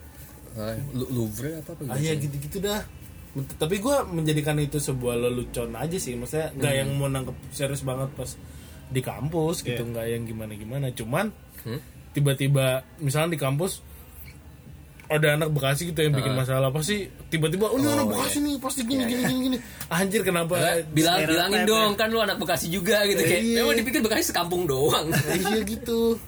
Louvre 0.94 1.62
apa 1.62 1.70
apa 1.72 1.82
ah 1.88 1.98
ya 1.98 2.14
gitu-gitu 2.14 2.58
dah 2.58 2.82
tapi 3.30 3.78
gue 3.78 3.96
menjadikan 4.10 4.58
itu 4.58 4.82
sebuah 4.82 5.14
lelucon 5.14 5.70
aja 5.78 5.98
sih. 6.02 6.18
Maksudnya 6.18 6.50
nggak 6.50 6.74
yang 6.74 6.88
mau 6.98 7.06
nangkep 7.06 7.36
serius 7.54 7.86
banget 7.86 8.10
pas 8.18 8.30
di 8.90 9.00
kampus 9.00 9.62
gitu. 9.62 9.86
Nggak 9.86 10.06
yang 10.10 10.22
gimana 10.26 10.52
gimana 10.58 10.86
cuman 10.90 11.30
tiba-tiba 12.10 12.82
misalnya 12.98 13.38
di 13.38 13.40
kampus 13.40 13.86
ada 15.10 15.34
anak 15.34 15.50
Bekasi 15.50 15.90
gitu 15.90 16.06
yang 16.06 16.14
bikin 16.14 16.34
masalah. 16.38 16.70
Pasti 16.70 17.06
tiba-tiba 17.30 17.66
oh 17.70 17.78
ini 17.78 17.86
anak 17.86 18.14
Bekasi 18.14 18.38
nih 18.42 18.54
pasti 18.62 18.82
gini 18.86 19.02
gini 19.06 19.22
gini 19.26 19.40
gini. 19.50 19.58
Anjir 19.90 20.22
kenapa? 20.22 20.54
Bilang 20.90 21.22
stereotype 21.22 21.30
bilangin 21.30 21.60
ya. 21.62 21.66
dong 21.66 21.90
kan 21.98 22.08
lu 22.10 22.18
anak 22.22 22.38
Bekasi 22.38 22.66
juga 22.70 23.02
gitu. 23.06 23.22
Kayak 23.22 23.42
Iya. 23.42 23.56
memang 23.62 23.74
dipikir 23.78 24.00
Bekasi 24.02 24.30
sekampung 24.30 24.66
doang. 24.70 25.10
Iya 25.30 25.62
gitu. 25.66 26.18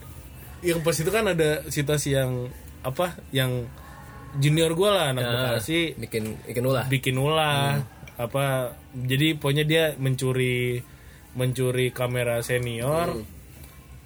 Yang 0.62 0.78
pas 0.86 0.96
itu 0.98 1.10
kan 1.10 1.24
ada 1.30 1.50
situasi 1.70 2.14
yang 2.14 2.50
apa 2.82 3.14
yang 3.30 3.70
junior 4.38 4.72
gue 4.72 4.90
lah 4.90 5.12
anak 5.12 5.24
Bekasi. 5.24 5.96
bikin 5.98 6.24
bikin 6.48 6.64
ulah. 6.64 6.84
Bikin 6.88 7.16
ulah. 7.18 7.80
Apa 8.16 8.76
jadi 8.94 9.36
pokoknya 9.36 9.64
dia 9.64 9.84
mencuri 9.98 10.80
mencuri 11.36 11.90
kamera 11.92 12.40
senior. 12.44 13.24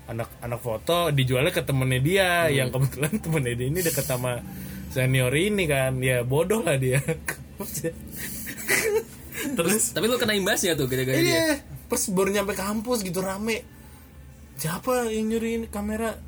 Anak 0.06 0.30
anak 0.38 0.62
foto 0.62 1.10
dijualnya 1.10 1.50
ke 1.50 1.62
temennya 1.62 2.00
dia. 2.02 2.30
Yang 2.50 2.78
kebetulan 2.78 3.12
temennya 3.24 3.54
dia 3.54 3.66
ini 3.70 3.80
deket 3.82 4.06
sama 4.06 4.42
senior 4.90 5.34
ini 5.34 5.64
kan. 5.66 5.98
Ya 6.02 6.22
bodoh 6.22 6.62
lah 6.62 6.78
dia. 6.78 7.02
Terus? 9.56 9.94
Tapi 9.94 10.04
lu 10.10 10.18
kena 10.18 10.34
imbasnya 10.34 10.74
tuh 10.74 10.90
gara-gara 10.90 11.18
dia? 11.18 11.22
Iya 11.22 11.76
pas 11.86 12.02
baru 12.10 12.34
nyampe 12.34 12.54
kampus 12.58 13.06
gitu 13.06 13.22
rame. 13.22 13.62
Siapa 14.58 15.06
yang 15.12 15.30
nyuri 15.30 15.70
kamera 15.70 16.18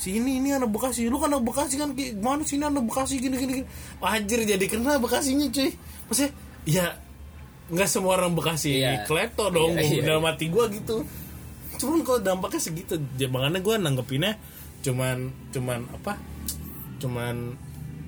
si 0.00 0.16
ini 0.16 0.40
ini 0.40 0.56
anak 0.56 0.72
bekasi. 0.72 1.04
Lu 1.12 1.20
kan 1.20 1.28
anak 1.28 1.44
bekasi 1.44 1.76
kan 1.76 1.92
Ki. 1.92 2.16
mana 2.16 2.40
sini 2.40 2.64
anak 2.64 2.88
bekasi? 2.88 3.20
Gini 3.20 3.36
gini 3.36 3.52
gini. 3.60 3.66
Anjir 4.00 4.40
jadi 4.42 4.64
kena 4.64 4.96
bekasinya 4.96 5.46
cuy. 5.52 5.70
Maksudnya 6.08 6.30
ya 6.64 6.86
nggak 7.70 7.86
semua 7.86 8.16
orang 8.18 8.32
bekasi 8.34 8.80
Iya. 8.82 9.06
klepto 9.06 9.46
dong 9.52 9.78
Iya, 9.78 10.00
iya, 10.00 10.02
dalam 10.02 10.24
hati 10.26 10.48
gue 10.48 10.64
gitu. 10.74 11.04
Cuman 11.78 12.02
kalau 12.02 12.18
dampaknya 12.18 12.60
segitu 12.60 12.98
ya 13.14 13.28
makanya 13.30 13.60
gue 13.60 13.74
nanggepinnya 13.78 14.32
cuman 14.80 15.28
cuman 15.52 15.84
apa? 15.92 16.16
Cuman 16.98 17.54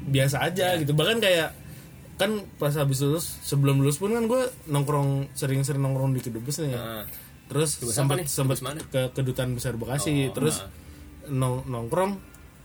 biasa 0.09 0.42
aja 0.42 0.74
Iya. 0.74 0.81
gitu. 0.83 0.96
Bahkan 0.96 1.20
kayak 1.20 1.55
kan 2.18 2.42
pas 2.59 2.74
habis 2.74 2.98
lulus 3.02 3.38
sebelum 3.42 3.78
lulus 3.85 4.00
pun 4.00 4.11
kan 4.11 4.24
gue 4.26 4.42
nongkrong 4.66 5.31
sering-sering 5.35 5.85
nongkrong 5.85 6.16
di 6.16 6.20
kedubes 6.24 6.59
nih. 6.64 6.72
Ah. 6.74 7.05
terus 7.52 7.76
sempat 7.92 8.24
sempat 8.33 8.57
ke 8.88 9.12
kedutaan 9.12 9.52
besar 9.52 9.76
Bekasi. 9.76 10.33
Oh, 10.33 10.33
terus 10.33 10.64
ah. 10.64 10.72
Nong 11.28 11.66
nongkrong 11.66 12.12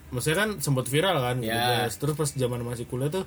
maksudnya 0.10 0.38
kan 0.46 0.50
sempat 0.58 0.88
viral 0.88 1.20
kan 1.20 1.38
Ya. 1.44 1.84
kedubes 1.84 1.94
terus 2.00 2.16
pas 2.16 2.30
zaman 2.32 2.64
masih 2.64 2.88
kuliah 2.88 3.12
tuh 3.12 3.26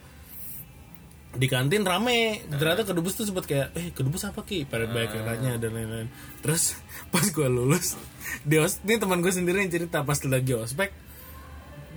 di 1.30 1.46
kantin 1.46 1.86
rame. 1.86 2.42
Ah. 2.42 2.58
ternyata 2.58 2.82
kedubes 2.82 3.14
tuh 3.14 3.22
sempat 3.22 3.46
kayak 3.46 3.70
eh 3.78 3.94
kedubes 3.94 4.26
apa 4.26 4.42
ki? 4.42 4.66
Pada 4.66 4.90
banyak 4.90 5.14
yang 5.14 5.24
Ah. 5.24 5.38
nanya 5.38 5.52
dan 5.62 5.70
lain-lain. 5.70 6.08
Terus 6.42 6.74
pas 7.14 7.22
gue 7.22 7.46
lulus 7.46 7.94
di 8.42 8.58
os 8.58 8.82
ini 8.82 8.98
teman 8.98 9.22
gue 9.22 9.30
sendiri 9.30 9.62
yang 9.62 9.70
cerita 9.70 10.02
pas 10.02 10.18
lagi 10.18 10.52
ospek 10.52 10.90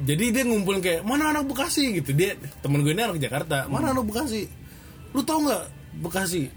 jadi 0.06 0.24
dia 0.30 0.43
ngumpulin 0.46 0.82
kayak 0.82 1.02
mana 1.02 1.30
anak 1.30 1.46
Bekasi? 1.50 1.98
Gitu. 1.98 2.13
Dia 2.13 2.34
temen 2.62 2.82
gue 2.82 2.93
ini 2.93 3.02
anak 3.02 3.17
Jakarta 3.17 3.65
mana 3.65 3.89
anak 3.89 4.06
Bekasi? 4.06 4.46
Lu 5.13 5.22
tau 5.22 5.41
nggak 5.41 5.63
Bekasi? 6.02 6.50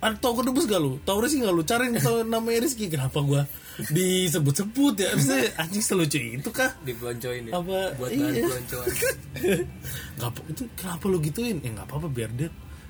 Ada 0.00 0.16
tau 0.16 0.32
kedubes 0.32 0.64
gak 0.64 0.80
lu? 0.80 0.96
Tau 1.04 1.20
Rizky 1.20 1.44
gak 1.44 1.52
lu? 1.52 1.60
Cari 1.60 1.92
tau 2.00 2.24
namanya 2.24 2.64
Rizky. 2.64 2.88
Kenapa 2.88 3.20
gue 3.20 3.44
disebut-sebut 3.88 4.94
ya. 4.96 5.10
Maksudnya 5.12 5.48
anjing 5.56 5.80
selucu 5.80 6.18
itu 6.18 6.50
kah? 6.50 6.70
Dibeloncoin 6.82 7.48
ya? 7.48 7.52
Apa? 7.56 7.78
buat 7.96 8.10
bahan 8.12 8.32
Iya. 8.32 8.44
peloncoan. 8.44 8.88
Nggak 10.16 10.28
apa 10.28 10.40
itu 10.48 10.62
kenapa 10.76 11.04
lu 11.06 11.18
gituin? 11.18 11.56
Ya 11.60 11.70
nggak 11.72 11.86
apa-apa 11.88 12.08
biar 12.08 12.30
dia 12.30 12.48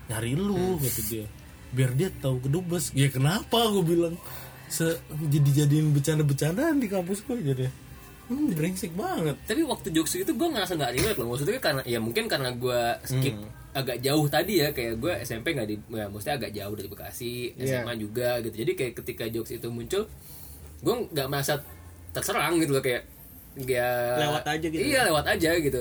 nyari 0.08 0.32
lu 0.34 0.78
gitu 0.80 1.00
dia. 1.08 1.26
Biar 1.70 1.90
dia 1.94 2.08
tahu 2.12 2.42
kedubes. 2.42 2.90
Ya 2.92 3.06
kenapa 3.06 3.70
gue 3.70 3.84
bilang 3.86 4.14
se 4.66 4.98
jadi 5.30 5.64
jadiin 5.64 5.90
bercanda-bercandaan 5.90 6.78
di 6.78 6.86
kampus 6.86 7.22
gue 7.22 7.38
jadi? 7.38 7.66
Hmm, 8.30 8.46
brengsek 8.54 8.94
banget. 8.94 9.34
Tapi 9.42 9.66
waktu 9.66 9.90
jokes 9.90 10.14
itu 10.16 10.30
gue 10.30 10.48
ngerasa 10.48 10.74
nggak 10.74 10.92
relate 10.94 11.18
loh. 11.18 11.34
Maksudnya 11.34 11.58
karena 11.58 11.82
ya 11.82 11.98
mungkin 11.98 12.30
karena 12.30 12.54
gue 12.54 12.80
skip 13.02 13.34
agak 13.70 13.98
jauh 13.98 14.26
tadi 14.26 14.62
ya. 14.62 14.70
Kayak 14.70 14.98
gue 14.98 15.12
SMP 15.22 15.50
nggak 15.50 15.66
di 15.66 15.76
ya 15.90 16.06
maksudnya 16.06 16.36
agak 16.38 16.52
jauh 16.54 16.74
dari 16.74 16.86
Bekasi 16.86 17.32
Iya. 17.58 17.82
SMA 17.82 17.94
juga 17.98 18.38
gitu. 18.38 18.54
Jadi 18.54 18.72
kayak 18.74 18.92
ketika 19.02 19.24
jokes 19.26 19.50
itu 19.52 19.66
muncul 19.66 20.06
gue 20.80 20.94
nggak 21.10 21.28
merasa 21.28 21.60
terserang 22.10 22.58
gitu 22.58 22.72
loh 22.72 22.82
kayak 22.82 23.04
ya 23.60 24.16
Lewat 24.18 24.44
aja 24.46 24.66
gitu. 24.66 24.80
iya 24.80 25.00
lewat 25.04 25.26
aja 25.26 25.50
gitu. 25.54 25.80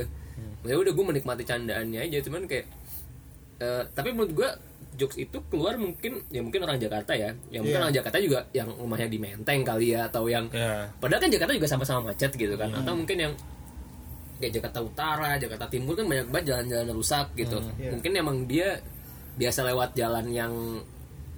Ya 0.59 0.75
udah 0.75 0.91
gue 0.91 1.05
menikmati 1.07 1.43
candaannya 1.43 1.99
aja 2.03 2.17
cuman 2.21 2.43
kayak 2.45 2.65
eh, 3.59 3.83
tapi 3.91 4.11
menurut 4.11 4.33
gue 4.33 4.49
jokes 4.99 5.15
itu 5.15 5.39
keluar 5.47 5.79
mungkin 5.79 6.19
ya 6.27 6.43
mungkin 6.43 6.67
orang 6.67 6.75
Jakarta 6.75 7.15
ya. 7.15 7.31
Yang 7.49 7.61
mungkin 7.63 7.79
Iya. 7.79 7.83
orang 7.87 7.95
Jakarta 7.95 8.17
juga 8.19 8.39
yang 8.51 8.69
rumahnya 8.73 9.07
di 9.07 9.17
Menteng 9.17 9.61
kali 9.63 9.95
ya 9.95 10.11
atau 10.11 10.27
yang 10.27 10.51
ya 10.51 10.83
Padahal 10.99 11.21
kan 11.23 11.31
Jakarta 11.31 11.53
juga 11.55 11.67
sama-sama 11.71 12.11
macet 12.11 12.31
gitu 12.35 12.55
kan. 12.59 12.69
Atau 12.73 12.93
mungkin 12.95 13.17
yang 13.17 13.33
Kayak 14.39 14.53
Jakarta 14.55 14.79
Utara, 14.79 15.35
Jakarta 15.35 15.67
Timur 15.67 15.99
kan 15.99 16.07
banyak 16.07 16.31
banget 16.31 16.45
jalan-jalan 16.55 16.95
rusak 16.95 17.27
gitu. 17.35 17.59
Iya. 17.75 17.91
Mungkin 17.91 18.11
emang 18.15 18.37
dia 18.47 18.79
biasa 19.35 19.67
lewat 19.67 19.95
jalan 19.95 20.25
yang 20.31 20.53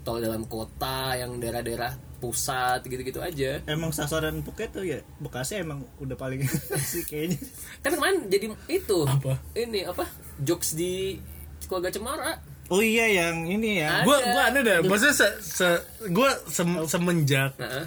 Tol 0.02 0.18
dalam 0.18 0.46
kota, 0.46 1.14
yang 1.14 1.38
daerah-daerah 1.38 1.94
pusat 2.22 2.86
gitu-gitu 2.86 3.18
aja 3.18 3.66
Emang 3.66 3.90
sasaran 3.90 4.40
Phuket 4.40 4.70
tuh 4.70 4.86
ya 4.86 5.02
Bekasi 5.18 5.58
emang 5.58 5.82
udah 5.98 6.14
paling 6.14 6.46
sih 6.94 7.02
kayaknya. 7.02 7.42
Kan 7.82 7.98
kemarin 7.98 8.30
jadi 8.30 8.46
itu 8.70 9.00
Apa? 9.04 9.42
Ini 9.52 9.90
apa 9.90 10.06
Jokes 10.38 10.78
di 10.78 11.18
keluarga 11.66 11.90
Cemara 11.90 12.38
Oh 12.70 12.80
iya 12.80 13.04
yang 13.04 13.44
ini 13.44 13.82
ya. 13.82 14.00
Ada. 14.00 14.06
gue 14.06 14.18
gue 14.22 14.42
aneh 14.46 14.62
deh 14.62 14.78
maksudnya 14.86 15.12
se, 15.12 15.28
se 15.42 15.68
gue 16.06 16.30
sem- 16.48 16.86
semenjak 16.86 17.58
Nah, 17.58 17.84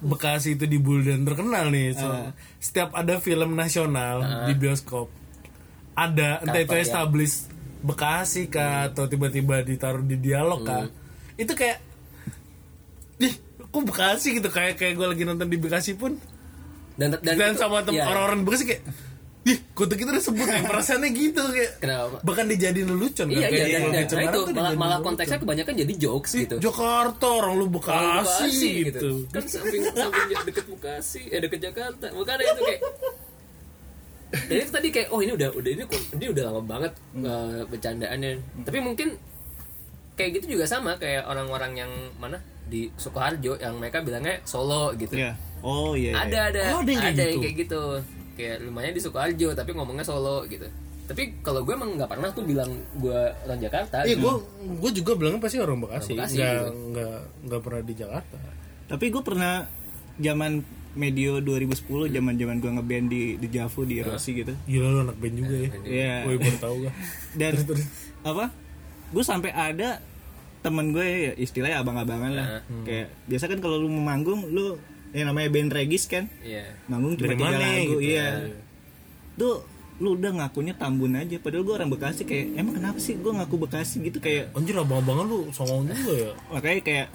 Bekasi 0.00 0.54
itu 0.54 0.64
dibully 0.64 1.04
dan 1.06 1.24
terkenal 1.24 1.68
nih. 1.68 1.92
So, 1.92 2.08
Setiap 2.56 2.94
ada 2.94 3.16
film 3.16 3.52
nasional 3.52 4.46
di 4.46 4.54
bioskop 4.54 5.12
ada 5.92 6.40
entah 6.40 6.56
itu 6.56 6.68
Cover, 6.68 6.78
ya. 6.78 6.84
establish 6.86 7.34
Bekasi 7.80 8.42
kah 8.46 8.86
atau 8.86 9.04
tiba-tiba 9.04 9.60
ditaruh 9.60 10.00
di 10.00 10.16
dialog 10.16 10.60
kah. 10.62 10.88
Itu 11.34 11.52
kayak 11.52 11.80
ih, 13.18 13.34
kok 13.70 13.82
Bekasi 13.86 14.28
gitu? 14.36 14.48
Kayak 14.50 14.74
kayak 14.76 14.94
gue 14.98 15.06
lagi 15.06 15.22
nonton 15.24 15.46
di 15.46 15.58
Bekasi 15.58 15.94
pun. 15.94 16.18
Dan 16.98 17.16
dan, 17.16 17.22
dan, 17.22 17.54
itu- 17.54 17.60
sama 17.62 17.80
tem 17.86 17.96
iya. 17.96 18.04
orang-orang 18.04 18.44
Bekasi 18.44 18.64
kayak 18.66 18.82
Ih, 19.40 19.56
kutu 19.72 19.96
kita 19.96 20.12
udah 20.12 20.20
sebut 20.20 20.44
ya, 20.44 20.60
perasaannya 20.68 21.16
gitu 21.16 21.40
kayak. 21.48 21.80
Kenapa? 21.80 22.20
bahkan 22.20 22.44
dijadiin 22.44 22.92
lelucon 22.92 23.32
iya 23.32 23.48
kan? 23.48 23.56
iya 23.56 23.66
dan- 23.80 24.04
Cemara 24.04 24.20
nah 24.20 24.24
itu 24.28 24.40
malah, 24.52 24.72
malah 24.76 24.98
konteksnya 25.00 25.38
kebanyakan 25.40 25.74
jadi 25.80 25.92
jokes 25.96 26.32
gitu. 26.36 26.56
Jakarta 26.60 27.26
orang 27.40 27.56
lu 27.56 27.66
Bekasi, 27.72 27.88
Kalau 27.88 28.20
Bekasi 28.20 28.68
gitu. 28.84 29.10
kan 29.32 29.44
samping 29.48 29.82
samping 29.96 30.28
deket 30.44 30.66
Bekasi 30.68 31.22
eh 31.32 31.40
deket 31.40 31.60
Jakarta. 31.72 32.12
Bukan 32.12 32.36
itu 32.36 32.60
kayak 32.68 32.80
dan 34.30 34.56
itu 34.62 34.70
tadi 34.70 34.88
kayak 34.94 35.08
oh 35.10 35.20
ini 35.24 35.32
udah 35.34 35.48
udah 35.56 35.70
ini 35.72 35.82
ini 35.88 36.26
udah 36.30 36.42
lama 36.52 36.60
banget 36.62 36.92
uh, 37.24 37.64
bercandaannya. 37.66 38.32
Tapi 38.68 38.78
mungkin 38.78 39.08
kayak 40.20 40.30
gitu 40.36 40.46
juga 40.52 40.64
sama 40.64 40.92
kayak 40.96 41.24
orang-orang 41.24 41.72
yang 41.78 41.90
mana 42.16 42.36
di 42.68 42.92
Sukoharjo 42.92 43.56
yang 43.56 43.80
mereka 43.80 43.98
bilangnya 44.00 44.38
Solo 44.44 44.92
gitu 44.94 45.16
Iya. 45.16 45.32
Oh 45.60 45.92
iya. 45.92 46.12
iya. 46.12 46.20
ada 46.22 46.38
ada 46.48 46.60
Oh, 46.72 46.80
ada 46.80 46.90
yang 46.90 47.02
kayak 47.02 47.16
gitu? 47.16 47.40
kayak 47.40 47.56
gitu 47.58 47.82
kayak 48.36 48.56
lumayan 48.62 48.92
di 48.92 49.00
Sukoharjo 49.00 49.48
tapi 49.52 49.70
ngomongnya 49.72 50.04
Solo 50.04 50.44
gitu 50.44 50.68
tapi 51.04 51.42
kalau 51.42 51.66
gue 51.66 51.74
emang 51.74 51.98
nggak 51.98 52.06
pernah 52.06 52.30
tuh 52.30 52.46
bilang 52.46 52.70
gue 52.94 53.18
orang 53.42 53.58
Jakarta 53.58 54.06
Iya, 54.06 54.14
gue 54.14 54.32
gue 54.78 54.90
juga 54.94 55.18
bilangnya 55.18 55.42
pasti 55.42 55.58
orang 55.58 55.82
Bekasi, 55.82 56.14
Orang 56.14 56.22
Bekasi, 56.22 56.36
nggak 56.38 56.54
gitu. 56.54 56.70
nggak 56.94 57.18
nggak 57.50 57.60
pernah 57.66 57.82
di 57.82 57.94
Jakarta. 57.98 58.36
Tapi 58.86 59.04
gue 59.10 59.22
pernah 59.26 59.54
zaman 60.16 60.52
medio 60.90 61.38
2010 61.38 62.14
zaman 62.14 62.34
zaman 62.34 62.56
gue 62.58 62.70
ngeband 62.70 63.06
di 63.10 63.22
di 63.38 63.48
Javu 63.50 63.82
di 63.82 63.98
Rossi 63.98 64.38
gitu. 64.38 64.54
Gila 64.66 64.86
lu 64.86 64.98
anak 65.02 65.18
band 65.18 65.34
juga 65.34 65.54
ya. 65.58 65.70
Iya. 65.82 66.14
Gue 66.26 66.34
baru 66.38 66.58
tahu 66.62 66.74
gak. 66.86 66.94
Dan 67.34 67.52
apa? 68.22 68.44
Gue 69.10 69.22
sampai 69.22 69.50
ada 69.50 69.98
temen 70.60 70.90
gue 70.90 71.02
ya 71.02 71.32
istilahnya 71.34 71.80
abang-abangan 71.80 72.32
lah. 72.32 72.46
Kayak 72.82 73.10
biasa 73.24 73.44
kan 73.46 73.58
kalau 73.58 73.76
lu 73.76 73.88
mau 73.88 74.04
manggung 74.06 74.46
lu 74.46 74.76
yang 75.10 75.26
namanya 75.26 75.50
band 75.50 75.74
regis 75.74 76.06
kan 76.06 76.30
iya 76.38 76.70
manggung 76.86 77.18
cuma 77.18 77.34
tiga 77.34 77.50
lagu 77.50 77.98
gitu? 77.98 78.14
iya 78.14 78.46
tuh 79.34 79.66
lu 79.98 80.14
udah 80.14 80.30
ngakunya 80.38 80.70
Tambun 80.72 81.18
aja 81.18 81.34
padahal 81.36 81.66
gue 81.66 81.74
orang 81.74 81.90
Bekasi 81.90 82.22
kayak 82.22 82.54
emang 82.54 82.78
kenapa 82.78 83.02
sih 83.02 83.18
gue 83.18 83.26
ngaku 83.28 83.58
Bekasi 83.58 84.00
gitu 84.00 84.22
kayak 84.22 84.54
Anjir 84.54 84.78
abang-abangan 84.78 85.26
lu 85.26 85.50
songong 85.50 85.90
juga 85.90 86.14
ya. 86.14 86.30
makanya 86.48 86.80
kayak 86.80 87.06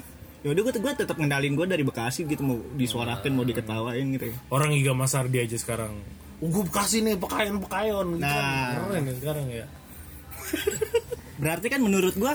ya 0.43 0.47
udah 0.51 0.61
gue 0.61 0.73
gue 0.75 0.93
tetap 0.93 1.15
ngendalin 1.15 1.55
gue 1.55 1.65
dari 1.65 1.81
Bekasi 1.81 2.27
gitu 2.27 2.43
mau 2.43 2.59
disuarakan 2.75 3.31
mau 3.31 3.41
diketawain 3.41 4.05
gitu 4.11 4.25
ya. 4.27 4.35
Orang 4.51 4.75
Iga 4.75 4.91
Masardi 4.91 5.39
aja 5.39 5.55
sekarang. 5.55 5.95
Oh, 6.37 6.51
gue 6.51 6.63
Bekasi 6.67 6.99
nih, 6.99 7.15
pekayon 7.15 7.63
pekayon. 7.63 8.07
Gitu 8.11 8.21
Nah. 8.21 8.75
kan. 8.75 8.91
keren 8.91 9.03
ya 9.07 9.13
sekarang 9.15 9.45
ya. 9.47 9.65
berarti 11.35 11.67
kan 11.67 11.81
menurut 11.83 12.15
gue 12.15 12.33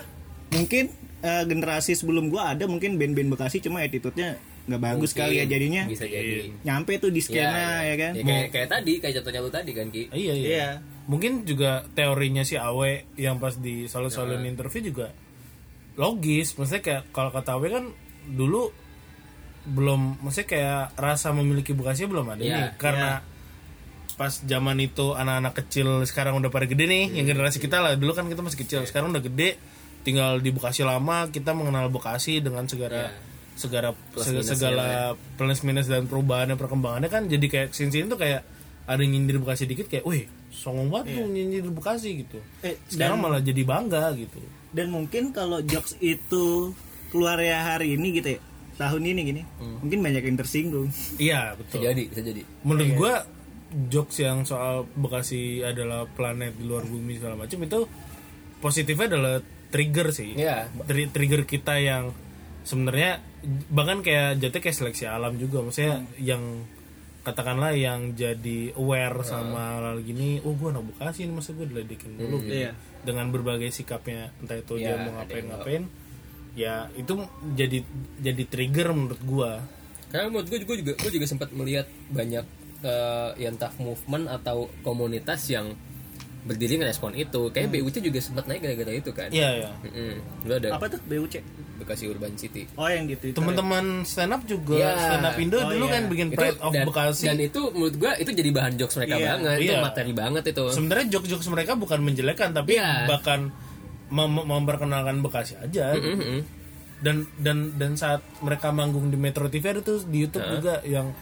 mungkin 0.52 0.90
eh, 1.20 1.44
generasi 1.46 1.96
sebelum 1.96 2.28
gue 2.28 2.40
ada 2.40 2.64
mungkin 2.66 2.96
band-band 3.00 3.32
Bekasi 3.32 3.60
cuma 3.60 3.80
attitude-nya 3.84 4.36
nggak 4.70 4.82
bagus 4.86 5.10
Mungkin. 5.16 5.22
kali 5.26 5.34
ya 5.40 5.44
jadinya. 5.50 5.82
bisa 5.88 6.06
jadi. 6.06 6.52
Nyampe 6.62 6.92
tuh 7.02 7.10
di 7.10 7.18
skena 7.24 7.82
ya, 7.82 7.94
kan? 7.98 8.12
Ya, 8.14 8.22
kayak, 8.22 8.48
kayak 8.54 8.68
tadi 8.70 8.92
kayak 9.02 9.14
contohnya 9.18 9.40
lu 9.42 9.50
tadi 9.50 9.70
kan 9.74 9.86
Ki. 9.90 10.02
Iya, 10.14 10.32
iya. 10.36 10.46
Iya. 10.46 10.68
Mungkin 11.10 11.42
juga 11.42 11.82
teorinya 11.96 12.46
si 12.46 12.54
Awe 12.54 13.08
yang 13.18 13.42
pas 13.42 13.58
di 13.58 13.90
salah-salah 13.90 14.38
interview 14.46 14.94
juga 14.94 15.10
logis. 15.98 16.54
Maksudnya 16.54 16.82
kayak 16.84 17.02
kalau 17.10 17.34
kata 17.34 17.58
Awe 17.58 17.66
kan 17.66 17.84
dulu 18.30 18.70
belum 19.60 20.22
maksudnya 20.22 20.48
kayak 20.48 20.82
rasa 20.96 21.34
memiliki 21.34 21.74
Bekasi 21.74 22.06
belum 22.06 22.30
ada 22.30 22.42
Iya, 22.44 22.54
nih. 22.54 22.68
Karena 22.78 23.24
pas 24.20 24.36
zaman 24.36 24.76
itu 24.76 25.16
anak-anak 25.16 25.56
kecil 25.56 26.04
sekarang 26.04 26.36
udah 26.36 26.52
pada 26.52 26.68
gede 26.68 26.84
nih 26.84 27.04
yang 27.10 27.24
generasi 27.24 27.56
kita 27.56 27.80
lah. 27.80 27.96
Dulu 27.96 28.12
kan 28.12 28.28
kita 28.28 28.44
masih 28.44 28.60
kecil 28.60 28.84
sekarang 28.84 29.08
udah 29.08 29.24
gede 29.24 29.56
tinggal 30.00 30.36
di 30.36 30.52
Bekasi 30.52 30.84
lama 30.84 31.24
kita 31.26 31.50
mengenal 31.50 31.88
Bekasi 31.88 32.38
dengan 32.38 32.68
segala 32.68 33.16
segala 33.56 33.96
se- 34.16 34.44
segala 34.46 34.86
plus 35.34 35.60
minus 35.60 35.84
dan 35.84 36.04
perubahannya 36.04 36.54
perkembangannya 36.54 37.08
kan 37.08 37.22
jadi 37.26 37.40
kayak 37.42 37.68
sin 37.70 37.88
sin 37.88 38.08
tuh 38.08 38.16
kayak 38.16 38.44
ada 38.84 39.00
yang 39.00 39.12
nyindir 39.14 39.36
Bekasi 39.36 39.64
dikit 39.64 39.88
kayak 39.88 40.04
wih 40.04 40.24
songong 40.50 40.88
banget 40.88 41.16
tuh 41.16 41.24
nyindir 41.26 41.64
Bekasi 41.68 42.20
gitu. 42.20 42.36
Eh, 42.60 42.76
sekarang 42.86 43.16
malah 43.18 43.40
jadi 43.40 43.62
bangga 43.62 44.12
gitu. 44.14 44.40
Dan 44.70 44.92
mungkin 44.92 45.32
kalau 45.32 45.60
jokes 45.62 45.96
itu 45.98 46.76
keluar 47.08 47.36
ya 47.36 47.72
hari 47.72 47.96
ini 47.96 48.14
gitu 48.14 48.36
ya 48.36 48.40
tahun 48.76 49.02
ini 49.02 49.20
gini 49.26 49.42
mungkin 49.80 50.00
banyak 50.00 50.24
yang 50.24 50.36
tersinggung. 50.36 50.88
Iya 51.16 51.52
bisa 51.52 51.58
betul 51.58 51.78
jadi 51.82 52.02
bisa 52.06 52.20
jadi. 52.22 52.42
Menurut 52.64 52.90
gua 52.94 53.14
jokes 53.70 54.18
yang 54.18 54.42
soal 54.42 54.86
Bekasi 54.98 55.62
adalah 55.62 56.06
planet 56.06 56.58
di 56.58 56.64
luar 56.66 56.82
bumi 56.82 57.16
segala 57.16 57.38
macam 57.38 57.58
itu 57.62 57.86
positifnya 58.58 59.06
adalah 59.16 59.36
trigger 59.70 60.10
sih. 60.10 60.34
Iya. 60.34 60.66
Tri- 60.84 61.08
trigger 61.08 61.46
kita 61.46 61.78
yang 61.78 62.10
sebenarnya 62.66 63.22
bahkan 63.70 64.02
kayak 64.02 64.42
jatuh 64.42 64.60
kayak 64.60 64.76
seleksi 64.76 65.06
alam 65.06 65.38
juga. 65.38 65.62
Maksudnya 65.62 66.02
yang 66.18 66.66
katakanlah 67.20 67.76
yang 67.76 68.16
jadi 68.16 68.72
aware 68.74 69.20
sama 69.22 69.76
hal 69.76 70.00
gini 70.00 70.40
oh 70.40 70.56
gua 70.56 70.72
anak 70.72 70.88
Bekasi 70.96 71.28
ini 71.28 71.36
masa 71.36 71.52
gue 71.52 71.68
diledekin 71.68 72.16
dulu 72.16 72.40
gitu. 72.42 72.64
Iya. 72.64 72.72
dengan 73.00 73.28
berbagai 73.32 73.72
sikapnya 73.72 74.28
entah 74.40 74.60
itu 74.60 74.76
dia 74.76 74.92
Iya, 74.92 75.04
mau 75.08 75.12
ngapain 75.20 75.44
ngapain. 75.48 75.82
Ya 76.56 76.88
itu 76.98 77.12
jadi 77.54 77.84
jadi 78.20 78.42
trigger 78.48 78.92
menurut 78.92 79.20
gua. 79.24 79.62
Karena 80.10 80.26
menurut 80.28 80.48
gue 80.50 80.58
juga 80.64 80.74
juga 80.74 80.92
gue 80.98 81.10
juga 81.14 81.26
sempat 81.28 81.48
melihat 81.54 81.86
banyak 82.10 82.44
eh, 82.82 83.30
ya 83.36 83.48
entah 83.48 83.72
movement 83.76 84.26
atau 84.26 84.56
komunitas 84.80 85.44
yang 85.46 85.72
berdiri 86.40 86.80
ngerespon 86.80 87.12
itu 87.12 87.52
kayak 87.52 87.68
BUC 87.68 88.00
juga 88.00 88.16
sempat 88.16 88.48
naik 88.48 88.64
gara-gara 88.64 88.92
itu 88.94 89.12
kan 89.12 89.28
iya 89.28 89.60
ya 89.60 89.70
Mm-mm. 89.84 90.12
Dulu 90.40 90.52
ada 90.56 90.68
apa 90.72 90.88
tuh 90.88 90.96
BUC 91.02 91.34
Bekasi 91.76 92.08
Urban 92.08 92.32
City 92.34 92.64
oh 92.74 92.88
yang 92.88 93.04
gitu 93.06 93.28
itu 93.28 93.36
teman-teman 93.36 93.84
stand 94.02 94.32
up 94.32 94.42
juga 94.44 94.80
Iya. 94.80 94.92
stand 94.96 95.26
up 95.26 95.36
Indo 95.36 95.56
Oh, 95.58 95.68
dulu 95.68 95.84
iya. 95.84 95.92
kan 95.92 96.02
bikin 96.08 96.26
itu 96.26 96.38
Pride 96.40 96.58
of 96.58 96.72
dan, 96.72 96.84
Bekasi 96.86 97.24
dan 97.28 97.36
itu 97.38 97.60
menurut 97.70 97.94
gue 97.94 98.12
itu 98.16 98.30
jadi 98.32 98.50
bahan 98.50 98.72
jokes 98.74 98.96
mereka 98.96 99.14
Iya, 99.14 99.28
banget 99.30 99.56
itu 99.58 99.68
iya. 99.68 99.80
materi 99.80 100.12
banget 100.14 100.44
itu 100.46 100.64
sebenarnya 100.70 101.06
jokes-jokes 101.10 101.48
mereka 101.50 101.72
bukan 101.74 101.98
menjelekan 102.00 102.48
tapi 102.50 102.72
Iya. 102.74 102.92
bahkan 103.06 103.40
mem- 104.08 104.46
memperkenalkan 104.48 105.20
Bekasi 105.20 105.60
aja 105.60 105.92
gitu. 105.92 106.08
Mm-mm. 106.08 106.40
dan 107.00 107.16
dan 107.36 107.56
dan 107.76 107.92
saat 107.96 108.24
mereka 108.40 108.68
manggung 108.70 109.08
di 109.08 109.16
Metro 109.16 109.44
TV 109.46 109.64
ada 109.70 109.80
tuh 109.80 110.00
di 110.02 110.20
YouTube 110.20 110.44
juga 110.50 110.80
yang 110.82 111.12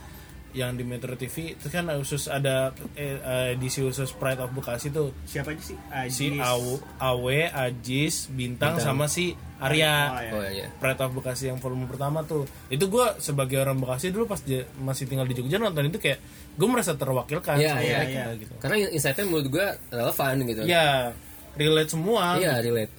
yang 0.57 0.81
di 0.81 0.85
Metro 0.85 1.13
TV 1.13 1.53
itu 1.53 1.69
kan 1.69 1.93
khusus 1.93 2.33
ada 2.33 2.73
eh, 2.97 3.21
eh, 3.21 3.53
edisi 3.53 3.85
khusus 3.85 4.17
Pride 4.17 4.41
of 4.41 4.53
Bekasi 4.57 4.89
tuh. 4.89 5.13
Siapa 5.29 5.53
aja 5.53 5.61
sih? 5.61 5.77
Si 6.09 6.33
Ajis. 6.33 6.41
Aw, 6.41 6.65
Awe, 7.05 7.41
Ajis, 7.53 8.33
Bintang, 8.33 8.81
sama 8.81 9.13
si 9.13 9.37
Arya. 9.61 9.95
Oh, 10.09 10.21
iya. 10.25 10.33
oh 10.33 10.47
iya. 10.49 10.67
Pride 10.81 11.05
of 11.05 11.13
Bekasi 11.21 11.53
yang 11.53 11.61
volume 11.61 11.85
pertama 11.85 12.25
tuh. 12.25 12.49
Itu 12.73 12.89
gue 12.89 13.21
sebagai 13.21 13.61
orang 13.61 13.77
Bekasi 13.77 14.09
dulu 14.09 14.25
pas 14.25 14.41
masih 14.81 15.05
tinggal 15.05 15.29
di 15.29 15.37
Jogja 15.37 15.61
nonton 15.61 15.93
itu 15.93 16.01
kayak 16.01 16.19
gue 16.57 16.69
merasa 16.69 16.97
terwakilkan 16.97 17.61
sama 17.61 17.81
iya, 17.85 18.01
mereka 18.01 18.33
iya. 18.33 18.41
gitu. 18.41 18.55
Karena 18.57 18.77
insightnya 18.89 19.25
menurut 19.29 19.49
gue 19.53 19.67
relevan 19.93 20.35
gitu. 20.49 20.61
Ya 20.65 21.13
relate 21.61 21.91
semua. 21.93 22.41
Iya 22.41 22.65
relate. 22.65 22.95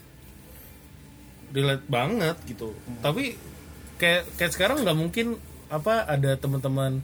Relate 1.49 1.85
banget 1.89 2.35
gitu. 2.45 2.77
Tapi 3.01 3.33
kayak 3.97 4.29
kayak 4.37 4.51
sekarang 4.53 4.85
nggak 4.85 4.97
mungkin 4.97 5.41
apa 5.69 6.05
ada 6.05 6.33
teman-teman 6.37 7.01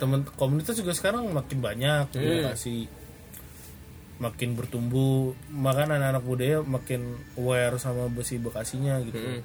teman 0.00 0.24
komunitas 0.40 0.74
juga 0.80 0.96
sekarang 0.96 1.28
makin 1.30 1.60
banyak 1.60 2.04
di 2.16 2.18
Bekasi 2.18 2.78
makin 4.20 4.52
bertumbuh. 4.54 5.32
Makan 5.50 5.96
anak-anak 5.96 6.22
budaya 6.22 6.58
makin 6.60 7.18
aware 7.40 7.80
sama 7.80 8.06
besi 8.12 8.36
bekasinya 8.36 9.00
gitu. 9.02 9.40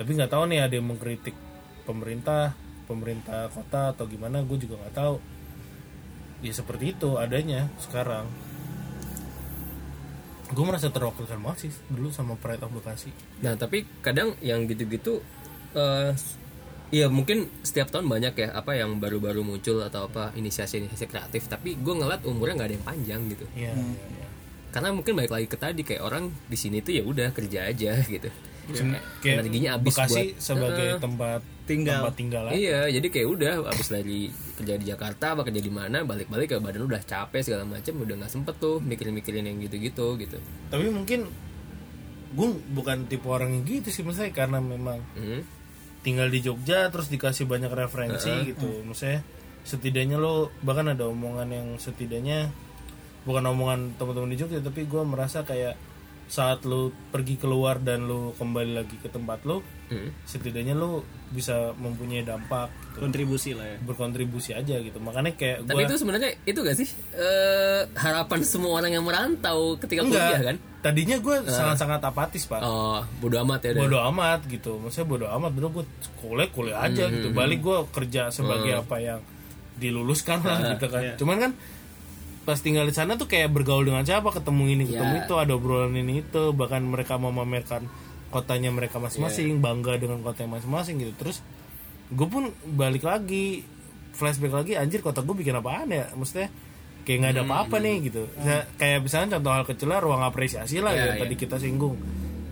Tapi 0.00 0.10
nggak 0.16 0.32
tahu 0.32 0.48
nih 0.48 0.64
ada 0.64 0.74
yang 0.74 0.88
mengkritik 0.88 1.36
pemerintah 1.84 2.56
pemerintah 2.88 3.52
kota 3.54 3.94
atau 3.94 4.08
gimana 4.08 4.42
gue 4.42 4.56
juga 4.56 4.80
nggak 4.80 4.96
tahu. 4.96 5.16
Ya 6.40 6.52
seperti 6.56 6.96
itu 6.96 7.20
adanya 7.20 7.68
sekarang. 7.76 8.26
Gue 10.50 10.64
merasa 10.66 10.90
terwakilkan 10.90 11.38
banget 11.38 11.68
sih 11.68 11.72
dulu 11.92 12.10
sama 12.10 12.34
Pride 12.40 12.64
of 12.64 12.72
Bekasi. 12.72 13.12
Nah 13.44 13.54
tapi 13.54 13.84
kadang 14.00 14.34
yang 14.40 14.64
gitu-gitu 14.64 15.20
eh 15.76 16.16
ya 16.90 17.06
mungkin 17.06 17.46
setiap 17.60 17.88
tahun 17.88 18.04
banyak 18.04 18.34
ya 18.34 18.48
apa 18.52 18.74
yang 18.74 18.96
baru-baru 18.96 19.40
muncul 19.40 19.78
atau 19.80 20.04
apa 20.04 20.34
inisiasi-inisiasi 20.34 21.06
kreatif 21.06 21.46
tapi 21.46 21.74
gue 21.74 21.94
ngeliat 21.94 22.22
umurnya 22.24 22.54
nggak 22.56 22.68
ada 22.68 22.74
yang 22.74 22.86
panjang 22.86 23.20
gitu 23.28 23.44
Iya, 23.52 23.70
iya, 23.70 24.06
iya. 24.12 24.26
karena 24.70 24.90
mungkin 24.90 25.14
balik 25.14 25.30
lagi 25.30 25.46
ke 25.46 25.56
tadi 25.56 25.80
kayak 25.80 26.02
orang 26.02 26.34
di 26.44 26.54
sini 26.54 26.78
tuh 26.78 26.90
ya 26.92 27.02
udah 27.02 27.30
kerja 27.30 27.64
aja 27.64 27.94
gitu 28.08 28.26
Sen- 28.70 28.94
kayak 29.18 29.34
energinya 29.40 29.74
habis 29.74 29.90
Bekasi 29.92 30.14
buat- 30.30 30.34
sebagai 30.36 30.88
Heeh. 30.88 31.00
tempat 31.00 31.40
Tinggal. 31.64 32.02
tempat 32.02 32.14
tinggal 32.16 32.42
aja. 32.44 32.54
iya 32.56 32.80
jadi 32.88 33.06
kayak 33.08 33.28
udah 33.30 33.52
abis 33.68 33.88
dari 33.88 34.26
kerja 34.52 34.74
di 34.74 34.84
Jakarta 34.84 35.26
apa 35.32 35.42
kerja 35.42 35.58
di 35.58 35.70
mana 35.70 36.02
balik-balik 36.02 36.46
ke 36.48 36.58
badan 36.58 36.82
udah 36.84 36.98
capek 37.00 37.40
segala 37.40 37.62
macam 37.64 37.94
udah 37.96 38.14
nggak 38.16 38.32
sempet 38.32 38.54
tuh 38.56 38.78
mikirin-mikirin 38.80 39.42
yang 39.44 39.58
gitu-gitu 39.60 40.14
gitu 40.16 40.38
tapi 40.66 40.86
mungkin 40.88 41.30
gue 42.30 42.48
bukan 42.68 43.06
tipe 43.06 43.22
orang 43.24 43.50
yang 43.52 43.64
gitu 43.64 43.88
sih 43.88 44.02
maksudnya 44.02 44.30
karena 44.32 44.58
memang 44.58 44.98
Hmm. 45.14 45.42
Tinggal 46.00 46.32
di 46.32 46.40
Jogja 46.40 46.88
terus 46.88 47.12
dikasih 47.12 47.44
banyak 47.44 47.72
referensi 47.72 48.32
gitu. 48.48 48.84
Maksudnya 48.86 49.20
setidaknya 49.64 50.16
lo 50.16 50.48
bahkan 50.64 50.88
ada 50.88 51.04
omongan 51.08 51.48
yang 51.52 51.68
setidaknya 51.76 52.48
bukan 53.28 53.44
omongan 53.52 54.00
teman-teman 54.00 54.32
di 54.32 54.38
Jogja 54.40 54.64
tapi 54.64 54.88
gue 54.88 55.02
merasa 55.04 55.44
kayak 55.44 55.76
saat 56.30 56.62
lo 56.62 56.94
pergi 57.10 57.34
keluar 57.34 57.82
dan 57.82 58.06
lo 58.06 58.30
kembali 58.32 58.78
lagi 58.78 58.94
ke 58.96 59.10
tempat 59.10 59.42
lo 59.42 59.60
Hmm. 59.90 60.14
setidaknya 60.22 60.78
lo 60.78 61.02
bisa 61.34 61.74
mempunyai 61.74 62.22
dampak 62.22 62.70
gitu. 62.94 63.02
kontribusi 63.02 63.58
lah 63.58 63.66
ya. 63.66 63.78
Berkontribusi 63.82 64.54
aja 64.54 64.78
gitu. 64.78 65.02
Makanya 65.02 65.34
kayak 65.34 65.66
Tapi 65.66 65.74
gue 65.74 65.90
itu 65.90 65.94
sebenarnya 65.98 66.30
itu 66.46 66.58
gak 66.62 66.78
sih? 66.78 66.86
Eh, 67.10 67.90
harapan 67.98 68.38
semua 68.46 68.78
orang 68.78 68.94
yang 68.94 69.02
merantau 69.02 69.74
ketika 69.76 70.06
enggak. 70.06 70.30
kuliah 70.30 70.42
kan? 70.46 70.56
tadinya 70.80 71.18
gue 71.18 71.36
sangat-sangat 71.44 72.00
apatis 72.00 72.46
pak. 72.46 72.62
Oh, 72.62 73.02
bodo 73.18 73.42
amat 73.42 73.66
ya. 73.66 73.70
Dan. 73.74 73.90
bodo 73.90 73.98
amat 74.14 74.46
gitu. 74.46 74.78
Maksudnya 74.78 75.08
bodo 75.10 75.26
amat 75.26 75.50
bener 75.52 75.70
gue 75.74 75.84
kuliah 76.16 76.48
kuliah 76.48 76.78
aja 76.80 77.04
gitu. 77.10 77.34
balik 77.34 77.58
gue 77.58 77.76
kerja 77.90 78.30
sebagai 78.30 78.78
apa 78.78 78.96
yang 78.96 79.18
diluluskan 79.74 80.38
lah 80.40 80.70
gitu 80.70 80.86
kan. 80.86 81.02
Cuman 81.18 81.36
kan 81.40 81.50
pas 82.50 82.58
tinggal 82.58 82.82
di 82.82 82.90
sana 82.90 83.14
tuh 83.14 83.24
kayak 83.24 83.48
bergaul 83.48 83.86
dengan 83.86 84.02
siapa 84.02 84.26
ketemu 84.28 84.62
ini 84.68 84.82
ketemu 84.84 85.14
Ya. 85.14 85.22
itu 85.22 85.34
ada 85.36 85.52
obrolan 85.54 85.94
ini 85.94 86.18
itu. 86.20 86.50
Bahkan 86.50 86.82
mereka 86.82 87.14
mau 87.14 87.30
memamerkan 87.30 87.86
kotanya 88.28 88.68
mereka 88.68 88.98
masing-masing 88.98 89.58
bangga 89.58 89.94
dengan 89.96 90.18
kotanya 90.20 90.58
masing-masing 90.58 90.98
gitu. 90.98 91.14
Terus 91.16 91.38
gue 92.10 92.26
pun 92.26 92.50
balik 92.66 93.06
lagi 93.06 93.62
flashback 94.10 94.50
lagi 94.50 94.72
anjir 94.74 94.98
kota 94.98 95.22
gue 95.22 95.32
bikin 95.32 95.54
apaan 95.54 95.86
ya? 95.88 96.10
Maksudnya 96.10 96.50
kayak 97.00 97.16
nggak 97.16 97.32
ada 97.32 97.42
apa-apa 97.44 97.76
nih 97.78 97.96
gitu. 98.04 98.22
Saya- 98.36 98.66
kayak 98.74 98.98
misalnya 99.00 99.38
contoh 99.38 99.52
hal 99.54 99.64
kecil 99.64 99.88
lah 99.88 99.98
ruang 99.98 100.20
apresiasi 100.20 100.78
lah 100.78 100.90
Ya, 100.90 100.98
yang 101.06 101.12
ya. 101.16 101.20
tadi 101.22 101.34
kita 101.36 101.56
singgung. 101.56 101.94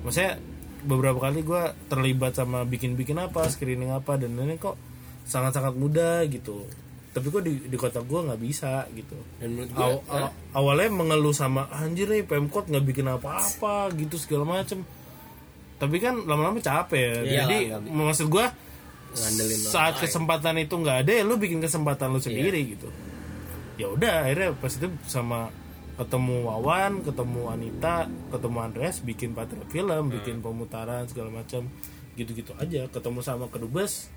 Maksudnya 0.03 0.39
beberapa 0.79 1.19
kali 1.21 1.43
gue 1.43 1.63
terlibat 1.87 2.33
sama 2.33 2.63
bikin-bikin 2.63 3.19
apa 3.19 3.51
screening 3.51 3.91
apa 3.91 4.15
dan 4.15 4.31
ini 4.33 4.55
kok 4.57 4.79
sangat-sangat 5.27 5.75
mudah 5.75 6.23
gitu 6.25 6.65
tapi 7.19 7.27
kok 7.29 7.43
di, 7.43 7.53
di 7.65 7.75
kota 7.75 7.99
gue 8.01 8.21
nggak 8.23 8.39
bisa 8.39 8.87
gitu. 8.91 9.19
Dan 9.37 9.49
menurut 9.53 9.71
gue 9.71 9.83
Aw- 9.83 10.03
aw- 10.09 10.33
awalnya 10.55 10.89
mengeluh 10.89 11.33
sama 11.33 11.67
anjir 11.69 12.07
nih 12.07 12.23
pemkot 12.23 12.67
nggak 12.67 12.85
bikin 12.85 13.07
apa-apa 13.07 13.91
gitu 13.93 14.15
segala 14.15 14.57
macem. 14.57 14.87
Tapi 15.77 15.97
kan 15.97 16.19
lama-lama 16.21 16.59
capek 16.59 16.95
ya. 16.97 17.11
Iya 17.19 17.23
jadi 17.45 17.59
lah, 17.69 17.79
nggak 17.83 18.07
maksud 18.07 18.27
gue 18.29 18.47
ngandelin 19.09 19.61
saat 19.65 19.95
lain. 19.95 20.03
kesempatan 20.03 20.55
itu 20.59 20.75
nggak 20.75 20.99
ada 21.01 21.13
ya 21.13 21.23
lu 21.23 21.35
bikin 21.35 21.59
kesempatan 21.59 22.09
lu 22.09 22.19
sendiri 22.19 22.59
Iya. 22.59 22.71
gitu. 22.73 22.89
Ya 23.77 23.87
udah 23.89 24.15
akhirnya 24.23 24.51
pas 24.55 24.71
itu 24.71 24.87
sama 25.05 25.49
ketemu 25.95 26.35
Wawan 26.45 27.03
ketemu 27.03 27.41
Anita 27.49 27.95
ketemu 28.29 28.59
Andreas 28.61 28.97
bikin 29.01 29.33
patria 29.33 29.61
Hmm. 29.61 29.69
film 29.69 30.03
bikin 30.09 30.39
pemutaran 30.39 31.07
segala 31.07 31.31
macam 31.33 31.67
gitu-gitu 32.15 32.55
aja. 32.55 32.87
Ketemu 32.87 33.19
sama 33.21 33.47
kedubes 33.47 34.11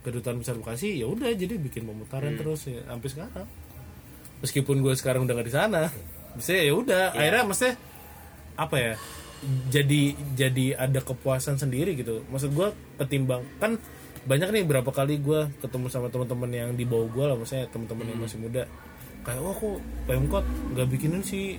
kedutaan 0.00 0.40
besar 0.40 0.56
Bekasi 0.56 0.96
ya 0.96 1.06
udah 1.06 1.28
jadi 1.32 1.54
bikin 1.54 1.84
pemutaran 1.84 2.32
Hmm. 2.32 2.40
terus 2.40 2.64
ya, 2.64 2.80
sampai 2.84 3.08
sekarang 3.08 3.46
meskipun 4.40 4.76
gue 4.80 4.94
sekarang 4.94 5.22
udah 5.24 5.34
gak 5.36 5.48
di 5.48 5.54
sana 5.54 5.82
bisa 6.32 6.52
ya 6.54 6.72
udah 6.72 7.12
Iya. 7.12 7.18
akhirnya 7.18 7.42
maksudnya 7.44 7.74
apa 8.56 8.76
ya 8.76 8.94
jadi 9.68 10.02
jadi 10.36 10.66
ada 10.76 11.00
kepuasan 11.00 11.56
sendiri 11.56 11.96
gitu 11.96 12.24
maksud 12.28 12.52
gue 12.52 12.68
ketimbang 12.98 13.44
kan 13.56 13.76
banyak 14.20 14.52
nih 14.52 14.64
berapa 14.64 14.88
kali 14.88 15.16
gue 15.16 15.48
ketemu 15.58 15.86
sama 15.88 16.08
teman-teman 16.08 16.50
yang 16.50 16.70
di 16.72 16.84
bawah 16.84 17.08
gue 17.08 17.24
lah 17.24 17.36
maksudnya 17.36 17.64
teman-teman 17.68 18.04
yang 18.06 18.20
masih 18.20 18.36
muda 18.36 18.68
kayak 19.20 19.40
wah 19.40 19.52
kok 19.52 19.80
pemkot 20.04 20.44
nggak 20.72 20.86
bikinin 20.88 21.20
sih 21.20 21.56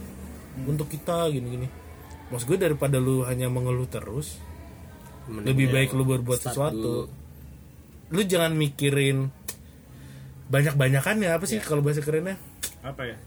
untuk 0.66 0.86
kita 0.88 1.30
gini-gini 1.30 1.66
maksud 2.30 2.46
gue 2.48 2.58
daripada 2.60 2.98
lu 2.98 3.26
hanya 3.26 3.50
mengeluh 3.50 3.86
terus 3.86 4.38
Mending 5.26 5.46
lebih 5.46 5.66
ya, 5.70 5.74
baik 5.74 5.90
lu 5.94 6.04
berbuat 6.04 6.40
sesuatu 6.40 7.06
dulu. 7.06 7.21
Lu 8.12 8.22
jangan 8.22 8.54
mikirin 8.54 9.32
banyak-banyakan 10.48 11.16
ya 11.18 11.32
apa 11.34 11.46
sih 11.46 11.58
kalau 11.58 11.80
bahasa 11.80 12.00
kerennya? 12.00 12.36
Apa 12.82 13.04
ya? 13.06 13.18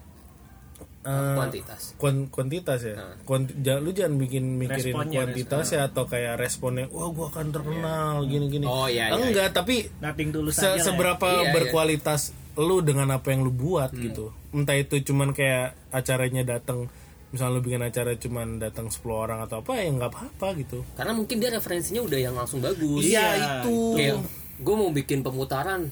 Eh, 1.04 1.36
kuantitas. 1.36 1.92
kuan- 1.96 2.28
kuantitas 2.28 2.80
ya? 2.80 2.96
Kuanti- 3.22 3.52
ja- 3.58 3.76
lu 3.76 3.92
jangan 3.92 4.16
bikin 4.16 4.56
mikirin 4.56 4.96
Responnya, 4.96 5.16
kuantitas 5.18 5.66
ya 5.68 5.80
atau 5.84 6.04
kayak 6.04 6.36
responnya 6.38 6.88
wah 6.88 7.08
gua 7.10 7.28
akan 7.28 7.46
terkenal 7.50 8.24
gini-gini. 8.24 8.64
Oh, 8.64 8.88
iya, 8.88 9.08
iya, 9.08 9.16
enggak 9.18 9.52
tapi 9.52 9.84
nothing 9.98 10.32
tulus 10.32 10.56
se- 10.56 10.64
ya. 10.70 10.80
seberapa 10.82 11.20
Iya, 11.22 11.42
iya. 11.42 11.52
berkualitas 11.52 12.32
lu 12.56 12.80
dengan 12.80 13.10
apa 13.10 13.28
yang 13.28 13.40
lu 13.40 13.52
buat 13.52 13.90
Hmm. 13.90 14.00
gitu. 14.00 14.32
Entah 14.50 14.72
itu 14.74 14.96
cuman 15.02 15.32
kayak 15.32 15.76
acaranya 15.90 16.40
datang 16.42 16.88
misalnya 17.28 17.52
lu 17.52 17.62
bikin 17.62 17.82
acara 17.82 18.14
cuman 18.14 18.56
datang 18.56 18.88
10 18.88 19.04
orang 19.18 19.42
atau 19.42 19.60
apa 19.60 19.76
ya 19.76 19.90
nggak 19.90 20.08
apa-apa 20.08 20.48
gitu. 20.56 20.88
Karena 20.94 21.12
mungkin 21.12 21.36
dia 21.36 21.50
referensinya 21.50 22.00
udah 22.00 22.16
yang 22.16 22.32
langsung 22.32 22.60
bagus. 22.60 23.02
iya 23.02 23.28
itu. 23.60 23.76
Kayak 23.92 24.24
gue 24.56 24.74
mau 24.74 24.90
bikin 24.90 25.20
pemutaran 25.20 25.90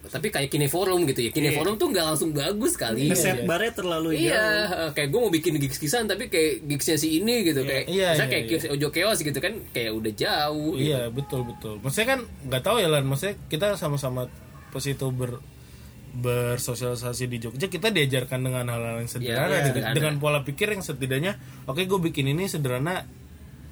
tapi 0.00 0.26
kayak 0.26 0.48
kineforum 0.48 1.06
gitu 1.06 1.22
ya. 1.22 1.30
Kineforum 1.30 1.76
tuh 1.76 1.92
nggak 1.92 2.02
langsung 2.02 2.32
bagus 2.32 2.74
kali. 2.74 3.12
Ngeset 3.12 3.44
barnya 3.44 3.70
terlalu 3.70 4.16
jauh 4.16 4.26
Iya, 4.26 4.46
kayak 4.90 5.08
gue 5.08 5.20
mau 5.20 5.30
bikin 5.30 5.54
gigs 5.60 5.76
kisan 5.76 6.08
tapi 6.08 6.26
kayak 6.26 6.66
gigsnya 6.66 6.96
si 6.96 7.20
ini 7.20 7.44
gitu 7.44 7.62
kayak 7.62 7.86
Iya, 7.86 8.16
misalnya 8.16 8.26
iya, 8.26 8.32
kayak 8.32 8.44
iya. 8.44 8.50
kios 8.50 8.64
Ojo 8.72 8.88
Keos 8.90 9.18
gitu 9.20 9.38
kan 9.38 9.52
kayak 9.70 9.92
udah 9.92 10.12
jauh. 10.12 10.72
gitu. 10.74 10.88
Iya 10.88 11.00
betul 11.08 11.40
betul. 11.46 11.78
Maksudnya 11.78 12.08
kan 12.08 12.20
nggak 12.42 12.62
tahu 12.64 12.76
ya 12.80 12.88
lan. 12.88 13.04
Maksudnya 13.06 13.36
kita 13.46 13.66
sama-sama 13.76 14.26
pas 14.72 14.82
itu 14.82 15.06
ber 15.12 15.38
bersosialisasi 16.10 17.30
di 17.30 17.38
Jogja 17.38 17.70
kita 17.70 17.94
diajarkan 17.94 18.42
dengan 18.42 18.66
hal-hal 18.66 18.98
yang 18.98 19.06
sederhana, 19.06 19.46
Iya, 19.46 19.58
gitu. 19.62 19.78
sederhana. 19.78 19.94
dengan 19.94 20.14
pola 20.18 20.40
pikir 20.42 20.74
yang 20.74 20.82
setidaknya 20.82 21.38
oke 21.64 21.86
gue 21.86 22.00
bikin 22.02 22.26
ini 22.26 22.50
sederhana 22.50 23.06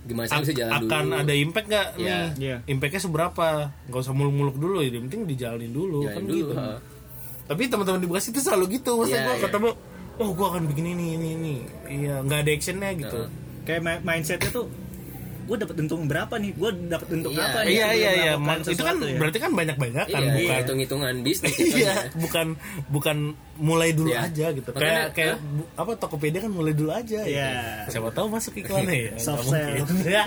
Gimana 0.08 0.24
sih 0.26 0.40
bisa 0.42 0.52
jalan 0.56 0.72
akan 0.80 1.04
dulu? 1.04 1.20
ada 1.20 1.34
impact 1.34 1.66
nggak 1.68 1.88
nih 1.94 2.20
Iya. 2.40 2.56
impactnya 2.64 3.00
seberapa 3.00 3.46
nggak 3.84 4.00
usah 4.00 4.12
muluk-muluk 4.12 4.56
dulu 4.56 4.76
ya 4.78 4.88
yang 4.88 5.04
penting 5.04 5.28
dijalanin 5.28 5.68
dulu 5.70 6.00
Jalanin 6.00 6.16
kan 6.16 6.22
dulu, 6.24 6.38
gitu 6.40 6.54
ha. 6.56 6.76
tapi 7.44 7.62
teman-teman 7.66 8.00
di 8.00 8.08
Bekasi 8.08 8.28
itu 8.30 8.40
selalu 8.40 8.64
gitu 8.74 8.90
maksudnya 8.94 9.20
Iya, 9.20 9.26
gue 9.26 9.34
iya. 9.34 9.44
ketemu 9.44 9.68
oh 10.16 10.30
gue 10.30 10.46
akan 10.48 10.62
bikin 10.66 10.84
ini 10.88 11.06
ini 11.14 11.28
ini 11.34 11.54
iya 11.86 12.14
nggak 12.18 12.38
ada 12.40 12.50
actionnya 12.50 12.90
gitu 12.96 13.20
kayak 13.62 13.80
mi- 13.80 14.02
mindsetnya 14.02 14.48
tuh 14.48 14.66
gue 15.48 15.56
dapat 15.56 15.76
untung 15.80 16.04
berapa 16.04 16.34
nih 16.36 16.52
gue 16.52 16.70
dapat 16.86 17.08
untung 17.08 17.32
Iya, 17.32 17.42
apa 17.42 17.58
nih 17.64 17.72
iya 17.72 17.88
iya 17.90 18.10
iya 18.12 18.32
itu 18.62 18.82
kan 18.82 18.96
ya. 19.00 19.16
berarti 19.16 19.38
kan 19.38 19.50
banyak-banyak 19.50 20.06
kan 20.06 20.20
Iya, 20.20 20.32
bukan 20.36 20.56
hitung-hitungan 20.60 21.14
bisnis 21.24 21.54
gitu 21.56 21.76
iya 21.82 21.94
bukan 22.14 22.46
bukan 22.86 23.16
mulai 23.56 23.90
dulu 23.90 24.12
Iya. 24.12 24.28
aja 24.28 24.46
gitu 24.52 24.68
Makanya, 24.70 25.08
kayak 25.08 25.08
kayak 25.16 25.36
bu- 25.40 25.70
apa 25.74 25.90
Tokopedia 25.96 26.40
kan 26.44 26.52
mulai 26.52 26.72
dulu 26.72 26.90
aja 26.92 27.20
Iya. 27.24 27.48
gitu. 27.88 27.96
siapa 27.96 28.08
tahu 28.12 28.26
masuk 28.28 28.52
iklannya 28.54 28.96
ya 29.08 29.12
Soft 29.24 29.48
sell. 29.48 29.80
mungkin. 29.80 30.04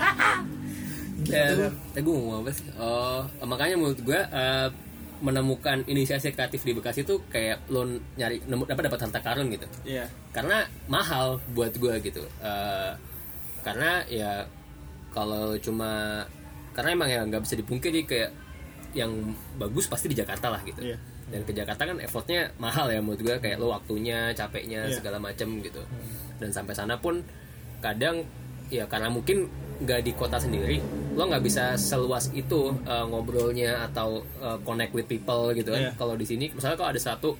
Ya, 1.22 1.54
eh, 1.54 1.70
gue 1.94 2.10
mau 2.10 2.18
ngomong 2.18 2.42
apa 2.42 2.50
sih? 2.50 2.66
Oh, 2.74 3.22
makanya 3.40 3.78
menurut 3.78 4.02
gue 4.02 4.18
eh, 4.18 4.68
menemukan 5.22 5.86
inisiasi 5.86 6.34
kreatif 6.34 6.60
di 6.60 6.74
Bekasi 6.74 7.06
tuh 7.06 7.22
kayak 7.24 7.62
lo 7.70 7.86
nyari 8.18 8.42
nemu 8.42 8.66
dapat 8.66 8.90
dapat 8.90 9.00
harta 9.06 9.20
karun 9.22 9.46
gitu. 9.48 9.62
iya 9.86 10.10
Karena 10.34 10.66
mahal 10.88 11.38
buat 11.54 11.70
gue 11.72 11.94
gitu. 12.02 12.26
Eh, 12.42 12.92
karena 13.62 14.02
ya 14.10 14.50
kalau 15.12 15.54
cuma 15.58 16.24
karena 16.72 16.90
emang 16.92 17.08
ya 17.08 17.20
nggak 17.22 17.42
bisa 17.44 17.54
dipungkiri 17.54 18.04
kayak 18.04 18.30
yang 18.92 19.12
bagus 19.56 19.88
pasti 19.88 20.08
di 20.08 20.16
Jakarta 20.16 20.52
lah 20.52 20.60
gitu. 20.64 20.80
Iya. 20.84 20.96
Dan 21.32 21.44
ke 21.44 21.52
Jakarta 21.52 21.88
kan 21.88 21.96
effortnya 21.96 22.52
mahal 22.60 22.92
ya 22.92 23.00
menurut 23.00 23.20
gue 23.20 23.36
kayak 23.40 23.56
lo 23.56 23.72
waktunya, 23.72 24.32
capeknya 24.32 24.88
Iya. 24.88 24.96
segala 25.00 25.16
macem 25.16 25.48
gitu. 25.60 25.80
Dan 26.36 26.52
sampai 26.52 26.76
sana 26.76 27.00
pun 27.00 27.24
kadang 27.80 28.24
ya 28.68 28.84
karena 28.88 29.08
mungkin 29.08 29.48
nggak 29.82 30.00
di 30.06 30.12
kota 30.14 30.38
sendiri 30.38 30.78
lo 31.12 31.26
nggak 31.26 31.42
bisa 31.42 31.74
seluas 31.74 32.30
itu 32.30 32.70
uh, 32.86 33.04
ngobrolnya 33.04 33.90
atau 33.90 34.22
uh, 34.38 34.54
connect 34.62 34.94
with 34.94 35.04
people 35.04 35.50
gitu 35.52 35.74
kan 35.74 35.90
Iya. 35.90 35.92
kalau 35.98 36.14
di 36.14 36.22
sini 36.22 36.46
misalnya 36.54 36.78
kalau 36.78 36.90
ada 36.94 37.02
satu 37.02 37.34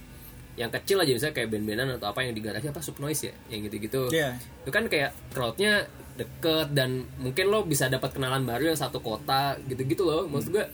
yang 0.52 0.68
kecil 0.68 1.00
aja 1.00 1.10
misalnya 1.16 1.34
kayak 1.36 1.48
band-bandan 1.48 1.96
atau 1.96 2.12
apa 2.12 2.20
yang 2.28 2.36
di 2.36 2.42
garasi 2.44 2.68
apa 2.68 2.84
subnoise 2.84 3.24
ya? 3.24 3.34
Yang 3.48 3.72
gitu-gitu. 3.72 4.02
Iya. 4.12 4.36
itu 4.36 4.70
kan 4.70 4.84
kayak 4.86 5.10
crowdnya 5.32 5.88
deket 6.12 6.76
dan 6.76 7.08
mungkin 7.16 7.48
lo 7.48 7.64
bisa 7.64 7.88
dapat 7.88 8.12
kenalan 8.12 8.44
baru 8.44 8.72
yang 8.72 8.78
satu 8.78 9.00
kota 9.00 9.56
gitu-gitu 9.64 10.04
loh. 10.04 10.28
Maksud 10.28 10.52
gue 10.52 10.64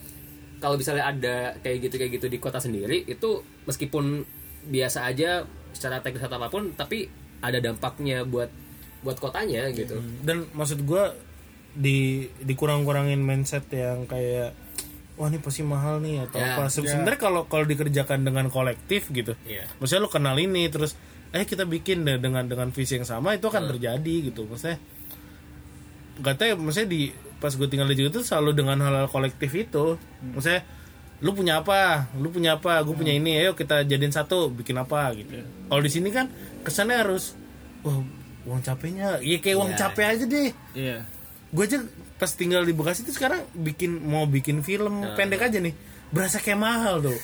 kalau 0.58 0.74
misalnya 0.74 1.06
ada 1.06 1.54
kayak 1.62 1.86
gitu 1.86 1.94
kayak 1.94 2.12
gitu 2.18 2.26
di 2.26 2.38
kota 2.42 2.58
sendiri 2.58 3.06
itu 3.06 3.46
meskipun 3.64 4.26
biasa 4.66 5.06
aja 5.06 5.46
secara 5.70 6.02
teknis 6.02 6.26
atau 6.26 6.42
apa 6.42 6.50
pun 6.50 6.74
tapi 6.74 7.06
ada 7.38 7.62
dampaknya 7.62 8.26
buat 8.26 8.50
buat 9.06 9.22
kotanya 9.22 9.70
gitu. 9.70 10.02
Dan 10.26 10.50
maksud 10.58 10.82
gue 10.82 11.04
di 11.78 12.26
dikurang-kurangin 12.42 13.22
mindset 13.22 13.70
yang 13.70 14.10
kayak 14.10 14.50
wah 15.18 15.26
ini 15.26 15.36
pasti 15.36 15.60
mahal 15.60 15.98
nih 15.98 16.22
atau 16.22 16.38
Ya, 16.38 16.54
apa. 16.54 16.70
Se- 16.70 16.80
sebenarnya 16.80 17.18
kalau 17.18 17.42
kalau 17.44 17.64
dikerjakan 17.64 18.22
dengan 18.22 18.46
kolektif 18.48 19.10
gitu 19.10 19.34
Iya. 19.44 19.66
maksudnya 19.76 20.00
lo 20.00 20.08
kenal 20.08 20.34
ini 20.34 20.64
terus 20.66 20.94
eh 21.28 21.42
kita 21.42 21.62
bikin 21.64 22.02
deh 22.02 22.16
dengan 22.16 22.42
dengan 22.42 22.70
visi 22.70 22.94
yang 22.94 23.04
sama 23.04 23.34
itu 23.34 23.44
akan 23.44 23.68
terjadi 23.68 24.14
gitu. 24.24 24.46
Maksudnya 24.46 24.78
nggak 26.18 26.34
tahu 26.34 26.46
ya 26.46 26.56
maksudnya 26.56 26.88
di 26.88 27.00
pas 27.36 27.50
gue 27.50 27.66
tinggal 27.66 27.86
di 27.86 27.94
Jakarta 27.94 28.16
tuh 28.16 28.24
selalu 28.24 28.50
dengan 28.56 28.78
hal-hal 28.80 29.06
kolektif 29.06 29.50
itu. 29.52 29.98
Maksudnya 30.24 30.62
lu 31.18 31.30
punya 31.32 31.58
apa? 31.58 32.06
Lu 32.14 32.30
punya 32.30 32.56
apa? 32.56 32.78
Gue 32.80 32.94
punya 32.94 33.10
ini 33.10 33.36
ayo 33.36 33.52
kita 33.52 33.82
jadiin 33.82 34.10
satu 34.10 34.48
bikin 34.48 34.74
apa 34.74 35.12
gitu. 35.14 35.42
Kalau 35.64 35.82
di 35.82 35.90
sini 35.90 36.08
kan 36.08 36.30
kesannya 36.62 36.96
harus 36.96 37.34
wah 37.80 37.98
uang 38.44 38.62
capeknya 38.62 39.20
ya 39.20 39.36
kayak 39.36 39.56
uang 39.56 39.70
Iya. 39.70 39.78
capek 39.78 40.04
aja 40.08 40.24
deh. 40.24 40.50
Iya 40.72 40.98
gue 41.48 41.64
aja 41.64 41.78
pas 42.14 42.28
tinggal 42.28 42.62
di 42.62 42.72
Bekasi 42.72 43.02
itu 43.02 43.12
sekarang 43.12 43.40
bikin 43.52 43.96
mau 43.98 44.24
bikin 44.24 44.60
film 44.60 45.00
Nah. 45.00 45.14
pendek 45.14 45.40
aja 45.40 45.58
nih 45.58 45.72
berasa 46.08 46.36
kayak 46.36 46.56
mahal 46.56 47.00
tuh 47.00 47.18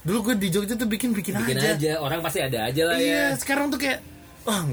dulu 0.00 0.30
gue 0.30 0.34
di 0.38 0.48
Jogja 0.48 0.74
tuh 0.74 0.86
bikin 0.86 1.10
bikin, 1.10 1.34
bikin 1.36 1.56
aja. 1.56 1.74
aja. 1.74 1.92
orang 1.98 2.20
pasti 2.20 2.38
ada 2.38 2.64
aja 2.64 2.82
lah 2.84 2.96
iya 2.96 3.34
ya 3.34 3.36
sekarang 3.36 3.68
tuh 3.68 3.76
kayak 3.76 4.00
wah 4.42 4.64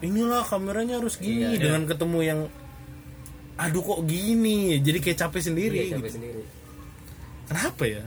inilah 0.00 0.42
kameranya 0.42 0.96
harus 0.96 1.16
gini 1.16 1.44
Iya, 1.50 1.60
dengan 1.60 1.82
ketemu 1.84 2.18
yang 2.20 2.40
aduh 3.56 3.82
kok 3.82 4.00
gini 4.04 4.78
jadi 4.78 4.98
kayak 4.98 5.18
capek 5.18 5.42
sendiri 5.42 5.76
Iya, 5.76 5.84
gitu. 5.86 5.96
capek 5.98 6.12
sendiri 6.12 6.42
kenapa 7.46 7.82
ya 7.84 8.04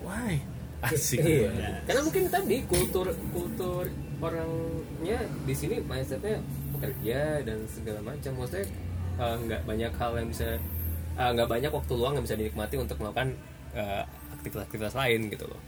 why 0.00 0.34
asik 0.82 1.18
Iya. 1.20 1.50
Karena 1.84 2.00
mungkin 2.02 2.22
tadi 2.26 2.56
kultur 2.64 3.06
kultur 3.30 3.86
orangnya 4.18 5.18
di 5.42 5.54
sini 5.54 5.78
mindsetnya 5.78 6.42
bekerja 6.82 7.46
dan 7.46 7.62
segala 7.70 8.02
macam. 8.02 8.32
Maksudnya 8.42 8.66
eh, 9.22 9.36
nggak 9.46 9.62
banyak 9.62 9.92
hal 9.94 10.12
yang 10.18 10.28
bisa 10.34 10.58
eh, 11.14 11.30
nggak 11.38 11.48
banyak 11.48 11.70
waktu 11.70 11.92
luang 11.94 12.18
yang 12.18 12.24
bisa 12.26 12.34
dinikmati 12.34 12.74
untuk 12.82 12.98
melakukan 12.98 13.38
eh, 13.78 14.02
aktivitas-aktivitas 14.42 14.98
lain 14.98 15.30
gitu 15.30 15.46
loh. 15.46 15.60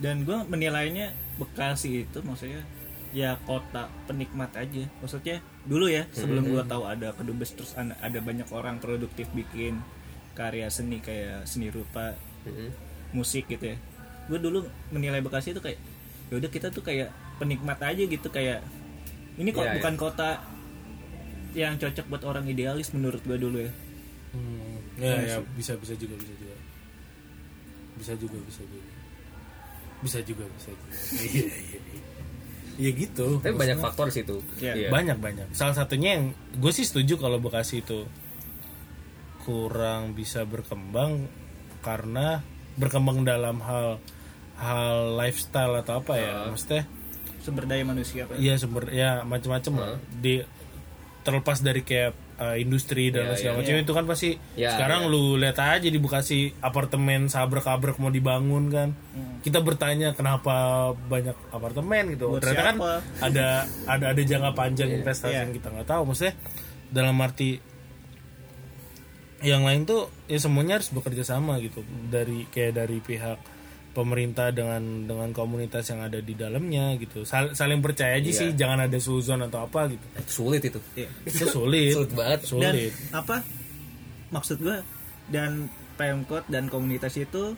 dan 0.00 0.24
gue 0.24 0.34
menilainya 0.48 1.12
Bekasi 1.36 2.08
itu 2.08 2.18
maksudnya 2.24 2.64
ya 3.12 3.36
kota 3.44 3.92
penikmat 4.08 4.50
aja 4.56 4.88
maksudnya 5.04 5.44
dulu 5.68 5.86
ya 5.86 6.08
sebelum 6.16 6.48
gue 6.48 6.64
tahu 6.64 6.88
ada 6.88 7.12
kedubes 7.12 7.52
terus 7.52 7.76
ada, 7.76 8.18
banyak 8.18 8.48
orang 8.50 8.80
produktif 8.80 9.28
bikin 9.36 9.78
karya 10.32 10.72
seni 10.72 10.98
kayak 10.98 11.44
seni 11.44 11.68
rupa 11.68 12.16
musik 13.12 13.46
gitu 13.52 13.76
ya 13.76 13.76
gue 14.32 14.38
dulu 14.40 14.64
menilai 14.90 15.20
Bekasi 15.20 15.52
itu 15.52 15.60
kayak 15.60 15.78
ya 16.32 16.40
udah 16.40 16.50
kita 16.50 16.72
tuh 16.72 16.80
kayak 16.80 17.12
penikmat 17.36 17.78
aja 17.84 18.02
gitu 18.02 18.28
kayak 18.32 18.64
ini 19.42 19.50
kok 19.50 19.66
Iya, 19.66 19.74
bukan 19.82 19.94
kota 19.98 20.28
yang 21.52 21.74
cocok 21.76 22.06
buat 22.08 22.22
orang 22.24 22.46
idealis 22.48 22.94
menurut 22.94 23.20
gue 23.26 23.36
dulu 23.36 23.58
ya? 23.60 23.72
Hmm, 24.32 24.78
ya, 24.96 25.14
ya 25.20 25.36
bisa 25.58 25.76
bisa 25.76 25.92
juga 25.98 26.14
bisa 26.16 26.32
juga. 26.38 26.56
Bisa 27.98 28.12
juga 28.16 28.38
bisa 28.46 28.62
juga. 28.64 28.90
Bisa 30.00 30.18
juga 30.22 30.44
bisa 30.56 30.70
juga. 30.70 30.94
Iya 31.26 31.44
iya 31.50 31.80
iya. 31.92 32.00
Iya 32.72 32.90
gitu 32.96 33.36
Tapi 33.44 33.52
banyak 33.52 33.78
faktor 33.84 34.08
sih 34.08 34.24
itu. 34.24 34.40
Iya. 34.62 34.88
banyak 34.88 35.20
banyak. 35.20 35.52
Salah 35.52 35.76
satunya 35.76 36.16
yang 36.16 36.32
gue 36.56 36.72
sih 36.72 36.88
setuju 36.88 37.20
kalau 37.20 37.36
Bekasi 37.36 37.84
itu 37.84 38.08
kurang 39.42 40.14
bisa 40.14 40.46
berkembang 40.46 41.26
karena 41.82 42.40
berkembang 42.78 43.26
dalam 43.26 43.58
hal 43.60 43.98
hal 44.56 45.18
lifestyle 45.18 45.74
atau 45.82 45.98
apa 45.98 46.14
ya 46.14 46.32
maksudnya 46.46 46.86
sumber 47.42 47.66
daya 47.66 47.82
manusia 47.82 48.24
kan 48.24 48.38
Iya 48.38 48.54
sumber 48.56 48.88
ya 48.88 49.22
macam-macam 49.22 49.72
lah. 49.76 49.90
Di 50.14 50.46
terlepas 51.22 51.58
dari 51.58 51.82
kayak 51.82 52.10
uh, 52.36 52.56
industri 52.56 53.10
dan 53.10 53.30
Iya, 53.30 53.34
segala 53.38 53.54
iya, 53.54 53.60
macam 53.62 53.74
itu 53.78 53.92
kan 53.94 54.04
pasti 54.06 54.30
Iya, 54.54 54.70
sekarang 54.74 55.00
iya. 55.06 55.12
lu 55.14 55.22
lihat 55.38 55.58
aja 55.58 55.86
di 55.86 55.98
Bekasi 55.98 56.50
apartemen 56.58 57.26
sabrek-abrek 57.26 57.98
mau 57.98 58.10
dibangun 58.10 58.66
kan. 58.68 58.88
Kita 59.42 59.62
bertanya 59.62 60.14
kenapa 60.14 60.90
banyak 60.96 61.34
apartemen 61.50 62.14
gitu. 62.14 62.30
Buat 62.34 62.42
Ternyata 62.42 62.62
kan 62.64 62.76
siapa? 62.78 62.94
ada 63.22 63.46
ada 63.86 64.04
ada 64.14 64.22
jangka 64.22 64.50
panjang 64.54 64.90
investasi 64.92 65.30
Iya. 65.30 65.46
yang 65.46 65.50
kita 65.54 65.68
nggak 65.70 65.86
tahu. 65.86 66.02
Maksudnya 66.10 66.34
dalam 66.90 67.14
arti 67.18 67.58
yang 69.42 69.66
lain 69.66 69.82
tuh 69.82 70.06
ya 70.30 70.38
semuanya 70.38 70.78
harus 70.78 70.94
bekerja 70.94 71.26
sama 71.26 71.58
gitu 71.58 71.82
dari 72.06 72.46
kayak 72.46 72.78
dari 72.78 73.02
pihak 73.02 73.38
pemerintah 73.92 74.48
dengan 74.48 74.80
dengan 75.02 75.30
komunitas 75.30 75.84
yang 75.86 76.00
ada 76.00 76.18
di 76.18 76.32
dalamnya 76.32 76.96
gitu. 76.96 77.22
Sal- 77.22 77.52
saling 77.52 77.78
percaya 77.78 78.16
aja 78.16 78.30
sih 78.30 78.52
jangan 78.52 78.82
ada 78.82 78.96
suzon 78.96 79.40
atau 79.42 79.62
apa 79.62 79.88
gitu. 79.88 80.04
Sulit 80.26 80.62
itu. 80.62 80.80
Iya. 80.94 81.08
itu 81.24 81.44
sulit. 81.46 81.92
Sulit 81.98 82.12
banget. 82.12 82.40
dan 82.40 82.48
sulit. 82.48 82.92
apa? 83.10 83.36
Maksud 84.30 84.56
gue 84.58 84.78
dan 85.28 85.68
Pemkot 85.92 86.44
dan 86.46 86.66
komunitas 86.66 87.12
itu 87.14 87.52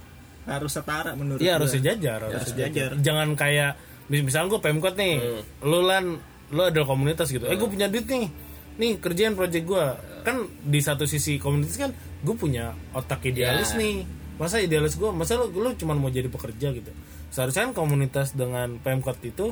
harus 0.44 0.68
setara 0.70 1.14
menurut 1.14 1.38
iya 1.38 1.56
harus 1.56 1.70
sejajar 1.70 2.20
harus 2.20 2.36
Harus 2.36 2.50
sejajar. 2.50 2.92
sejajar. 2.92 3.00
jangan 3.00 3.28
kayak 3.32 3.78
mis- 4.04 4.20
misalnya 4.20 4.50
gue 4.50 4.60
pemkot 4.60 4.94
nih 4.94 5.16
lu 5.62 5.80
lan 5.80 6.18
lu 6.50 6.60
adalah 6.60 6.84
komunitas 6.84 7.30
gitu. 7.30 7.46
Eh 7.46 7.54
gue 7.54 7.64
punya 7.64 7.86
duit 7.86 8.04
nih. 8.04 8.26
Nih 8.74 8.98
kerjaan 8.98 9.32
project 9.32 9.64
gue 9.64 9.84
kan 10.20 10.36
di 10.60 10.80
satu 10.80 11.04
sisi 11.04 11.38
komunitas 11.38 11.78
kan 11.78 11.94
gue 11.94 12.34
punya 12.34 12.74
otak 12.90 13.22
idealis 13.24 13.72
Ya. 13.72 13.78
nih 13.78 13.96
masa 14.34 14.58
idealis 14.58 14.94
gue 14.94 15.10
masa 15.10 15.38
lu, 15.38 15.50
lu 15.50 15.70
cuma 15.74 15.94
mau 15.94 16.10
jadi 16.10 16.26
pekerja 16.26 16.74
gitu? 16.74 16.90
Seharusnya 17.30 17.70
kan 17.70 17.74
komunitas 17.74 18.34
dengan 18.34 18.78
pemkot 18.78 19.18
itu 19.22 19.50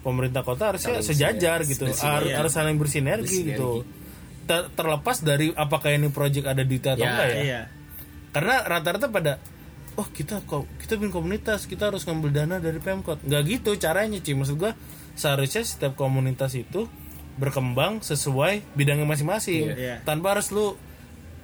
pemerintah 0.00 0.40
kota 0.40 0.72
harusnya 0.72 1.02
sejajar 1.02 1.64
gitu. 1.64 1.88
Har- 2.00 2.24
harus 2.24 2.52
saling 2.52 2.78
bersinergi, 2.78 3.52
gitu. 3.52 3.82
Ter- 4.46 4.70
terlepas 4.72 5.18
dari 5.20 5.50
apakah 5.50 5.90
ini 5.90 6.06
project 6.08 6.46
ada 6.46 6.62
di 6.62 6.78
atau 6.78 6.94
Ya, 6.96 7.10
enggak 7.10 7.28
ya. 7.28 7.36
iya. 7.42 7.60
Karena 8.30 8.62
rata-rata 8.62 9.10
pada 9.10 9.32
oh 9.96 10.06
kita 10.06 10.44
kok 10.44 10.68
kita 10.78 11.00
bikin 11.00 11.10
komunitas 11.10 11.64
kita 11.64 11.88
harus 11.90 12.04
ngambil 12.06 12.30
dana 12.30 12.56
dari 12.62 12.78
pemkot. 12.78 13.24
Nggak 13.26 13.42
gitu 13.48 13.70
caranya 13.76 14.22
sih 14.22 14.36
maksud 14.36 14.54
gua 14.56 14.72
seharusnya 15.16 15.64
setiap 15.64 15.96
komunitas 15.96 16.54
itu 16.54 16.86
berkembang 17.36 18.00
sesuai 18.00 18.62
bidangnya 18.72 19.04
masing-masing. 19.04 19.74
Iya. 19.74 19.96
tanpa 20.06 20.36
harus 20.38 20.48
lu 20.54 20.78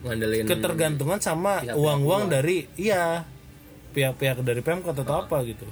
Ngandelin 0.03 0.45
ketergantungan 0.45 1.19
sama 1.19 1.63
uang-uang 1.63 2.27
dari 2.29 2.67
iya 2.75 3.23
pihak-pihak 3.93 4.43
dari 4.43 4.59
pemkot 4.59 4.95
atau 4.95 5.23
apa 5.23 5.43
gitu. 5.45 5.67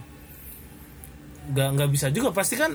Nggak 1.51 1.69
nggak 1.77 1.91
bisa 1.91 2.07
juga. 2.09 2.31
Pasti 2.31 2.55
kan 2.55 2.73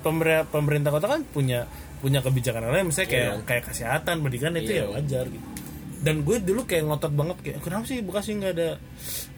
pemerintah 0.00 0.44
pemerintah 0.46 0.90
kota 0.92 1.06
kan 1.08 1.20
punya 1.24 1.64
punya 1.98 2.20
kebijakan 2.20 2.68
lain. 2.68 2.86
Misalnya 2.86 3.08
kayak 3.08 3.32
kayak 3.44 3.64
kesehatan 3.66 4.20
pendidikan 4.20 4.52
itu 4.54 4.72
ya 4.74 4.84
Iya. 4.84 4.92
wajar 4.92 5.24
gitu. 5.26 5.46
Dan 5.96 6.22
gue 6.22 6.38
dulu 6.38 6.68
kayak 6.68 6.86
ngotot 6.86 7.12
banget 7.16 7.36
kayak 7.40 7.58
kenapa 7.64 7.84
sih 7.88 7.98
Bekasi 7.98 8.36
nggak 8.36 8.52
ada 8.52 8.68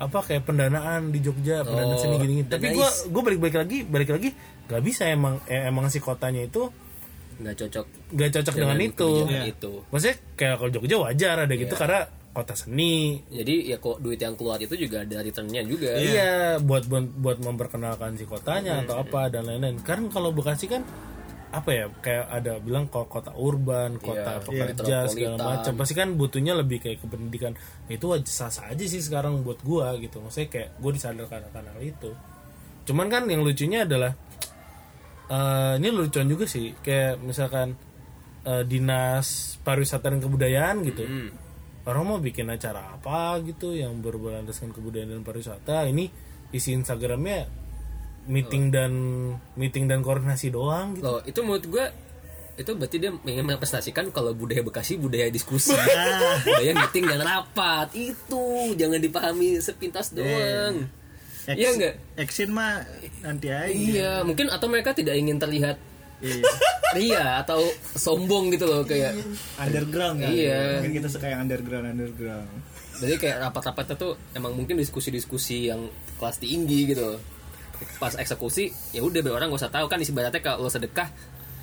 apa 0.02 0.18
kayak 0.20 0.42
pendanaan 0.42 1.08
di 1.08 1.22
Jogja 1.22 1.62
pendanaan 1.62 1.96
Oh, 1.96 2.02
seni 2.02 2.16
gini 2.18 2.42
dan 2.44 2.58
tapi 2.58 2.74
gue 2.74 2.88
gue 3.08 3.22
balik 3.24 3.40
balik 3.40 3.56
lagi 3.56 3.78
balik 3.86 4.10
lagi 4.10 4.28
nggak 4.68 4.82
bisa 4.84 5.06
emang 5.08 5.38
eh, 5.46 5.64
emang 5.64 5.86
si 5.88 5.96
kotanya 5.96 6.44
itu 6.44 6.68
nggak 7.38 7.54
cocok 7.56 7.86
nggak 8.12 8.30
cocok 8.34 8.54
dengan, 8.54 8.78
itu 8.78 8.94
kebijakan 8.98 9.30
Iya. 9.30 9.42
itu. 9.48 9.72
maksudnya 9.88 10.16
kayak 10.34 10.54
kalau 10.58 10.70
Jogja 10.70 10.96
wajar 10.98 11.36
ada 11.38 11.54
gitu 11.54 11.70
Iya. 11.70 11.80
karena 11.80 12.00
kota 12.28 12.54
seni 12.54 13.18
Jadi 13.28 13.54
ya 13.66 13.76
kok 13.76 13.98
duit 13.98 14.16
yang 14.16 14.34
keluar 14.34 14.58
itu 14.58 14.74
juga 14.74 15.02
ada 15.02 15.18
returnnya 15.18 15.58
juga. 15.64 15.90
Iya, 15.92 16.58
buat 16.60 16.86
buat 16.86 17.02
buat 17.18 17.38
memperkenalkan 17.40 18.14
si 18.14 18.22
kotanya 18.24 18.82
atau 18.82 18.94
apa 18.96 19.26
dan 19.26 19.42
lain-lain. 19.42 19.82
Karena 19.82 20.06
kalau 20.06 20.30
Bekasi 20.30 20.70
kan 20.70 20.86
apa 21.48 21.70
ya 21.72 21.88
kayak 21.98 22.28
ada 22.28 22.52
bilang 22.60 22.86
kok 22.86 23.08
kota 23.08 23.34
urban, 23.34 23.98
kota 23.98 24.38
Iya, 24.38 24.44
pekerja 24.44 24.96
segala 25.08 25.34
metropolitan. 25.34 25.50
macam. 25.56 25.72
Pasti 25.74 25.94
kan 25.96 26.08
butuhnya 26.14 26.54
lebih 26.54 26.78
kayak 26.78 26.98
ke 27.00 27.06
pendidikan. 27.08 27.52
Itu 27.88 28.06
sah 28.22 28.52
sah 28.52 28.70
aja 28.70 28.84
sih 28.84 29.00
sekarang 29.00 29.42
buat 29.42 29.58
gua 29.62 29.98
gitu. 29.98 30.20
Maksudnya 30.20 30.46
kayak 30.46 30.68
gua 30.78 30.90
disadarkan 30.94 31.42
akan 31.48 31.64
hal 31.74 31.80
itu. 31.82 32.10
Cuman 32.84 33.06
kan 33.08 33.26
yang 33.26 33.42
lucunya 33.42 33.82
adalah 33.82 34.14
eh 35.28 35.74
ini 35.76 35.88
lucuan 35.92 36.28
juga 36.28 36.48
sih 36.48 36.72
kayak 36.80 37.20
misalkan 37.20 37.76
eh, 38.48 38.64
dinas 38.64 39.56
pariwisata 39.60 40.08
dan 40.08 40.20
kebudayaan 40.20 40.76
gitu. 40.88 41.04
Hmm. 41.04 41.30
orang 41.88 42.04
mau 42.04 42.20
bikin 42.20 42.44
acara 42.52 43.00
apa 43.00 43.40
gitu 43.48 43.72
yang 43.72 44.04
berlandaskan 44.04 44.76
kebudayaan 44.76 45.08
dan 45.08 45.24
pariwisata? 45.24 45.88
Ini 45.88 46.04
isi 46.52 46.76
instagramnya 46.76 47.48
meeting 48.28 48.68
dan 48.68 48.92
meeting 49.56 49.88
dan 49.88 50.04
koordinasi 50.04 50.52
doang 50.52 51.00
gitu. 51.00 51.08
Loh, 51.08 51.24
itu 51.24 51.40
menurut 51.40 51.64
gua 51.64 51.88
itu 52.60 52.76
berarti 52.76 52.96
dia 53.00 53.08
ingin 53.24 53.40
merepresentasikan 53.40 54.12
kalau 54.12 54.36
budaya 54.36 54.60
Bekasi 54.60 55.00
budaya 55.00 55.32
diskusi. 55.32 55.72
Budaya 56.44 56.76
meeting 56.76 57.08
dan 57.08 57.24
rapat. 57.24 57.88
Itu 57.96 58.74
jangan 58.76 59.00
dipahami 59.00 59.56
sepintas 59.64 60.12
doang 60.12 60.92
iya 61.56 61.68
enggak 61.72 61.94
Action 62.18 62.50
mah 62.52 62.84
nanti 63.24 63.48
aja. 63.48 63.72
Iya 63.72 64.12
mungkin 64.26 64.52
atau 64.52 64.68
mereka 64.68 64.92
tidak 64.92 65.16
ingin 65.16 65.40
terlihat 65.40 65.80
Iya. 66.18 66.42
ria 66.98 67.26
atau 67.44 67.62
sombong 67.94 68.50
gitu 68.50 68.66
loh 68.66 68.82
kayak 68.82 69.14
underground 69.60 70.18
kan? 70.18 70.34
Iya. 70.34 70.82
mungkin 70.82 70.98
kita 70.98 71.08
suka 71.08 71.26
yang 71.30 71.46
underground 71.46 71.86
underground. 71.94 72.48
Jadi 72.98 73.14
kayak 73.22 73.36
rapat-rapatnya 73.48 73.94
tuh 73.94 74.18
emang 74.34 74.56
mungkin 74.58 74.74
diskusi-diskusi 74.74 75.70
yang 75.70 75.86
kelas 76.18 76.42
tinggi 76.42 76.90
gitu 76.90 77.14
pas 78.02 78.10
eksekusi 78.10 78.74
ya 78.90 79.06
udah 79.06 79.22
biar 79.22 79.38
orang 79.38 79.54
gak 79.54 79.62
usah 79.62 79.70
tahu. 79.70 79.86
Kan 79.86 80.02
ibaratnya 80.02 80.42
kalau 80.42 80.66
lo 80.66 80.70
sedekah 80.72 81.06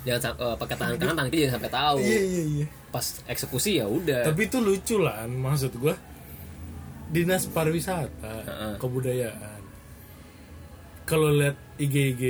jangan 0.08 0.32
eh, 0.38 0.56
pakai 0.56 0.76
tangan 0.78 0.96
kanan 0.96 1.14
tangan 1.18 1.30
kiri 1.30 1.42
jangan 1.44 1.56
sampai 1.60 1.72
tahu. 1.76 1.98
Iya 2.00 2.20
iya 2.24 2.66
pas 2.88 3.06
eksekusi 3.28 3.76
ya 3.76 3.84
udah. 3.84 4.24
Tapi 4.24 4.48
itu 4.48 4.58
lucu 4.62 4.96
lah 4.96 5.28
maksud 5.28 5.76
gua. 5.76 5.92
Dinas 7.06 7.46
pariwisata 7.46 8.32
kebudayaan 8.82 9.55
kalau 11.06 11.30
lihat 11.30 11.56
IG 11.78 11.94
IG 12.12 12.22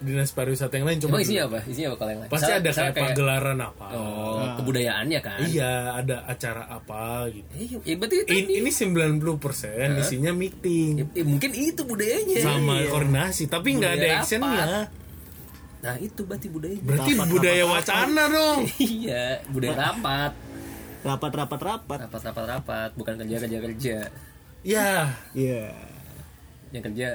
dinas 0.00 0.32
pariwisata 0.32 0.80
yang 0.80 0.88
lain 0.88 0.96
coba 0.96 1.12
emang 1.12 1.24
isinya 1.28 1.42
apa? 1.44 1.58
Isinya 1.68 1.88
apa 1.92 1.96
kalau 2.00 2.10
yang 2.10 2.20
lain? 2.24 2.30
Pasti 2.32 2.40
Misalnya- 2.40 2.56
ada 2.56 2.70
misalnya 2.72 2.92
kayak 2.96 3.04
pagelaran 3.12 3.58
apa. 3.60 3.86
Oh 3.92 4.44
kebudayaannya 4.56 5.20
kan? 5.20 5.38
Iya 5.44 5.72
ada 5.92 6.16
acara 6.24 6.62
apa 6.66 7.02
gitu. 7.28 7.48
Iya, 7.52 7.76
ya 7.84 7.94
berarti 8.00 8.16
itu 8.16 8.30
ini, 8.32 8.52
ini 8.64 8.70
90% 8.72 10.00
isinya 10.00 10.32
meeting. 10.32 10.92
Ya, 11.12 11.24
mungkin 11.28 11.50
itu 11.52 11.82
budayanya. 11.84 12.40
Sama 12.40 12.80
koordinasi 12.88 13.44
tapi 13.46 13.68
nggak 13.76 13.92
ada 13.92 14.06
actionnya. 14.18 14.66
nah 15.80 15.96
itu 15.96 16.20
berarti 16.28 16.52
budaya 16.52 16.76
berarti 16.76 17.10
Rapat, 17.16 17.28
budaya 17.32 17.64
rapat, 17.64 17.72
wacana 17.72 18.22
dong. 18.28 18.60
Iya 19.00 19.24
budaya 19.48 19.76
rapat. 19.76 19.84
rapat. 19.84 20.32
Rapat 21.00 21.32
rapat 21.36 21.60
rapat. 21.60 21.98
Rapat 22.08 22.44
rapat 22.48 22.90
bukan 22.96 23.14
kerja 23.20 23.36
kerja 23.36 23.58
kerja. 23.60 23.96
Ya 24.60 25.12
iya 25.32 25.72
yang 26.70 26.82
kerja 26.86 27.08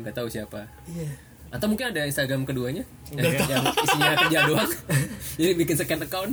nggak 0.00 0.14
tahu 0.14 0.28
siapa. 0.28 0.68
Iya. 0.88 1.08
Atau 1.50 1.66
mungkin 1.66 1.90
ada 1.90 2.06
Instagram 2.06 2.46
keduanya? 2.46 2.86
Yang, 3.10 3.42
yang 3.50 3.64
isinya 3.74 4.10
kerja 4.26 4.38
doang. 4.46 4.70
Jadi 5.40 5.52
bikin 5.58 5.74
second 5.74 6.02
account. 6.06 6.32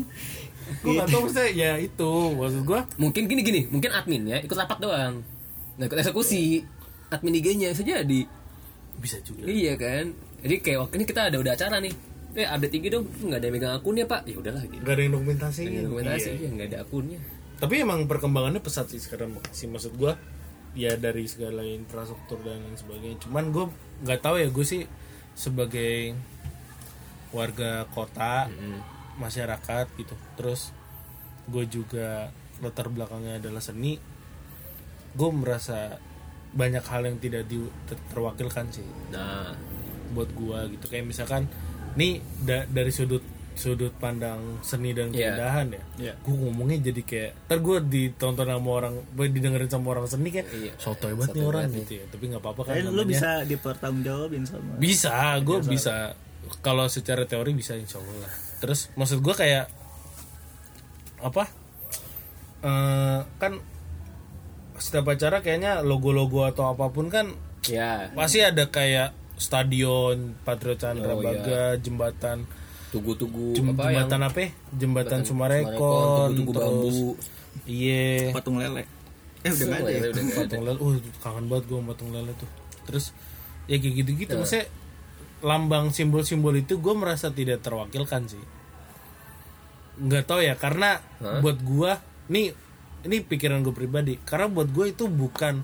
Gue 0.84 0.94
nggak 1.00 1.10
tahu 1.10 1.22
maksudnya 1.26 1.50
ya 1.56 1.72
itu 1.80 2.12
maksud 2.38 2.62
gue 2.68 2.80
mungkin 3.02 3.24
gini 3.26 3.42
gini. 3.42 3.62
Mungkin 3.72 3.90
adminnya 3.90 4.38
ikut 4.46 4.54
rapat 4.54 4.78
doang. 4.78 5.26
Nggak 5.80 5.88
ikut 5.90 6.00
eksekusi. 6.06 6.62
Admin 7.08 7.40
IG-nya 7.40 7.72
saja 7.72 8.04
di 8.04 8.28
bisa 9.00 9.18
juga. 9.24 9.48
Iya 9.48 9.80
kan? 9.80 10.12
Jadi 10.44 10.56
kayak 10.62 10.80
waktu 10.86 10.94
ini 11.02 11.06
kita 11.08 11.22
ada 11.34 11.38
udah 11.40 11.54
acara 11.56 11.80
nih. 11.82 11.96
Eh 12.38 12.46
update 12.46 12.76
IG 12.78 12.86
dong. 12.94 13.06
Nggak 13.08 13.40
ada 13.42 13.46
yang 13.48 13.56
megang 13.58 13.74
akunnya 13.74 14.06
pak. 14.06 14.22
Ya 14.28 14.36
udahlah 14.38 14.62
gitu. 14.70 14.84
Nggak 14.84 14.94
ada 14.94 15.02
yang 15.02 15.14
dokumentasi. 15.16 15.62
Nggak 15.64 15.74
ada 15.74 15.86
dokumentasi 15.88 16.30
ya 16.36 16.50
nggak 16.54 16.68
ada 16.68 16.78
akunnya. 16.86 17.20
Tapi 17.58 17.74
emang 17.82 18.06
perkembangannya 18.06 18.62
pesat 18.62 18.86
sih 18.94 19.02
sekarang 19.02 19.34
Bekasi 19.34 19.66
maksud 19.66 19.98
gue 19.98 20.14
ya 20.78 20.94
dari 20.96 21.26
segala 21.26 21.66
infrastruktur 21.66 22.38
dan 22.46 22.62
lain 22.62 22.78
sebagainya. 22.78 23.18
Cuman 23.26 23.50
gue 23.50 23.66
nggak 24.06 24.22
tahu 24.22 24.38
ya 24.38 24.48
gue 24.54 24.66
sih 24.66 24.86
sebagai 25.34 26.14
warga 27.34 27.90
kota 27.90 28.46
masyarakat 29.18 29.86
gitu. 29.98 30.14
Terus 30.38 30.70
gue 31.50 31.66
juga 31.66 32.30
latar 32.62 32.94
belakangnya 32.94 33.42
adalah 33.42 33.60
seni. 33.60 33.98
Gue 35.18 35.30
merasa 35.34 35.98
banyak 36.54 36.84
hal 36.88 37.02
yang 37.06 37.18
tidak 37.20 37.44
di, 37.50 37.60
ter- 37.86 38.02
terwakilkan 38.14 38.72
sih 38.72 38.86
nah. 39.12 39.52
buat 40.16 40.32
gua 40.32 40.66
gitu. 40.72 40.88
Kayak 40.88 41.06
misalkan 41.12 41.44
nih 42.00 42.24
da- 42.42 42.68
dari 42.70 42.92
sudut 42.94 43.24
sudut 43.58 43.92
pandang 43.94 44.40
seni 44.62 44.94
dan 44.94 45.10
Iya. 45.10 45.34
keindahan 45.34 45.68
ya. 45.68 45.84
Iya. 46.00 46.14
gue 46.16 46.36
ngomongnya 46.38 46.78
jadi 46.86 47.02
kayak 47.02 47.32
ntar 47.44 47.60
gue 47.60 47.78
ditonton 47.84 48.46
sama 48.46 48.70
orang 48.72 48.94
gue 49.10 49.26
didengerin 49.28 49.68
sama 49.68 49.88
orang 49.92 50.06
seni 50.06 50.30
kan 50.30 50.46
Iya. 50.48 50.74
soto 50.78 51.06
hebat 51.06 51.28
nih 51.28 51.34
Sotoy 51.34 51.44
orang 51.44 51.64
banget 51.68 51.80
gitu 51.82 51.92
ya. 51.94 52.06
Tapi 52.08 52.24
nggak 52.28 52.42
apa-apa 52.42 52.62
kan 52.64 52.74
Eh, 52.74 52.82
lu 52.82 52.90
namanya- 52.94 53.10
bisa 53.10 53.30
dipertanggungjawabin 53.44 54.44
sama 54.44 54.70
bisa 54.78 55.14
gue 55.40 55.58
bisa. 55.64 55.96
Kalau 56.58 56.86
secara 56.88 57.24
teori 57.24 57.52
bisa 57.52 57.74
insya 57.74 57.98
Allah 57.98 58.24
lah. 58.24 58.32
terus 58.58 58.90
maksud 58.94 59.20
gue 59.20 59.36
kayak 59.36 59.68
apa? 61.20 61.44
Eh 62.60 63.20
kan 63.36 63.54
setiap 64.78 65.08
acara 65.08 65.42
kayaknya 65.42 65.82
logo-logo 65.82 66.42
atau 66.44 66.70
apa 66.70 66.88
pun 66.88 67.08
kan 67.08 67.34
ya 67.64 68.14
pasti 68.14 68.40
ada 68.40 68.66
kayak 68.68 69.10
stadion 69.36 70.38
Patriot 70.40 70.78
Chandra 70.78 71.12
Oh, 71.12 71.20
Baga 71.20 71.78
jembatan 71.78 72.46
tugu-tugu 72.88 73.52
Jem- 73.52 73.76
apa 73.76 73.92
yang 73.92 74.08
jembatan 74.08 74.22
apa 74.24 74.40
ya? 74.40 74.50
jembatan 74.72 75.20
Sumarekon 75.28 76.32
tugu-tugu 76.36 76.52
bambu. 76.56 77.00
Iya 77.68 78.32
patung 78.32 78.58
lele. 78.62 78.84
Eh 79.44 79.52
udah 79.52 79.66
nggak 79.68 79.82
ada 79.82 79.92
ya? 79.92 80.00
Udah 80.00 80.24
nggak 80.24 80.38
ada. 80.38 80.46
patung 80.48 80.64
lele. 80.64 80.78
Uh 80.80 80.96
kangen 81.20 81.46
banget 81.52 81.64
gue 81.68 81.78
sama 81.78 81.88
patung 81.92 82.10
lele 82.16 82.32
tuh. 82.40 82.50
Terus 82.88 83.06
ya 83.68 83.76
kayak 83.76 83.96
gitu-gitu 84.04 84.34
maksudnya 84.40 84.66
lambang 85.44 85.92
simbol-simbol 85.92 86.56
itu 86.56 86.80
gue 86.80 86.94
merasa 86.96 87.28
tidak 87.30 87.60
terwakilkan 87.60 88.32
sih. 88.32 88.44
Nggak 90.00 90.24
tahu 90.30 90.40
ya 90.46 90.56
karena 90.56 91.02
buat 91.44 91.60
gue 91.60 91.92
nih 92.32 92.48
ini 93.04 93.18
pikiran 93.20 93.68
gue 93.68 93.76
pribadi. 93.76 94.16
Karena 94.24 94.48
buat 94.48 94.72
gue 94.72 94.96
itu 94.96 95.12
bukan 95.12 95.60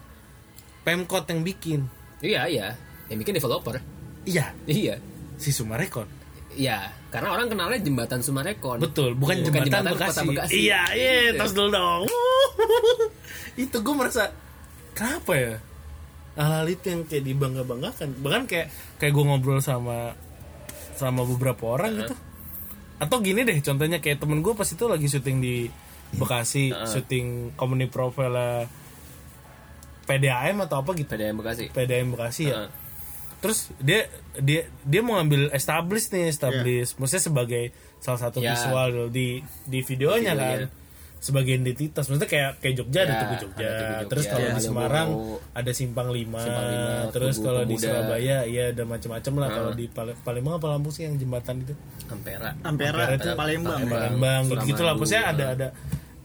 pemkot 0.84 1.24
yang 1.32 1.42
bikin. 1.48 1.88
Iya 2.20 2.52
iya. 2.52 2.68
Yang 3.08 3.18
bikin 3.24 3.34
developer. 3.40 3.80
Iya. 4.28 4.52
Iya. 4.68 5.00
Si 5.40 5.56
Sumarekon 5.56 6.23
iya 6.56 6.80
karena 7.10 7.30
orang 7.30 7.48
kenalnya 7.48 7.80
jembatan 7.80 8.20
Sumarekon. 8.20 8.82
Betul 8.82 9.14
bukan 9.14 9.38
Bukan 9.42 9.46
jembatan, 9.46 9.70
jembatan 9.70 9.94
Bekasi. 9.94 10.10
Kota 10.14 10.22
Bekasi. 10.26 10.54
iya 10.56 10.82
iya 10.92 11.12
Gitu. 11.30 11.40
tos 11.40 11.52
dulu 11.52 11.70
dong. 11.70 12.02
Itu 13.64 13.78
gue 13.80 13.94
merasa 13.94 14.34
kenapa 14.92 15.34
ya? 15.34 15.56
Hal-hal 16.34 16.66
itu 16.68 16.86
yang 16.90 17.02
kayak 17.06 17.24
dibangga 17.24 17.62
banggakan 17.62 18.10
bahkan 18.18 18.50
kayak 18.50 18.68
kayak 18.98 19.14
gue 19.14 19.22
ngobrol 19.22 19.62
sama 19.62 20.18
sama 20.98 21.22
beberapa 21.22 21.70
orang 21.70 21.94
gitu. 22.00 22.16
Atau 22.98 23.22
gini 23.22 23.42
deh 23.42 23.58
contohnya 23.60 24.02
kayak 24.02 24.18
temen 24.18 24.42
gue 24.42 24.54
pas 24.54 24.66
itu 24.66 24.86
lagi 24.86 25.06
syuting 25.06 25.38
di 25.38 25.70
Bekasi 26.14 26.74
syuting 26.86 27.54
community 27.54 27.90
profile 27.90 28.66
PDAM 30.04 30.62
atau 30.62 30.82
apa 30.82 30.92
gitu. 30.94 31.08
PDM 31.08 31.38
Bekasi. 31.38 31.70
PDAM 31.70 32.08
Bekasi 32.12 32.44
ya. 32.50 32.66
Heeh. 32.66 32.70
Terus 33.44 33.60
dia 33.78 34.08
dia 34.34 34.64
dia 34.82 35.02
mau 35.04 35.20
ngambil 35.20 35.52
establish 35.52 36.08
nih 36.08 36.32
establish 36.32 36.96
maksudnya 36.96 37.24
sebagai 37.26 37.64
salah 38.00 38.20
satu 38.22 38.40
Ya. 38.40 38.56
visual 38.56 39.12
di 39.12 39.40
di 39.64 39.80
videonya 39.82 40.32
kan. 40.34 40.60
Videonya. 40.64 40.82
sebagai 41.20 41.56
identitas 41.56 42.04
maksudnya 42.06 42.28
kayak 42.28 42.52
kayak 42.58 42.76
Jogja 42.78 43.00
ada 43.00 43.08
Ya, 43.10 43.16
Tugu 43.18 43.36
Jogja, 43.38 43.64
ada 43.64 43.72
Tugu 43.74 43.94
Jogja, 43.96 44.10
terus 44.10 44.26
kalau 44.26 44.44
di 44.44 44.52
ada 44.52 44.60
Semarang 44.62 45.10
ada 45.54 45.72
Simpang 45.72 46.10
Lima, 46.10 46.36
Simpang 46.38 46.68
Lima, 46.68 46.94
terus 47.12 47.36
kalau 47.40 47.62
di. 47.64 47.76
Surabaya 47.78 48.38
ya 48.44 48.64
ada 48.70 48.84
macam-macam 48.84 49.34
lah. 49.38 49.50
Kalau 49.50 49.72
di 49.72 49.86
Pal- 49.88 50.18
Palembang 50.20 50.60
apa 50.60 50.68
Lampung 50.68 50.92
sih 50.92 51.04
yang 51.04 51.16
jembatan 51.16 51.64
itu? 51.64 51.72
Ampera. 52.08 52.52
Ampera 52.62 53.08
Ampera 53.08 53.16
itu. 53.16 53.30
Palembang. 53.36 53.80
Ya. 53.80 53.88
Palembang. 53.90 54.42
Gitu 54.46 54.64
gitu 54.66 54.82
lah. 54.84 54.94
Maksudnya 54.96 55.24
ada 55.26 55.46
ada 55.50 55.68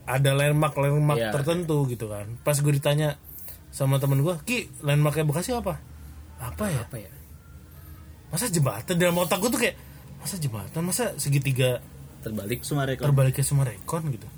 ada 0.03 0.31
landmark 0.35 0.75
landmark 0.75 1.15
Iya. 1.17 1.31
tertentu 1.31 1.79
gitu 1.87 2.07
kan. 2.09 2.27
Pas 2.43 2.59
gue 2.59 2.73
ditanya 2.73 3.23
sama 3.71 3.99
temen 3.99 4.19
gue 4.19 4.35
ki 4.43 4.83
landmarknya 4.83 5.23
Bekasi 5.23 5.55
apa 5.55 5.79
apa 6.39 6.65
ya? 6.71 6.81
Apa 6.87 6.97
ya? 6.99 7.13
Masa 8.29 8.47
jembatan 8.49 8.95
dalam 8.97 9.17
otak 9.19 9.39
gue 9.43 9.51
tuh 9.51 9.61
kayak 9.61 9.77
masa 10.19 10.35
jembatan 10.37 10.83
masa 10.83 11.05
segitiga 11.17 11.79
terbalik 12.21 12.67
Sumarekon 12.67 13.07
terbaliknya 13.07 13.45
Sumarekon 13.47 14.03
gitu. 14.15 14.29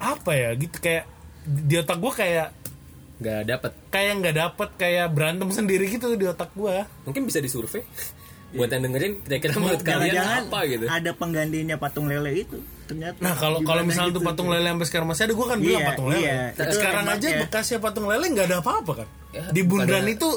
Apa 0.00 0.32
ya? 0.34 0.50
Gitu 0.54 0.76
kayak 0.78 1.04
di 1.46 1.74
otak 1.78 1.98
gue 1.98 2.12
kayak 2.12 2.48
nggak 3.20 3.40
dapet. 3.44 3.72
kayak 3.92 4.12
nggak 4.24 4.36
dapet 4.36 4.68
kayak 4.80 5.06
berantem 5.12 5.48
sendiri 5.52 5.84
gitu 5.92 6.16
di 6.16 6.24
otak 6.24 6.56
gue 6.56 6.88
mungkin 7.04 7.28
bisa 7.28 7.36
disurvei 7.36 7.84
buat 8.50 8.72
yang 8.72 8.82
dengerin 8.88 9.20
kira-kira 9.28 9.52
menurut 9.60 9.84
kalian 9.84 10.10
jangan-jangan 10.10 10.44
apa 10.48 10.58
gitu? 10.66 10.84
ada 10.88 11.10
penggantinya 11.14 11.76
patung 11.78 12.06
lele 12.10 12.32
itu 12.34 12.58
ternyata. 12.90 13.18
Nah 13.22 13.34
kalau 13.38 13.62
kalau 13.62 13.82
misalnya 13.86 14.18
tuh 14.18 14.22
gitu. 14.24 14.30
patung 14.34 14.48
lele 14.50 14.66
sampai 14.66 14.86
sekarang 14.90 15.06
masih 15.06 15.22
ada 15.30 15.34
gue 15.38 15.46
kan 15.46 15.58
bilang 15.62 15.80
Iya, 15.80 15.88
patung 15.94 16.08
lele. 16.10 16.20
iya. 16.26 16.40
Nah, 16.50 16.66
sekarang 16.74 17.04
aja 17.06 17.28
bekasnya 17.46 17.78
patung 17.78 18.06
lele 18.10 18.26
nggak 18.26 18.46
ada 18.50 18.56
apa-apa 18.58 18.92
kan? 19.04 19.08
Ya, 19.30 19.42
di 19.54 19.62
bundaran 19.62 20.06
itu. 20.10 20.28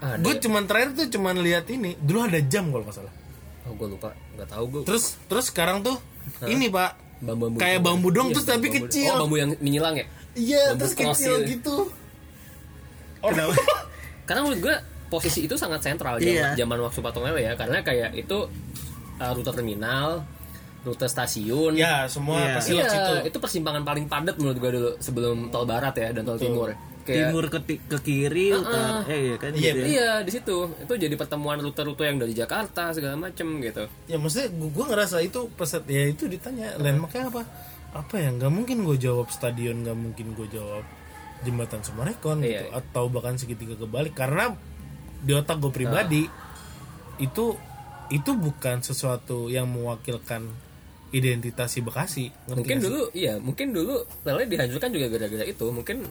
Gue 0.00 0.34
cuman 0.38 0.62
terakhir 0.64 0.90
tuh 0.94 1.06
cuman 1.10 1.36
lihat 1.38 1.68
ini. 1.68 1.92
Dulu 1.94 2.24
ada 2.24 2.40
jam 2.42 2.68
kalau 2.68 2.82
nggak 2.82 2.96
salah. 2.96 3.12
Oh 3.64 3.74
gue 3.74 3.88
lupa. 3.88 4.10
Nggak 4.34 4.48
tahu 4.48 4.64
gue 4.66 4.80
terus 4.82 5.20
terus 5.26 5.48
sekarang 5.48 5.80
tuh 5.80 5.96
ini 6.42 6.66
pak. 6.66 6.96
Bambu 7.20 7.52
kayak 7.54 7.84
bambu 7.84 8.08
dong 8.08 8.28
Iya, 8.28 8.34
terus 8.34 8.46
tapi 8.46 8.66
bambu- 8.66 8.76
kecil. 8.88 9.12
Oh 9.12 9.20
bambu 9.22 9.36
yang 9.36 9.50
menyilang 9.58 9.94
ya? 9.94 10.06
Iya 10.32 10.62
bambu 10.72 10.80
terus 10.80 10.94
kecil 10.94 11.32
gitu. 11.44 11.52
gitu. 11.52 11.76
Kenapa? 13.20 13.52
karena 14.26 14.40
menurut 14.42 14.60
gue 14.62 14.76
posisi 15.10 15.44
itu 15.44 15.54
sangat 15.54 15.82
sentral 15.82 16.16
zaman, 16.16 16.32
Iya. 16.32 16.56
zaman 16.56 16.78
waktu 16.80 16.98
patung 17.00 17.24
lele 17.24 17.44
ya. 17.44 17.52
Karena 17.54 17.82
kayak 17.82 18.16
itu 18.16 18.48
uh, 19.18 19.32
rute 19.36 19.52
terminal 19.52 20.24
rute 20.80 21.04
stasiun. 21.04 21.76
Ya 21.76 22.08
semua 22.08 22.40
Iya. 22.40 22.54
pasti 22.56 22.72
Iya, 22.72 22.84
situ. 22.88 23.12
itu 23.28 23.36
persimpangan 23.36 23.84
paling 23.84 24.08
padat 24.08 24.40
menurut 24.40 24.56
gue 24.56 24.70
dulu 24.72 24.90
sebelum 24.96 25.52
tol 25.52 25.68
barat 25.68 25.92
ya 25.92 26.08
dan 26.10 26.24
tol 26.24 26.40
timur 26.40 26.72
kayak 27.02 27.32
timur 27.32 27.44
ke, 27.48 27.58
ke 27.88 27.98
kiri 28.00 28.52
utara 28.52 29.02
eh 29.08 29.18
iya 29.32 29.36
kan 29.36 29.50
Iya, 29.52 29.72
gitu 29.72 29.80
ya. 29.80 29.86
iya 29.88 30.10
di 30.20 30.30
situ. 30.30 30.56
Itu 30.80 30.92
jadi 30.94 31.14
pertemuan 31.16 31.58
rute-rute 31.58 32.04
yang 32.04 32.20
dari 32.20 32.32
Jakarta 32.32 32.92
segala 32.92 33.16
macem 33.16 33.60
gitu. 33.60 33.88
Ya 34.06 34.16
maksudnya 34.20 34.48
gue 34.52 34.84
ngerasa 34.84 35.16
itu 35.20 35.48
peset 35.52 35.84
ya 35.88 36.04
itu 36.06 36.28
ditanya 36.28 36.76
landmarknya 36.76 37.28
apa? 37.28 37.42
Apa 37.90 38.14
ya? 38.20 38.30
Nggak 38.30 38.52
mungkin 38.52 38.84
gue 38.84 38.96
jawab 38.96 39.28
stadion 39.28 39.82
nggak 39.82 39.98
mungkin 39.98 40.26
gue 40.36 40.46
jawab 40.52 40.84
jembatan 41.40 41.80
Sumarekon 41.80 42.44
gitu. 42.44 42.52
Iya. 42.68 42.76
atau 42.76 43.08
bahkan 43.08 43.34
segitiga 43.34 43.74
kebalik. 43.74 44.12
Karena 44.12 44.52
di 45.20 45.32
otak 45.32 45.60
gue 45.60 45.72
pribadi 45.72 46.22
itu 47.20 47.56
itu 48.10 48.30
bukan 48.34 48.82
sesuatu 48.82 49.46
yang 49.46 49.70
mewakilkan 49.70 50.48
identitas 51.10 51.74
si 51.74 51.82
Bekasi. 51.82 52.30
Mungkin 52.46 52.78
dulu 52.78 53.10
iya 53.10 53.34
mungkin 53.38 53.74
dulu 53.74 53.98
lele 54.22 54.46
dihancurkan 54.46 54.90
juga 54.90 55.06
gara-gara 55.10 55.42
itu. 55.42 55.66
Mungkin 55.70 56.06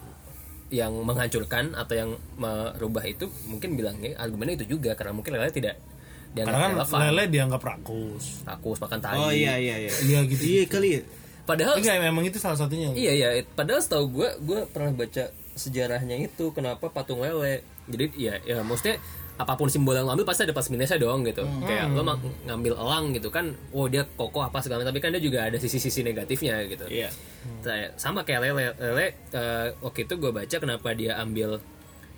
yang 0.69 0.93
menghancurkan 1.01 1.73
atau 1.73 1.93
yang 1.97 2.11
merubah 2.37 3.01
itu 3.05 3.25
mungkin 3.49 3.73
bilangnya 3.73 4.13
argumennya 4.21 4.61
itu 4.61 4.77
juga 4.77 4.93
karena 4.93 5.17
mungkin 5.17 5.33
lele 5.33 5.49
tidak 5.49 5.81
dianggap 6.29 6.53
karena 6.53 6.61
kan 6.61 6.71
relevan. 6.77 6.99
Lele 7.09 7.23
dianggap 7.33 7.61
rakus. 7.65 8.23
Rakus 8.45 8.77
makan 8.77 8.99
tai 9.01 9.17
oh 9.17 9.33
iya 9.33 9.57
iya 9.57 9.75
iya. 9.81 9.91
Iya 10.05 10.19
gitu 10.29 10.43
iya 10.45 10.63
kali 10.69 10.89
ya. 10.97 11.01
Padahal 11.49 11.81
enggak 11.81 11.97
memang 12.05 12.23
itu 12.29 12.37
salah 12.37 12.61
satunya. 12.61 12.93
Iya 12.93 13.11
iya, 13.17 13.29
padahal 13.57 13.81
setahu 13.81 14.21
gue, 14.21 14.29
gue 14.45 14.59
pernah 14.69 14.93
baca 14.93 15.33
sejarahnya 15.57 16.21
itu 16.21 16.53
kenapa 16.53 16.93
patung 16.93 17.25
lele. 17.25 17.65
Jadi 17.89 18.05
ya, 18.21 18.37
ya 18.45 18.61
maksudnya 18.61 19.01
apa 19.39 19.55
pun 19.55 19.65
simbol 19.65 19.95
yang 19.95 20.03
lo 20.03 20.11
ambil 20.11 20.27
pasti 20.27 20.43
ada 20.43 20.51
plus 20.51 20.67
minusnya 20.67 20.99
dong 20.99 21.23
gitu. 21.23 21.47
Kayak 21.63 21.89
lo 21.89 22.03
mang- 22.03 22.19
ngambil 22.43 22.75
elang 22.75 23.05
gitu 23.11 23.29
kan, 23.29 23.45
oh 23.71 23.87
dia 23.87 24.03
kokoh 24.05 24.43
apa 24.43 24.59
segala 24.59 24.83
macam, 24.83 24.91
tapi 24.91 24.99
kan 24.99 25.15
dia 25.15 25.23
juga 25.23 25.47
ada 25.47 25.55
sisi-sisi 25.55 26.03
negatifnya 26.03 26.59
gitu. 26.65 26.83
iya. 26.91 27.07
Kayak- 27.61 27.95
sama 27.95 28.21
kayak 28.21 28.43
lele, 28.43 28.75
lele 28.75 29.05
eh, 29.31 29.67
waktu 29.79 30.03
itu 30.03 30.13
gue 30.13 30.29
baca 30.29 30.55
kenapa 30.55 30.91
dia 30.91 31.15
ambil 31.17 31.55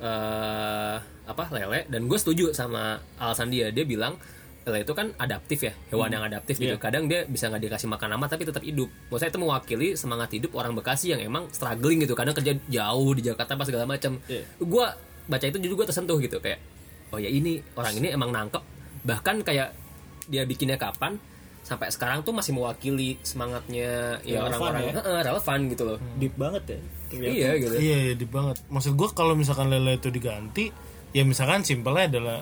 eh 0.01 0.97
apa 1.23 1.43
lele 1.53 1.85
dan 1.87 2.09
gue 2.09 2.17
setuju 2.17 2.51
sama 2.51 2.97
alasan 3.15 3.47
dia. 3.47 3.69
Dia 3.69 3.85
bilang 3.85 4.17
lele 4.61 4.81
itu 4.81 4.93
kan 4.93 5.13
adaptif 5.15 5.61
ya 5.61 5.73
hewan 5.89 6.09
yang 6.11 6.23
adaptif 6.23 6.57
gitu. 6.59 6.77
Kadang 6.79 7.05
dia 7.05 7.25
bisa 7.25 7.47
nggak 7.47 7.61
dikasih 7.63 7.87
makan 7.87 8.09
lama 8.11 8.25
tapi 8.25 8.43
tetap 8.43 8.61
hidup. 8.61 8.89
Maksudnya 9.07 9.29
itu 9.29 9.39
mewakili 9.39 9.87
semangat 9.93 10.29
hidup 10.31 10.51
orang 10.53 10.73
Bekasi 10.73 11.13
yang 11.13 11.21
emang 11.21 11.45
struggling 11.49 12.01
gitu. 12.01 12.13
Kadang 12.13 12.33
kerja 12.33 12.57
jauh 12.67 13.11
di 13.13 13.21
Jakarta 13.23 13.53
pas 13.53 13.63
segala 13.63 13.85
macam. 13.85 14.17
Iya. 14.25 14.41
gua 14.59 14.97
baca 15.23 15.45
itu 15.45 15.57
juga 15.61 15.85
tersentuh 15.85 16.17
gitu. 16.17 16.41
Kayak 16.41 16.57
oh 17.11 17.19
ya 17.19 17.27
ini 17.27 17.59
orang 17.75 17.93
ini 17.95 18.07
emang 18.09 18.31
nangkep 18.31 18.63
bahkan 19.03 19.41
kayak 19.41 19.75
dia 20.27 20.45
bikinnya 20.45 20.75
kapan 20.75 21.17
sampai 21.61 21.93
sekarang 21.93 22.25
tuh 22.25 22.33
masih 22.33 22.57
mewakili 22.57 23.21
semangatnya 23.21 24.17
ya 24.25 24.41
Relevan 24.41 24.49
orang-orang 24.49 24.81
ya. 24.81 24.93
Heeh, 24.97 25.19
relevan 25.21 25.59
gitu 25.69 25.83
loh 25.85 25.97
deep 26.17 26.33
banget 26.33 26.63
ya 26.65 26.79
ternyata. 27.11 27.33
iya 27.35 27.49
gitu 27.59 27.73
Iya, 27.75 27.97
iya, 28.07 28.13
deep 28.15 28.31
banget. 28.31 28.57
Maksud 28.71 28.93
gue 28.95 29.09
kalau 29.11 29.35
misalkan 29.35 29.67
lele 29.67 29.99
itu 29.99 30.07
diganti, 30.07 30.71
ya 31.11 31.27
misalkan 31.27 31.59
simpelnya 31.67 32.07
adalah 32.07 32.39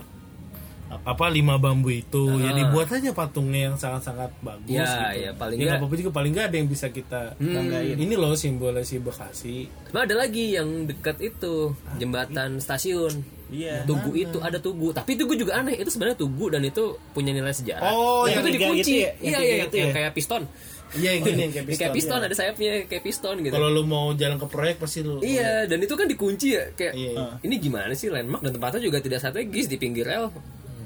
apa 0.89 1.25
lima 1.27 1.55
bambu 1.55 1.89
itu 1.89 2.37
ya 2.37 2.49
dibuat 2.49 2.89
aja 2.89 3.11
patungnya 3.11 3.69
yang 3.69 3.75
sangat-sangat 3.75 4.33
bagus 4.39 4.73
Ya, 4.73 4.85
gitu. 5.11 5.21
ya, 5.21 5.31
paling 5.33 5.57
ya 5.57 5.77
apa-apa 5.77 5.95
juga 5.95 6.11
paling 6.11 6.31
nggak 6.31 6.47
ada 6.47 6.55
yang 6.55 6.65
bisa 6.65 6.89
kita 6.89 7.21
banggain. 7.35 7.93
Ini 7.95 8.13
loh 8.13 8.33
simbolnya 8.33 8.81
si 8.81 8.97
Bekasi. 8.97 9.69
Cuma 9.85 10.03
ada 10.03 10.15
lagi 10.15 10.53
yang 10.53 10.85
dekat 10.85 11.21
itu 11.23 11.73
jembatan 11.95 12.57
stasiun. 12.57 13.13
Iya. 13.49 13.81
Tugu 13.83 14.13
itu 14.13 14.37
ada 14.39 14.57
tugu, 14.57 14.89
tapi 14.89 15.13
tugu 15.13 15.33
juga 15.33 15.57
aneh. 15.57 15.73
Itu 15.73 15.89
sebenarnya 15.89 16.17
tugu 16.17 16.49
dan 16.49 16.61
itu 16.61 16.97
punya 17.11 17.31
nilai 17.31 17.49
sejarah. 17.49 17.81
Oh, 17.87 18.25
yang 18.25 18.41
itu 18.41 18.49
dikunci. 18.51 18.81
gitu 18.83 18.91
ya? 18.99 19.11
Yang 19.15 19.21
Iya 19.21 19.39
iya, 19.39 19.55
yang 19.67 19.89
ya? 19.89 19.95
kayak 19.95 20.11
piston. 20.13 20.43
Iya 20.89 21.09
yang 21.11 21.21
gini 21.23 21.39
yang 21.39 21.51
kayak 21.53 21.65
Yang 21.65 21.79
kayak 21.81 21.93
piston. 21.93 22.09
piston 22.13 22.25
ada 22.25 22.35
sayapnya 22.35 22.71
kayak 22.85 23.03
piston 23.03 23.35
gitu. 23.41 23.53
Kalau 23.53 23.69
lu 23.69 23.81
mau 23.83 24.13
jalan 24.13 24.37
ke 24.37 24.45
proyek 24.45 24.77
pasti 24.77 25.01
lu. 25.01 25.17
Iya, 25.19 25.65
dan 25.65 25.77
itu 25.79 25.93
kan 25.93 26.05
dikunci 26.05 26.47
ya 26.51 26.65
kayak 26.73 26.93
Iya, 26.93 27.09
iya. 27.11 27.25
ini 27.41 27.55
gimana 27.57 27.93
sih 27.93 28.07
landmark 28.07 28.41
dan 28.41 28.53
tempatnya 28.53 28.81
juga 28.83 28.97
tidak 28.99 29.17
strategis 29.19 29.65
di 29.65 29.77
pinggir 29.77 30.05
rel. 30.05 30.29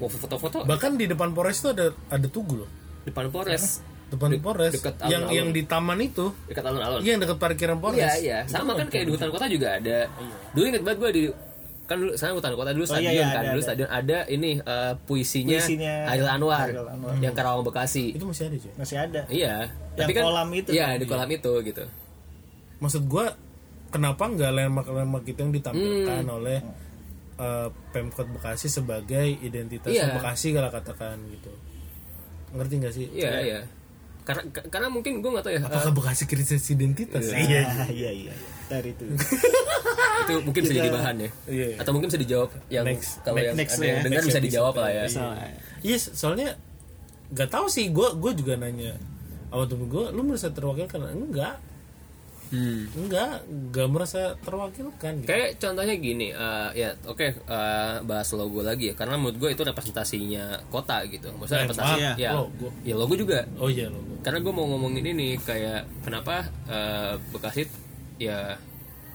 Mau 0.04 0.12
foto-foto 0.12 0.58
Bahkan 0.64 0.92
di 0.94 1.06
depan 1.06 1.32
Polres 1.32 1.58
itu 1.58 1.70
ada 1.70 1.86
ada 2.08 2.28
tugu 2.28 2.60
loh. 2.60 2.70
depan 3.04 3.28
Polres, 3.30 3.80
Depan 4.06 4.30
De- 4.30 4.38
Polres 4.38 4.72
dekat 4.74 4.96
yang 5.04 5.24
alun-alun. 5.24 5.34
yang 5.34 5.48
di 5.50 5.62
taman 5.64 5.98
itu. 5.98 6.26
dekat 6.46 6.64
alun-alun. 6.66 7.00
Iya 7.00 7.10
yang 7.10 7.22
dekat 7.22 7.38
parkiran 7.38 7.78
Polres. 7.78 8.00
Iya 8.00 8.12
iya, 8.18 8.40
sama 8.46 8.72
kan 8.74 8.86
kayak 8.86 9.06
di 9.06 9.12
hutan 9.12 9.30
kota 9.30 9.46
juga 9.46 9.68
ada. 9.74 10.08
Dulu 10.52 10.64
inget 10.66 10.82
banget 10.82 11.00
gue 11.00 11.12
di 11.12 11.24
kan 11.84 11.98
dulu 11.98 12.12
saya 12.14 12.32
hutan 12.32 12.54
kota 12.54 12.72
dulu 12.72 12.86
Oh, 12.86 12.96
iya, 12.96 12.96
stadion 12.96 13.12
iya, 13.14 13.28
kan 13.28 13.36
ada, 13.38 13.50
dulu 13.50 13.58
ada. 13.58 13.68
stadion 13.68 13.90
ada 13.90 14.18
ini 14.30 14.50
eh, 14.56 14.94
puisinya, 15.02 15.58
Puisinya 15.58 15.94
Hairil 16.08 16.30
Anwar, 16.30 16.60
Hairil 16.66 16.88
Anwar. 16.90 17.14
yang 17.20 17.34
Karawang 17.34 17.64
Bekasi. 17.64 18.06
Itu 18.14 18.24
masih 18.26 18.44
ada 18.46 18.56
cuy. 18.58 18.72
masih 18.74 18.98
ada 18.98 19.22
Iya, 19.28 19.54
Yang 19.94 20.10
kolam 20.18 20.50
itu 20.54 20.70
Iya 20.70 20.86
kan? 20.86 20.96
di 20.96 21.06
kolam 21.06 21.30
itu 21.30 21.52
gitu. 21.62 21.84
Maksud 22.80 23.04
gua 23.06 23.26
kenapa 23.90 24.24
nggak 24.26 24.52
landmark-landmark 24.54 25.26
itu 25.26 25.40
yang 25.40 25.52
ditampilkan 25.52 26.24
Hmm. 26.24 26.38
oleh 26.38 26.58
uh, 27.36 27.68
Pemkot 27.90 28.28
Bekasi 28.30 28.68
sebagai 28.68 29.38
identitas 29.38 29.90
Iya. 29.90 30.14
Bekasi 30.14 30.52
kalau 30.52 30.70
katakan 30.70 31.18
gitu. 31.30 31.52
Ngerti 32.52 32.74
nggak 32.78 32.94
sih? 32.94 33.06
Iya 33.10 33.32
iya. 33.40 33.60
Karena 34.24 34.42
karena 34.68 34.88
mungkin 34.88 35.20
gue 35.20 35.30
nggak 35.30 35.44
tahu 35.44 35.54
ya. 35.54 35.60
eh, 35.60 35.66
Apakah 35.66 35.92
Bekasi 35.92 36.24
krisis 36.26 36.64
identitas? 36.68 37.24
Iya. 37.26 37.62
Ah, 37.66 37.90
iya 37.90 38.12
iya 38.12 38.34
dari 38.64 38.90
itu 38.90 39.04
itu 40.24 40.34
mungkin 40.42 40.62
bisa 40.64 40.74
jadi 40.74 40.90
bahan 40.90 41.16
ya. 41.20 41.30
Iya. 41.46 41.68
Atau 41.78 41.92
mungkin 41.92 42.08
bisa 42.08 42.18
dijawab 42.18 42.50
yang 42.68 42.86
Next- 42.86 43.20
kalau 43.22 43.38
yang 43.38 43.54
next 43.54 43.76
ada 43.76 43.84
yang 43.84 43.92
ya. 43.92 44.02
dengar 44.02 44.16
Next 44.16 44.26
bisa 44.26 44.34
episode. 44.34 44.48
dijawab 44.48 44.74
lah 44.78 44.90
ya. 44.90 45.04
Salah. 45.06 45.38
Iya, 45.84 45.98
soalnya 46.00 46.50
nggak 47.30 47.50
tahu 47.50 47.66
sih. 47.68 47.86
Gua 47.90 48.16
gua 48.16 48.32
juga 48.32 48.56
nanya 48.56 48.96
awal 49.50 49.68
temen 49.68 49.86
gue, 49.86 50.06
lu 50.10 50.24
merasa 50.24 50.50
terwakilkan? 50.50 50.98
Enggak, 51.14 51.62
Hmm. 52.54 52.86
enggak, 52.94 53.42
enggak 53.50 53.88
merasa 53.90 54.38
terwakilkan. 54.46 55.26
Gitu. 55.26 55.26
Kayak 55.26 55.58
contohnya 55.58 55.96
gini, 55.98 56.30
eh, 56.30 56.70
ya 56.78 56.90
oke 57.10 57.26
eh, 57.34 57.96
bahas 58.06 58.30
logo 58.38 58.62
lagi 58.62 58.94
ya, 58.94 58.96
karena 58.96 59.18
menurut 59.18 59.42
gue 59.42 59.50
itu 59.58 59.66
representasinya 59.66 60.62
kota 60.70 61.02
gitu. 61.10 61.34
Maksudnya 61.34 61.58
Eh, 61.58 61.66
representasi, 61.66 62.02
ah, 62.06 62.14
ya, 62.14 62.32
logo. 62.38 62.70
ya 62.86 62.94
logo 62.94 63.14
juga. 63.18 63.42
Oh 63.58 63.74
iya 63.74 63.90
lo. 63.90 63.98
Karena 64.22 64.38
gue 64.46 64.54
mau 64.54 64.70
ngomongin 64.70 65.02
ini 65.02 65.34
kayak 65.42 66.06
kenapa 66.06 66.46
eh, 66.70 67.18
Bekasi 67.34 67.66
ya 68.22 68.54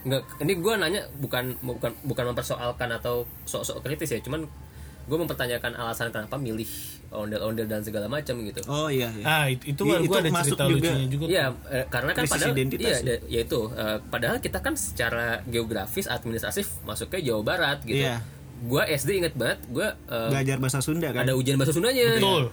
nggak 0.02 0.42
ini 0.42 0.58
gue 0.58 0.74
nanya 0.74 1.02
bukan 1.22 1.54
bukan 1.62 1.94
bukan 2.06 2.24
mempersoalkan 2.34 2.90
atau 2.90 3.22
sok-sok 3.46 3.86
kritis 3.86 4.14
ya, 4.14 4.18
cuman 4.18 4.50
gue 5.08 5.18
mempertanyakan 5.18 5.72
alasan 5.74 6.08
kenapa 6.08 6.36
milih 6.36 6.68
ondel-ondel 7.08 7.64
dan 7.64 7.80
segala 7.80 8.04
macam 8.06 8.36
gitu. 8.38 8.60
oh 8.66 8.86
iya 8.86 9.08
iya 9.10 9.24
Ah 9.24 9.44
itu, 9.48 9.72
itu, 9.72 9.80
gua 9.80 9.96
itu 9.98 10.12
ada 10.12 10.28
masuk 10.28 10.52
cerita 10.52 10.64
juga. 10.66 10.76
lucunya 10.84 11.06
juga. 11.08 11.24
Iya, 11.26 11.44
eh, 11.66 11.84
karena 11.86 12.10
kan 12.12 12.22
Krisis 12.22 12.32
padahal 12.36 12.52
identitas 12.52 12.96
iya, 13.00 13.08
ya. 13.08 13.16
ya 13.26 13.40
itu 13.42 13.60
eh, 13.72 13.98
padahal 14.04 14.36
kita 14.38 14.58
kan 14.58 14.74
secara 14.76 15.26
geografis 15.44 16.04
administratif 16.06 16.66
masuknya 16.82 17.20
Jawa 17.24 17.42
Barat 17.42 17.78
gitu. 17.82 18.04
Iya. 18.04 18.20
Gua 18.60 18.84
SD 18.84 19.10
inget 19.16 19.32
banget, 19.32 19.58
gua 19.66 19.96
eh, 20.04 20.28
belajar 20.28 20.56
bahasa 20.58 20.78
Sunda 20.78 21.08
kan 21.08 21.24
ada 21.24 21.32
ujian 21.32 21.56
bahasa 21.56 21.72
Sundanya. 21.72 22.14
Betul. 22.14 22.52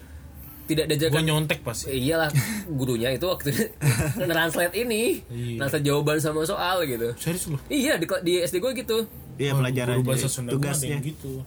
Tidak 0.66 0.82
Gue 0.82 0.98
diajarkan 0.98 1.24
nyontek 1.24 1.60
pasti. 1.62 1.92
Eh, 1.92 2.00
iyalah 2.02 2.32
gurunya 2.66 3.12
itu 3.12 3.22
waktu 3.22 3.54
translate 4.26 4.74
ini 4.74 5.22
Iya. 5.28 5.62
translate 5.62 5.84
jawaban 5.84 6.18
sama 6.18 6.42
soal 6.42 6.82
gitu 6.86 7.14
Serius 7.16 7.46
lu? 7.46 7.58
iya 7.68 8.00
di, 8.00 8.10
di 8.24 8.42
SD 8.42 8.58
gue 8.58 8.74
gitu 8.74 9.06
iya 9.36 9.54
Oh, 9.54 9.62
pelajaran 9.62 10.02
bahasa 10.02 10.26
Sunda 10.26 10.50
ada 10.50 10.58
tugasnya 10.58 10.98
yang 10.98 11.06
gitu. 11.06 11.46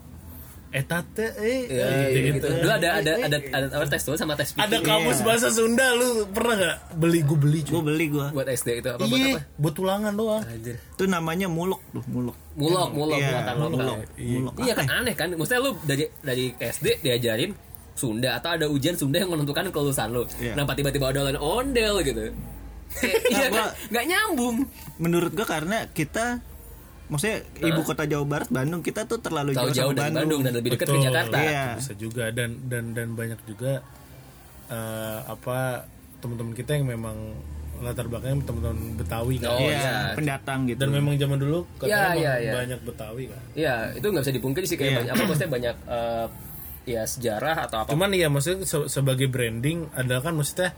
Etate 0.69 1.33
eh 1.35 1.59
ya, 1.65 1.87
gitu, 2.07 2.19
gitu, 2.31 2.35
gitu. 2.37 2.47
dulu 2.55 2.71
ada 2.71 2.89
ada 2.95 3.11
ada 3.19 3.37
ada, 3.49 3.67
ada 3.73 3.87
tes 3.87 4.01
tuh 4.01 4.13
sama 4.13 4.33
tes 4.33 4.53
Ada 4.53 4.77
kamus 4.79 5.19
bahasa 5.19 5.49
Sunda 5.49 5.93
lu 5.93 6.25
pernah 6.27 6.55
nggak 6.55 6.77
beli 6.93 7.19
gue 7.21 7.37
beli 7.37 7.59
gue 7.63 7.81
beli 7.81 8.05
gue 8.07 8.27
buat 8.29 8.45
SD 8.45 8.69
itu 8.77 8.89
apa 8.89 9.01
buat 9.01 9.17
apa 9.17 9.27
Iya, 9.29 9.41
buat 9.55 9.73
tulangan 9.73 10.13
doang. 10.13 10.43
Anjir. 10.43 10.77
itu 10.77 11.03
namanya 11.05 11.47
muluk 11.47 11.81
tuh 11.89 12.05
muluk 12.05 12.37
mulok 12.53 12.89
mulok 12.91 13.17
Iya, 13.17 13.29
buatan 13.31 13.55
lokal 13.55 13.69
mulok. 13.73 13.97
muluk 14.15 14.53
Iya 14.59 14.73
kan 14.75 14.85
aneh 14.93 15.13
kan 15.13 15.27
Maksudnya 15.31 15.59
lu 15.59 15.71
dari 15.81 16.05
dari 16.19 16.45
SD 16.53 16.85
diajarin 17.01 17.51
Sunda 17.91 18.29
atau 18.33 18.49
ada 18.51 18.65
ujian 18.65 18.93
Sunda 18.93 19.17
yang 19.17 19.27
menentukan 19.27 19.67
kelulusan 19.69 20.07
lu. 20.09 20.23
Iya. 20.37 20.55
Kenapa 20.55 20.71
tiba-tiba 20.71 21.09
ada 21.09 21.35
ondel 21.35 21.99
gitu? 21.99 22.31
Iya 23.29 23.47
kan 23.47 23.65
gua- 23.65 23.73
nggak 23.89 24.05
nyambung. 24.07 24.55
menurut 24.97 25.31
gue 25.31 25.43
karena 25.43 25.85
kita 25.89 26.39
maksudnya 27.09 27.37
ibu 27.59 27.81
kota 27.81 28.05
Jawa 28.05 28.23
Barat 28.23 28.49
Bandung 28.49 28.79
kita 28.79 29.03
tuh 29.03 29.17
terlalu 29.17 29.51
Terlalu 29.51 29.73
jauh 29.73 29.91
sama 29.91 29.99
dari 29.99 30.13
Bandung 30.15 30.41
dan 30.41 30.53
lebih 30.53 30.69
dekat 30.73 30.87
ke. 30.87 30.97
Jakarta. 31.01 31.37
Iya. 31.37 31.65
Bisa 31.75 31.93
juga 31.95 32.23
dan 32.29 32.49
dan 32.63 32.93
dan 32.93 33.07
banyak 33.11 33.39
juga 33.43 33.81
eh, 34.67 35.19
apa 35.25 35.89
teman-teman 36.19 36.53
kita 36.53 36.71
yang 36.73 36.85
memang 36.87 37.17
latar 37.79 38.05
belakangnya 38.05 38.43
teman-teman 38.43 38.79
Betawi 38.93 39.35
kan. 39.39 39.49
Oh, 39.49 39.57
Iya, 39.57 39.71
iya. 39.71 39.95
pendatang 40.11 40.67
gitu 40.67 40.77
Dan 40.77 40.91
memang 40.91 41.15
zaman 41.15 41.37
dulu 41.37 41.63
katanya 41.77 42.11
iya, 42.13 42.33
iya. 42.37 42.51
banyak 42.53 42.79
Betawi 42.83 43.23
kan. 43.25 43.41
Iya, 43.53 43.75
itu 43.95 44.05
nggak 44.05 44.23
bisa 44.23 44.35
dipungkiri 44.35 44.65
sih 44.65 44.75
kayak 44.75 44.85
Iya. 44.85 44.97
banyak 44.99 45.11
apa 45.11 45.23
maksudnya 45.25 45.51
banyak 45.51 45.75
eh, 45.87 46.25
ya 46.85 47.03
sejarah 47.03 47.57
atau 47.65 47.77
apa. 47.81 47.89
Cuman 47.89 48.09
ya 48.11 48.27
maksudnya 48.27 48.63
se- 48.63 48.89
sebagai 48.89 49.25
branding 49.25 49.87
adalah 49.93 50.21
kan 50.21 50.35
maksudnya 50.35 50.75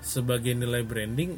sebagai 0.00 0.54
nilai 0.54 0.82
branding 0.82 1.36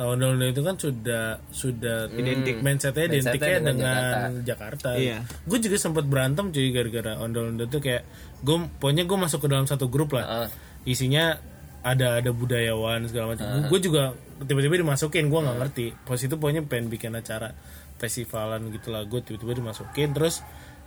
eh, 0.00 0.08
undang-undang 0.08 0.50
itu 0.56 0.62
kan 0.64 0.76
sudah 0.80 1.24
sudah 1.52 2.08
identik 2.16 2.64
mindsetnya 2.64 3.04
Hmm. 3.04 3.16
Identiknya 3.20 3.58
dengan 3.60 3.96
dengan, 4.00 4.30
Jakarta. 4.48 4.88
Iya. 4.96 5.28
Gue 5.44 5.60
juga 5.60 5.76
sempat 5.76 6.08
berantem 6.08 6.48
cuy 6.48 6.72
gara-gara 6.72 7.20
ondel-ondel 7.20 7.68
itu 7.68 7.78
kayak 7.84 8.08
gue 8.40 8.56
pokoknya 8.80 9.04
gue 9.04 9.18
masuk 9.20 9.44
ke 9.44 9.48
dalam 9.52 9.68
satu 9.68 9.92
grup 9.92 10.16
lah. 10.16 10.24
Heeh. 10.24 10.48
Isinya 10.88 11.36
ada 11.84 12.20
ada 12.20 12.30
budayawan 12.32 13.08
segala 13.08 13.36
macam. 13.36 13.68
Gue 13.68 13.80
juga 13.80 14.16
tiba-tiba 14.40 14.80
dimasukin 14.80 15.28
gue 15.28 15.40
nggak 15.44 15.58
ngerti. 15.60 15.86
Pas 16.08 16.16
itu 16.16 16.34
pokoknya 16.40 16.64
pengen 16.64 16.88
bikin 16.88 17.12
acara 17.12 17.52
festivalan 18.00 18.72
gitulah. 18.72 19.04
Gue 19.04 19.20
tiba-tiba 19.20 19.60
dimasukin 19.60 20.16
terus 20.16 20.40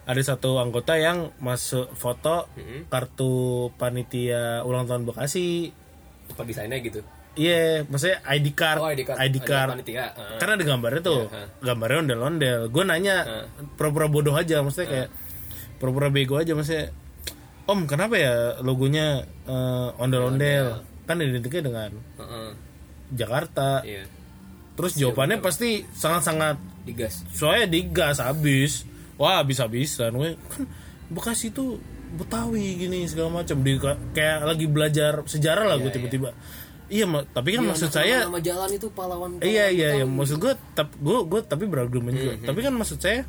ada 0.04 0.20
satu 0.20 0.60
anggota 0.60 1.00
yang 1.00 1.32
masuk 1.40 1.94
foto 1.96 2.50
kartu 2.90 3.70
panitia 3.78 4.66
ulang 4.66 4.90
tahun 4.90 5.06
Bekasi. 5.06 5.72
Apa 6.30 6.42
desainnya 6.44 6.80
gitu. 6.80 7.02
Iya, 7.34 7.82
maksudnya 7.90 8.22
ID 8.30 8.48
card, 8.54 8.78
Oh, 8.78 8.88
ID 8.88 9.02
card. 9.04 9.18
ID 9.18 9.36
card. 9.42 9.70
panitia. 9.74 10.06
Heeh. 10.14 10.38
Karena 10.38 10.54
ada 10.54 10.66
gambarnya 10.66 11.02
tuh, 11.02 11.22
Iya, 11.26 11.44
gambarnya 11.66 11.98
ondel-ondel. 12.06 12.60
Gue 12.70 12.84
nanya, 12.86 13.16
pura-pura 13.74 14.06
bodoh 14.06 14.38
aja, 14.38 14.62
maksudnya 14.62 14.88
kayak 14.88 15.10
pura-pura 15.82 16.14
bego 16.14 16.38
aja, 16.38 16.54
maksudnya. 16.54 16.94
Om, 17.64 17.88
kenapa 17.88 18.20
ya 18.20 18.60
logonya 18.62 19.24
eh, 19.50 19.90
ondel-ondel? 19.98 20.86
Kan 21.04 21.20
identiknya 21.20 21.62
dengan 21.66 21.90
Heeh. 22.22 22.50
Jakarta. 23.10 23.82
Iya. 23.82 24.06
Terus 24.74 24.94
jawabannya 24.94 25.38
pasti 25.38 25.86
sangat-sangat 25.90 26.58
Digas. 26.84 27.22
soalnya 27.30 27.66
digas 27.68 28.18
habis. 28.18 28.86
Wah, 29.18 29.42
bisa-bisan. 29.42 30.14
Weh, 30.14 30.34
Kan 30.50 30.66
Bekasi 31.08 31.50
tuh 31.50 31.78
Betawi 32.14 32.78
gini 32.78 33.06
segala 33.06 33.42
macam. 33.42 33.58
Di 33.60 33.78
kayak 34.14 34.46
lagi 34.46 34.66
belajar 34.70 35.26
sejarah 35.26 35.66
lah 35.66 35.78
gue 35.78 35.90
tiba-tiba. 35.90 36.32
Iya, 36.94 37.10
Ma- 37.10 37.26
tapi 37.26 37.58
kan 37.58 37.66
maksud 37.66 37.90
saya 37.90 38.28
nama 38.28 38.38
jalan 38.38 38.70
itu 38.70 38.88
pahlawan. 38.94 39.42
Iya 39.42 39.74
iya 39.74 39.90
iya 39.98 40.06
maksud 40.06 40.38
gue 40.38 40.54
tap 40.74 40.94
gue 40.94 41.26
gue 41.26 41.42
tapi 41.42 41.66
berargumen 41.66 42.14
juga 42.14 42.34
tapi 42.44 42.60
kan 42.62 42.76
maksud 42.76 43.02
saya 43.02 43.26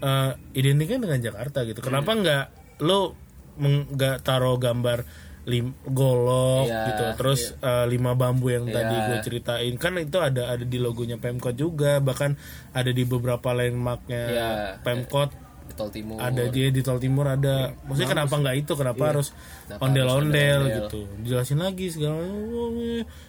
eh 0.00 0.30
identiknya 0.54 1.02
dengan 1.02 1.20
Jakarta 1.20 1.66
gitu 1.66 1.82
kenapa 1.82 2.14
nggak 2.14 2.44
lo 2.80 3.12
nggak 3.60 4.22
taruh 4.22 4.56
gambar 4.56 5.04
lim, 5.44 5.72
golok 5.82 6.68
Iya, 6.68 6.84
gitu 6.86 7.04
terus 7.16 7.40
eh, 7.58 7.84
lima 7.86 8.12
bambu 8.14 8.48
yang 8.48 8.64
tadi 8.66 8.92
Iya. 8.92 9.06
gue 9.08 9.18
ceritain 9.20 9.74
kan 9.74 9.96
itu 9.96 10.16
ada 10.16 10.52
ada 10.52 10.62
di 10.62 10.78
logonya 10.78 11.16
Pemkot 11.16 11.52
juga 11.52 11.98
bahkan 11.98 12.36
ada 12.70 12.88
di 12.88 13.02
beberapa 13.02 13.50
landmarknya 13.50 14.22
Iya. 14.22 14.48
Pemkot 14.80 15.32
tol 15.72 15.88
timur. 15.88 16.16
Ada 16.16 16.48
dia 16.48 16.68
di 16.68 16.80
tol 16.80 16.96
timur 16.96 17.26
ada. 17.26 17.74
Maksudnya 17.84 18.08
kenapa 18.08 18.34
nggak 18.34 18.56
itu? 18.58 18.72
Kenapa 18.74 19.02
harus 19.06 19.28
Kenapa 19.64 19.80
ondel-ondel 19.82 20.60
harus 20.60 20.74
gitu? 20.76 21.00
Jelasin 21.22 21.58
lagi 21.58 21.86
segala 21.88 22.20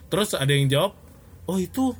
terus 0.08 0.34
ada 0.34 0.50
yang 0.50 0.68
jawab 0.68 0.92
oh 1.46 1.56
itu 1.56 1.96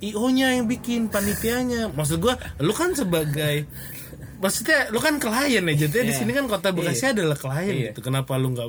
io 0.00 0.26
nya 0.28 0.56
yang 0.56 0.64
bikin 0.64 1.06
panitianya. 1.06 1.92
Maksud 1.92 2.18
gua 2.18 2.34
lu 2.58 2.72
kan 2.72 2.92
sebagai 2.92 3.68
maksudnya 4.42 4.88
lu 4.88 4.98
kan 4.98 5.20
klien 5.20 5.60
ya 5.60 5.74
jadi 5.76 5.96
di 6.02 6.14
sini 6.16 6.32
kan 6.32 6.48
kota 6.48 6.72
Bekasi 6.72 7.12
adalah 7.12 7.36
klien 7.36 7.92
gitu. 7.92 8.00
Kenapa 8.00 8.34
lu 8.34 8.52
nggak 8.52 8.68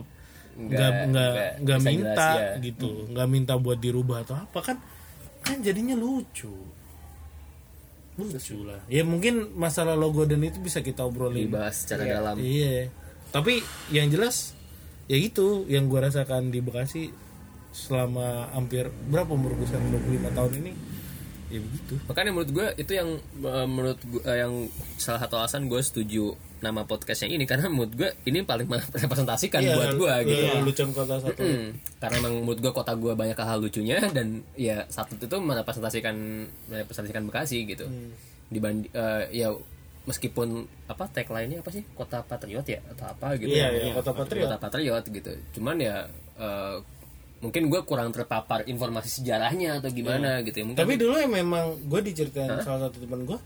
nggak 0.52 0.92
Nggak- 1.08 1.54
nggak 1.64 1.80
minta 1.82 2.28
jelas, 2.36 2.60
ya. 2.60 2.60
gitu? 2.60 2.90
Nggak 3.08 3.28
minta 3.32 3.54
buat 3.56 3.80
dirubah 3.80 4.28
atau 4.28 4.36
apa? 4.36 4.60
Kan 4.60 4.78
kan 5.42 5.58
jadinya 5.64 5.96
lucu 5.96 6.52
lucu 8.28 8.58
lah 8.68 8.80
ya 8.92 9.02
mungkin 9.02 9.56
masalah 9.58 9.98
logo 9.98 10.26
dan 10.28 10.42
itu 10.44 10.62
bisa 10.62 10.84
kita 10.86 11.02
obrolin 11.06 11.48
dibahas 11.50 11.86
secara 11.86 12.04
dalam 12.06 12.36
Iya. 12.38 12.92
Tapi 13.32 13.64
yang 13.96 14.12
jelas 14.12 14.52
ya 15.08 15.16
itu 15.16 15.64
yang 15.72 15.88
gua 15.88 16.12
rasakan 16.12 16.52
di 16.52 16.60
Bekasi 16.60 17.08
selama 17.72 18.52
hampir 18.52 18.92
berapa 19.08 19.32
umur 19.32 19.56
gue 19.56 19.64
sekarang 19.64 19.96
25 19.96 20.36
tahun 20.36 20.54
ini. 20.60 20.74
Ya 21.52 21.60
begitu. 21.60 21.94
makanya 22.08 22.32
menurut 22.32 22.52
gue 22.56 22.68
itu 22.80 22.92
yang 22.96 23.10
eh, 23.44 23.68
menurut 23.68 24.00
gue 24.08 24.24
eh, 24.24 24.38
yang 24.40 24.72
salah 24.96 25.20
satu 25.20 25.36
alasan 25.36 25.68
gue 25.68 25.84
setuju 25.84 26.32
nama 26.62 26.86
podcastnya 26.86 27.34
ini 27.34 27.50
karena 27.50 27.68
menurut 27.68 27.94
gue 27.98 28.10
ini 28.30 28.46
paling 28.46 28.70
merepresentasikan 28.72 29.60
Iya, 29.60 29.76
buat 29.76 29.94
gue 29.98 30.14
gitu. 30.30 30.42
Lu 30.62 30.70
lucu 30.70 30.84
kota 30.94 31.18
satu. 31.18 31.42
Hmm, 31.42 31.74
karena 31.98 32.16
emang 32.22 32.34
menurut 32.46 32.60
gue 32.62 32.72
kota 32.72 32.94
gue 32.94 33.14
banyak 33.18 33.38
hal 33.38 33.58
lucunya 33.60 33.98
dan 34.14 34.46
ya 34.54 34.86
satu 34.88 35.18
itu 35.18 35.38
merepresentasikan 35.42 36.16
merepresentasikan 36.70 37.26
Bekasi 37.26 37.66
gitu. 37.66 37.90
Dibanding 38.54 38.94
ya 39.34 39.50
meskipun 40.06 40.66
apa 40.90 41.06
tagline-nya 41.10 41.62
apa 41.62 41.70
sih? 41.74 41.86
Kota 41.94 42.26
patriot 42.26 42.66
ya? 42.66 42.80
Atau 42.94 43.06
apa 43.10 43.38
gitu. 43.38 43.54
Iya, 43.54 43.68
ya 43.70 43.82
iya, 43.90 43.94
kota 43.94 44.14
patriot. 44.14 44.50
kota 44.50 44.58
patriot 44.58 45.06
gitu. 45.10 45.32
Cuman 45.58 45.78
ya 45.82 46.06
eh, 46.38 46.78
mungkin 47.42 47.74
gue 47.74 47.82
kurang 47.86 48.14
terpapar 48.14 48.70
informasi 48.70 49.22
sejarahnya 49.22 49.82
atau 49.82 49.90
gimana 49.90 50.46
gitu 50.46 50.62
ya. 50.62 50.66
Mungkin 50.70 50.82
Tapi 50.86 50.94
dulu 50.98 51.18
ya 51.18 51.30
memang 51.30 51.78
gue 51.90 52.00
diceritain 52.06 52.62
salah 52.62 52.90
satu 52.90 53.02
teman 53.02 53.26
gue 53.26 53.40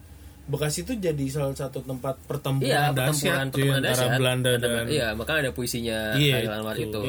Bekasi 0.46 0.86
itu 0.86 0.93
jadi 0.96 1.26
salah 1.26 1.52
satu 1.52 1.82
tempat 1.82 2.22
pertempuran 2.24 2.70
iya 2.70 2.89
dahsyat 2.91 3.50
antara 3.50 3.82
dahsyat. 3.82 4.16
Belanda 4.16 4.52
Ada- 4.52 4.62
dan 4.62 4.86
iya 4.88 5.08
makanya 5.12 5.39
ada 5.41 5.52
puisinya 5.52 6.14
Iya, 6.14 6.46
Anwar 6.52 6.76
itu. 6.76 6.86
itu 6.91 7.02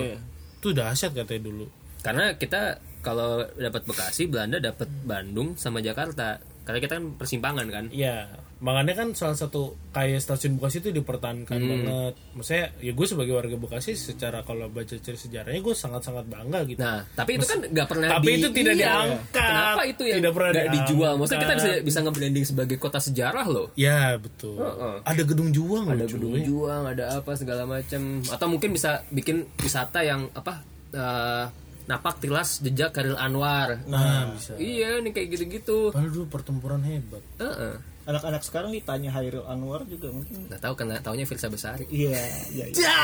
itu 0.56 0.68
dahsyat 0.72 1.12
katanya 1.12 1.42
dulu. 1.44 1.66
karena 1.98 2.32
kita 2.34 2.60
kalau 3.00 3.44
dapat 3.52 3.82
Bekasi 3.82 4.26
Belanda 4.26 4.56
dapat 4.56 4.88
Bandung 5.02 5.52
sama 5.54 5.78
Jakarta 5.78 6.38
karena 6.64 6.78
kita 6.80 6.92
kan 6.96 7.04
persimpangan 7.14 7.66
kan 7.66 7.84
Iya, 7.88 8.26
makanya 8.56 8.96
kan 8.96 9.08
salah 9.12 9.34
satu 9.34 9.62
kayak 9.90 10.16
stasiun 10.16 10.56
Bekasi 10.56 10.80
itu 10.80 10.88
dipertahankan 10.90 11.54
Hmm. 11.54 11.68
banget. 11.68 12.14
Maksudnya 12.32 12.66
ya 12.78 12.90
gue 12.90 13.06
sebagai 13.06 13.32
warga 13.32 13.52
Bekasi 13.54 13.92
secara 13.92 14.40
kalau 14.40 14.66
baca 14.66 14.88
cerita 14.88 15.12
sejarahnya 15.14 15.58
gue 15.58 15.74
sangat-sangat 15.74 16.24
bangga 16.24 16.64
gitu. 16.64 16.78
Nah, 16.78 17.04
tapi 17.10 17.36
itu 17.36 17.44
kan 17.44 17.60
nggak 17.62 17.84
pernah 17.86 18.08
Tapi 18.10 18.24
di- 18.26 18.34
itu 18.34 18.48
tidak 18.50 18.74
iya. 18.74 18.86
diangkat. 18.88 19.44
Kenapa 19.46 19.82
itu 19.84 20.02
yang 20.04 20.18
Tidak 20.18 20.32
pernah 20.32 20.50
nggak 20.50 20.68
dijual? 20.72 21.12
Maksudnya 21.14 21.40
kita 21.42 21.54
bisa 21.54 21.70
bisa 21.82 21.98
nge-branding 22.00 22.44
sebagai 22.44 22.76
kota 22.76 22.98
sejarah 22.98 23.46
loh. 23.46 23.66
Ya 23.74 24.16
betul. 24.16 24.56
Heeh. 24.56 24.94
Ada 25.02 25.22
gedung 25.22 25.50
juang 25.50 25.84
Ada 25.86 25.96
loh, 25.98 26.08
gedung 26.08 26.32
cuy. 26.32 26.42
juang, 26.42 26.82
ada 26.86 27.04
apa 27.14 27.30
segala 27.34 27.62
macam. 27.64 28.00
Atau 28.24 28.46
mungkin 28.46 28.72
bisa 28.72 29.04
bikin 29.10 29.44
wisata 29.58 30.00
yang 30.00 30.32
apa? 30.32 30.64
eh, 30.88 31.44
napak 31.84 32.18
tilas 32.18 32.58
jejak 32.58 32.90
Karil 32.90 33.14
Anwar. 33.14 33.84
Nah, 33.84 34.32
bisa. 34.32 34.56
Iya, 34.56 34.98
nih 34.98 35.12
kayak 35.12 35.28
gitu-gitu. 35.30 35.90
Padahal 35.90 36.08
dulu 36.08 36.26
pertempuran 36.26 36.80
hebat. 36.80 37.20
Heeh. 37.36 37.74
Anak-anak 38.06 38.38
sekarang 38.40 38.70
ditanya 38.70 39.10
Hairil 39.10 39.42
Anwar 39.44 39.82
juga 39.82 40.08
mungkin 40.08 40.46
Nggak 40.46 40.60
tahu 40.60 40.74
karena 40.74 40.96
taunya 40.98 41.22
Firsa 41.22 41.46
Besari. 41.46 41.84
iya 41.88 42.14
iya 42.48 42.64
iya. 42.66 42.94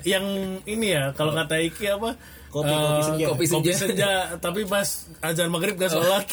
Yang 0.12 0.26
ini 0.66 0.92
ya, 0.92 1.10
kalau 1.12 1.32
kata 1.32 1.56
Iki 1.58 1.84
apa? 1.90 2.14
Kopi- 2.48 2.68
Eh, 2.68 2.76
kopi 2.76 3.02
senja. 3.02 3.26
Kopi 3.26 3.44
kopi 3.48 3.72
senja. 3.72 3.72
senja. 3.80 4.10
Tapi 4.36 4.60
pas 4.64 4.88
azan 5.20 5.48
maghrib 5.48 5.72
gak 5.74 5.88
sholat. 5.88 6.24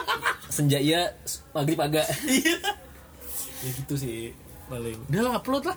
Senja 0.52 0.76
iya, 0.76 1.08
maghrib 1.50 1.80
agak. 1.80 2.04
Iya. 2.22 2.60
ya 3.62 3.70
gitu 3.72 3.94
sih 3.96 4.36
paling. 4.68 5.00
Udah 5.08 5.20
lah, 5.22 5.32
upload 5.34 5.64
lah. 5.64 5.76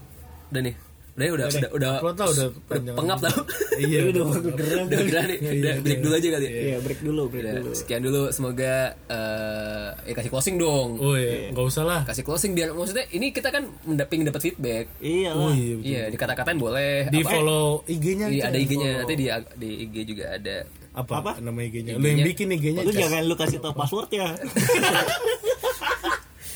Udah 0.51 0.61
nih. 0.61 0.76
Udah, 1.16 1.32
udah, 1.32 1.45
udah, 1.47 1.70
udah, 1.72 1.91
udah 2.03 2.28
udah 2.28 2.47
panjang. 2.68 2.95
pengap 2.99 3.20
tau. 3.24 3.39
Iya. 3.76 4.07
udah 4.07 4.24
gerah 4.55 4.84
udah 4.88 4.99
gerah 5.03 5.24
nih. 5.28 5.38
Udah 5.59 5.74
break 5.80 5.99
dulu 5.99 6.13
aja 6.16 6.28
kali. 6.32 6.47
iya 6.47 6.78
break 6.80 6.99
dulu 7.03 7.22
break 7.28 7.43
Udah, 7.43 7.53
dulu 7.59 7.72
sekian 7.72 8.01
dulu 8.03 8.22
semoga 8.32 8.76
eh 9.07 9.88
ya 10.07 10.13
kasih 10.16 10.32
closing 10.32 10.55
dong. 10.55 10.95
Oh 10.95 11.16
iya, 11.16 11.51
nggak 11.51 11.66
usah 11.66 11.84
lah. 11.84 12.01
Kasih 12.03 12.24
closing 12.24 12.51
biar 12.51 12.72
maksudnya 12.72 13.03
ini 13.11 13.32
kita 13.32 13.51
kan 13.51 13.68
mendaping 13.84 14.24
dapat 14.24 14.41
feedback. 14.43 14.91
iya 14.99 15.32
Oh 15.32 15.51
iya. 15.51 15.76
Iya, 15.80 16.03
dikata-katain 16.07 16.55
boleh. 16.55 17.07
Di 17.07 17.20
follow 17.24 17.84
IG-nya. 17.84 18.28
Aja. 18.28 18.51
ada 18.51 18.57
IG-nya, 18.59 18.91
nanti 18.99 19.13
di 19.16 19.26
di 19.55 19.70
IG 19.88 19.95
juga 20.07 20.36
ada. 20.36 20.57
apa? 20.95 21.13
Apa? 21.20 21.32
Nama 21.39 21.59
IG-nya. 21.63 21.93
Lu 21.95 22.07
yang 22.07 22.24
bikin 22.24 22.47
IG-nya. 22.51 22.84
lu 22.84 22.91
jangan 22.91 23.24
lu 23.24 23.36
kasih 23.36 23.59
tau 23.59 23.72
password 23.72 24.07
ya 24.11 24.32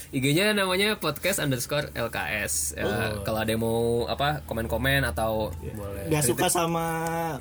IG-nya 0.10 0.52
namanya 0.52 0.98
podcast 0.98 1.38
underscore 1.38 1.94
LKS. 1.94 2.74
Ya, 2.74 2.82
Oh. 2.82 3.22
Kalau 3.22 3.40
ada 3.40 3.48
yang 3.48 3.60
mau 3.60 3.80
apa 4.04 4.42
komen-komen 4.44 5.06
atau 5.06 5.54
boleh. 5.54 6.10
gak 6.10 6.24
suka 6.24 6.50
sama 6.50 6.86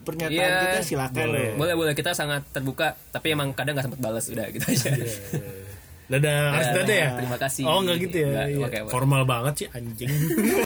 pernyataan 0.02 0.36
Iya. 0.36 0.60
kita 0.68 0.80
silakan 0.84 1.26
ya 1.30 1.56
Boleh 1.56 1.74
boleh 1.74 1.92
kita 1.92 2.12
sangat 2.12 2.44
terbuka, 2.48 2.92
tapi 3.08 3.32
emang 3.32 3.52
kadang 3.52 3.72
nggak 3.72 3.86
sempat 3.86 4.00
balas 4.02 4.28
udah 4.28 4.46
gitu 4.50 4.64
aja. 4.66 4.90
Dadah, 6.08 6.40
harus 6.50 6.68
dadah 6.74 6.96
ya? 6.98 7.08
Terima 7.16 7.36
kasih. 7.36 7.64
Oh, 7.64 7.80
enggak 7.80 7.96
gitu 8.02 8.16
ya. 8.18 8.28
Nggak, 8.28 8.46
Iya. 8.74 8.88
Formal 8.88 9.22
banget 9.24 9.54
sih 9.54 9.68
anjing. 9.68 10.08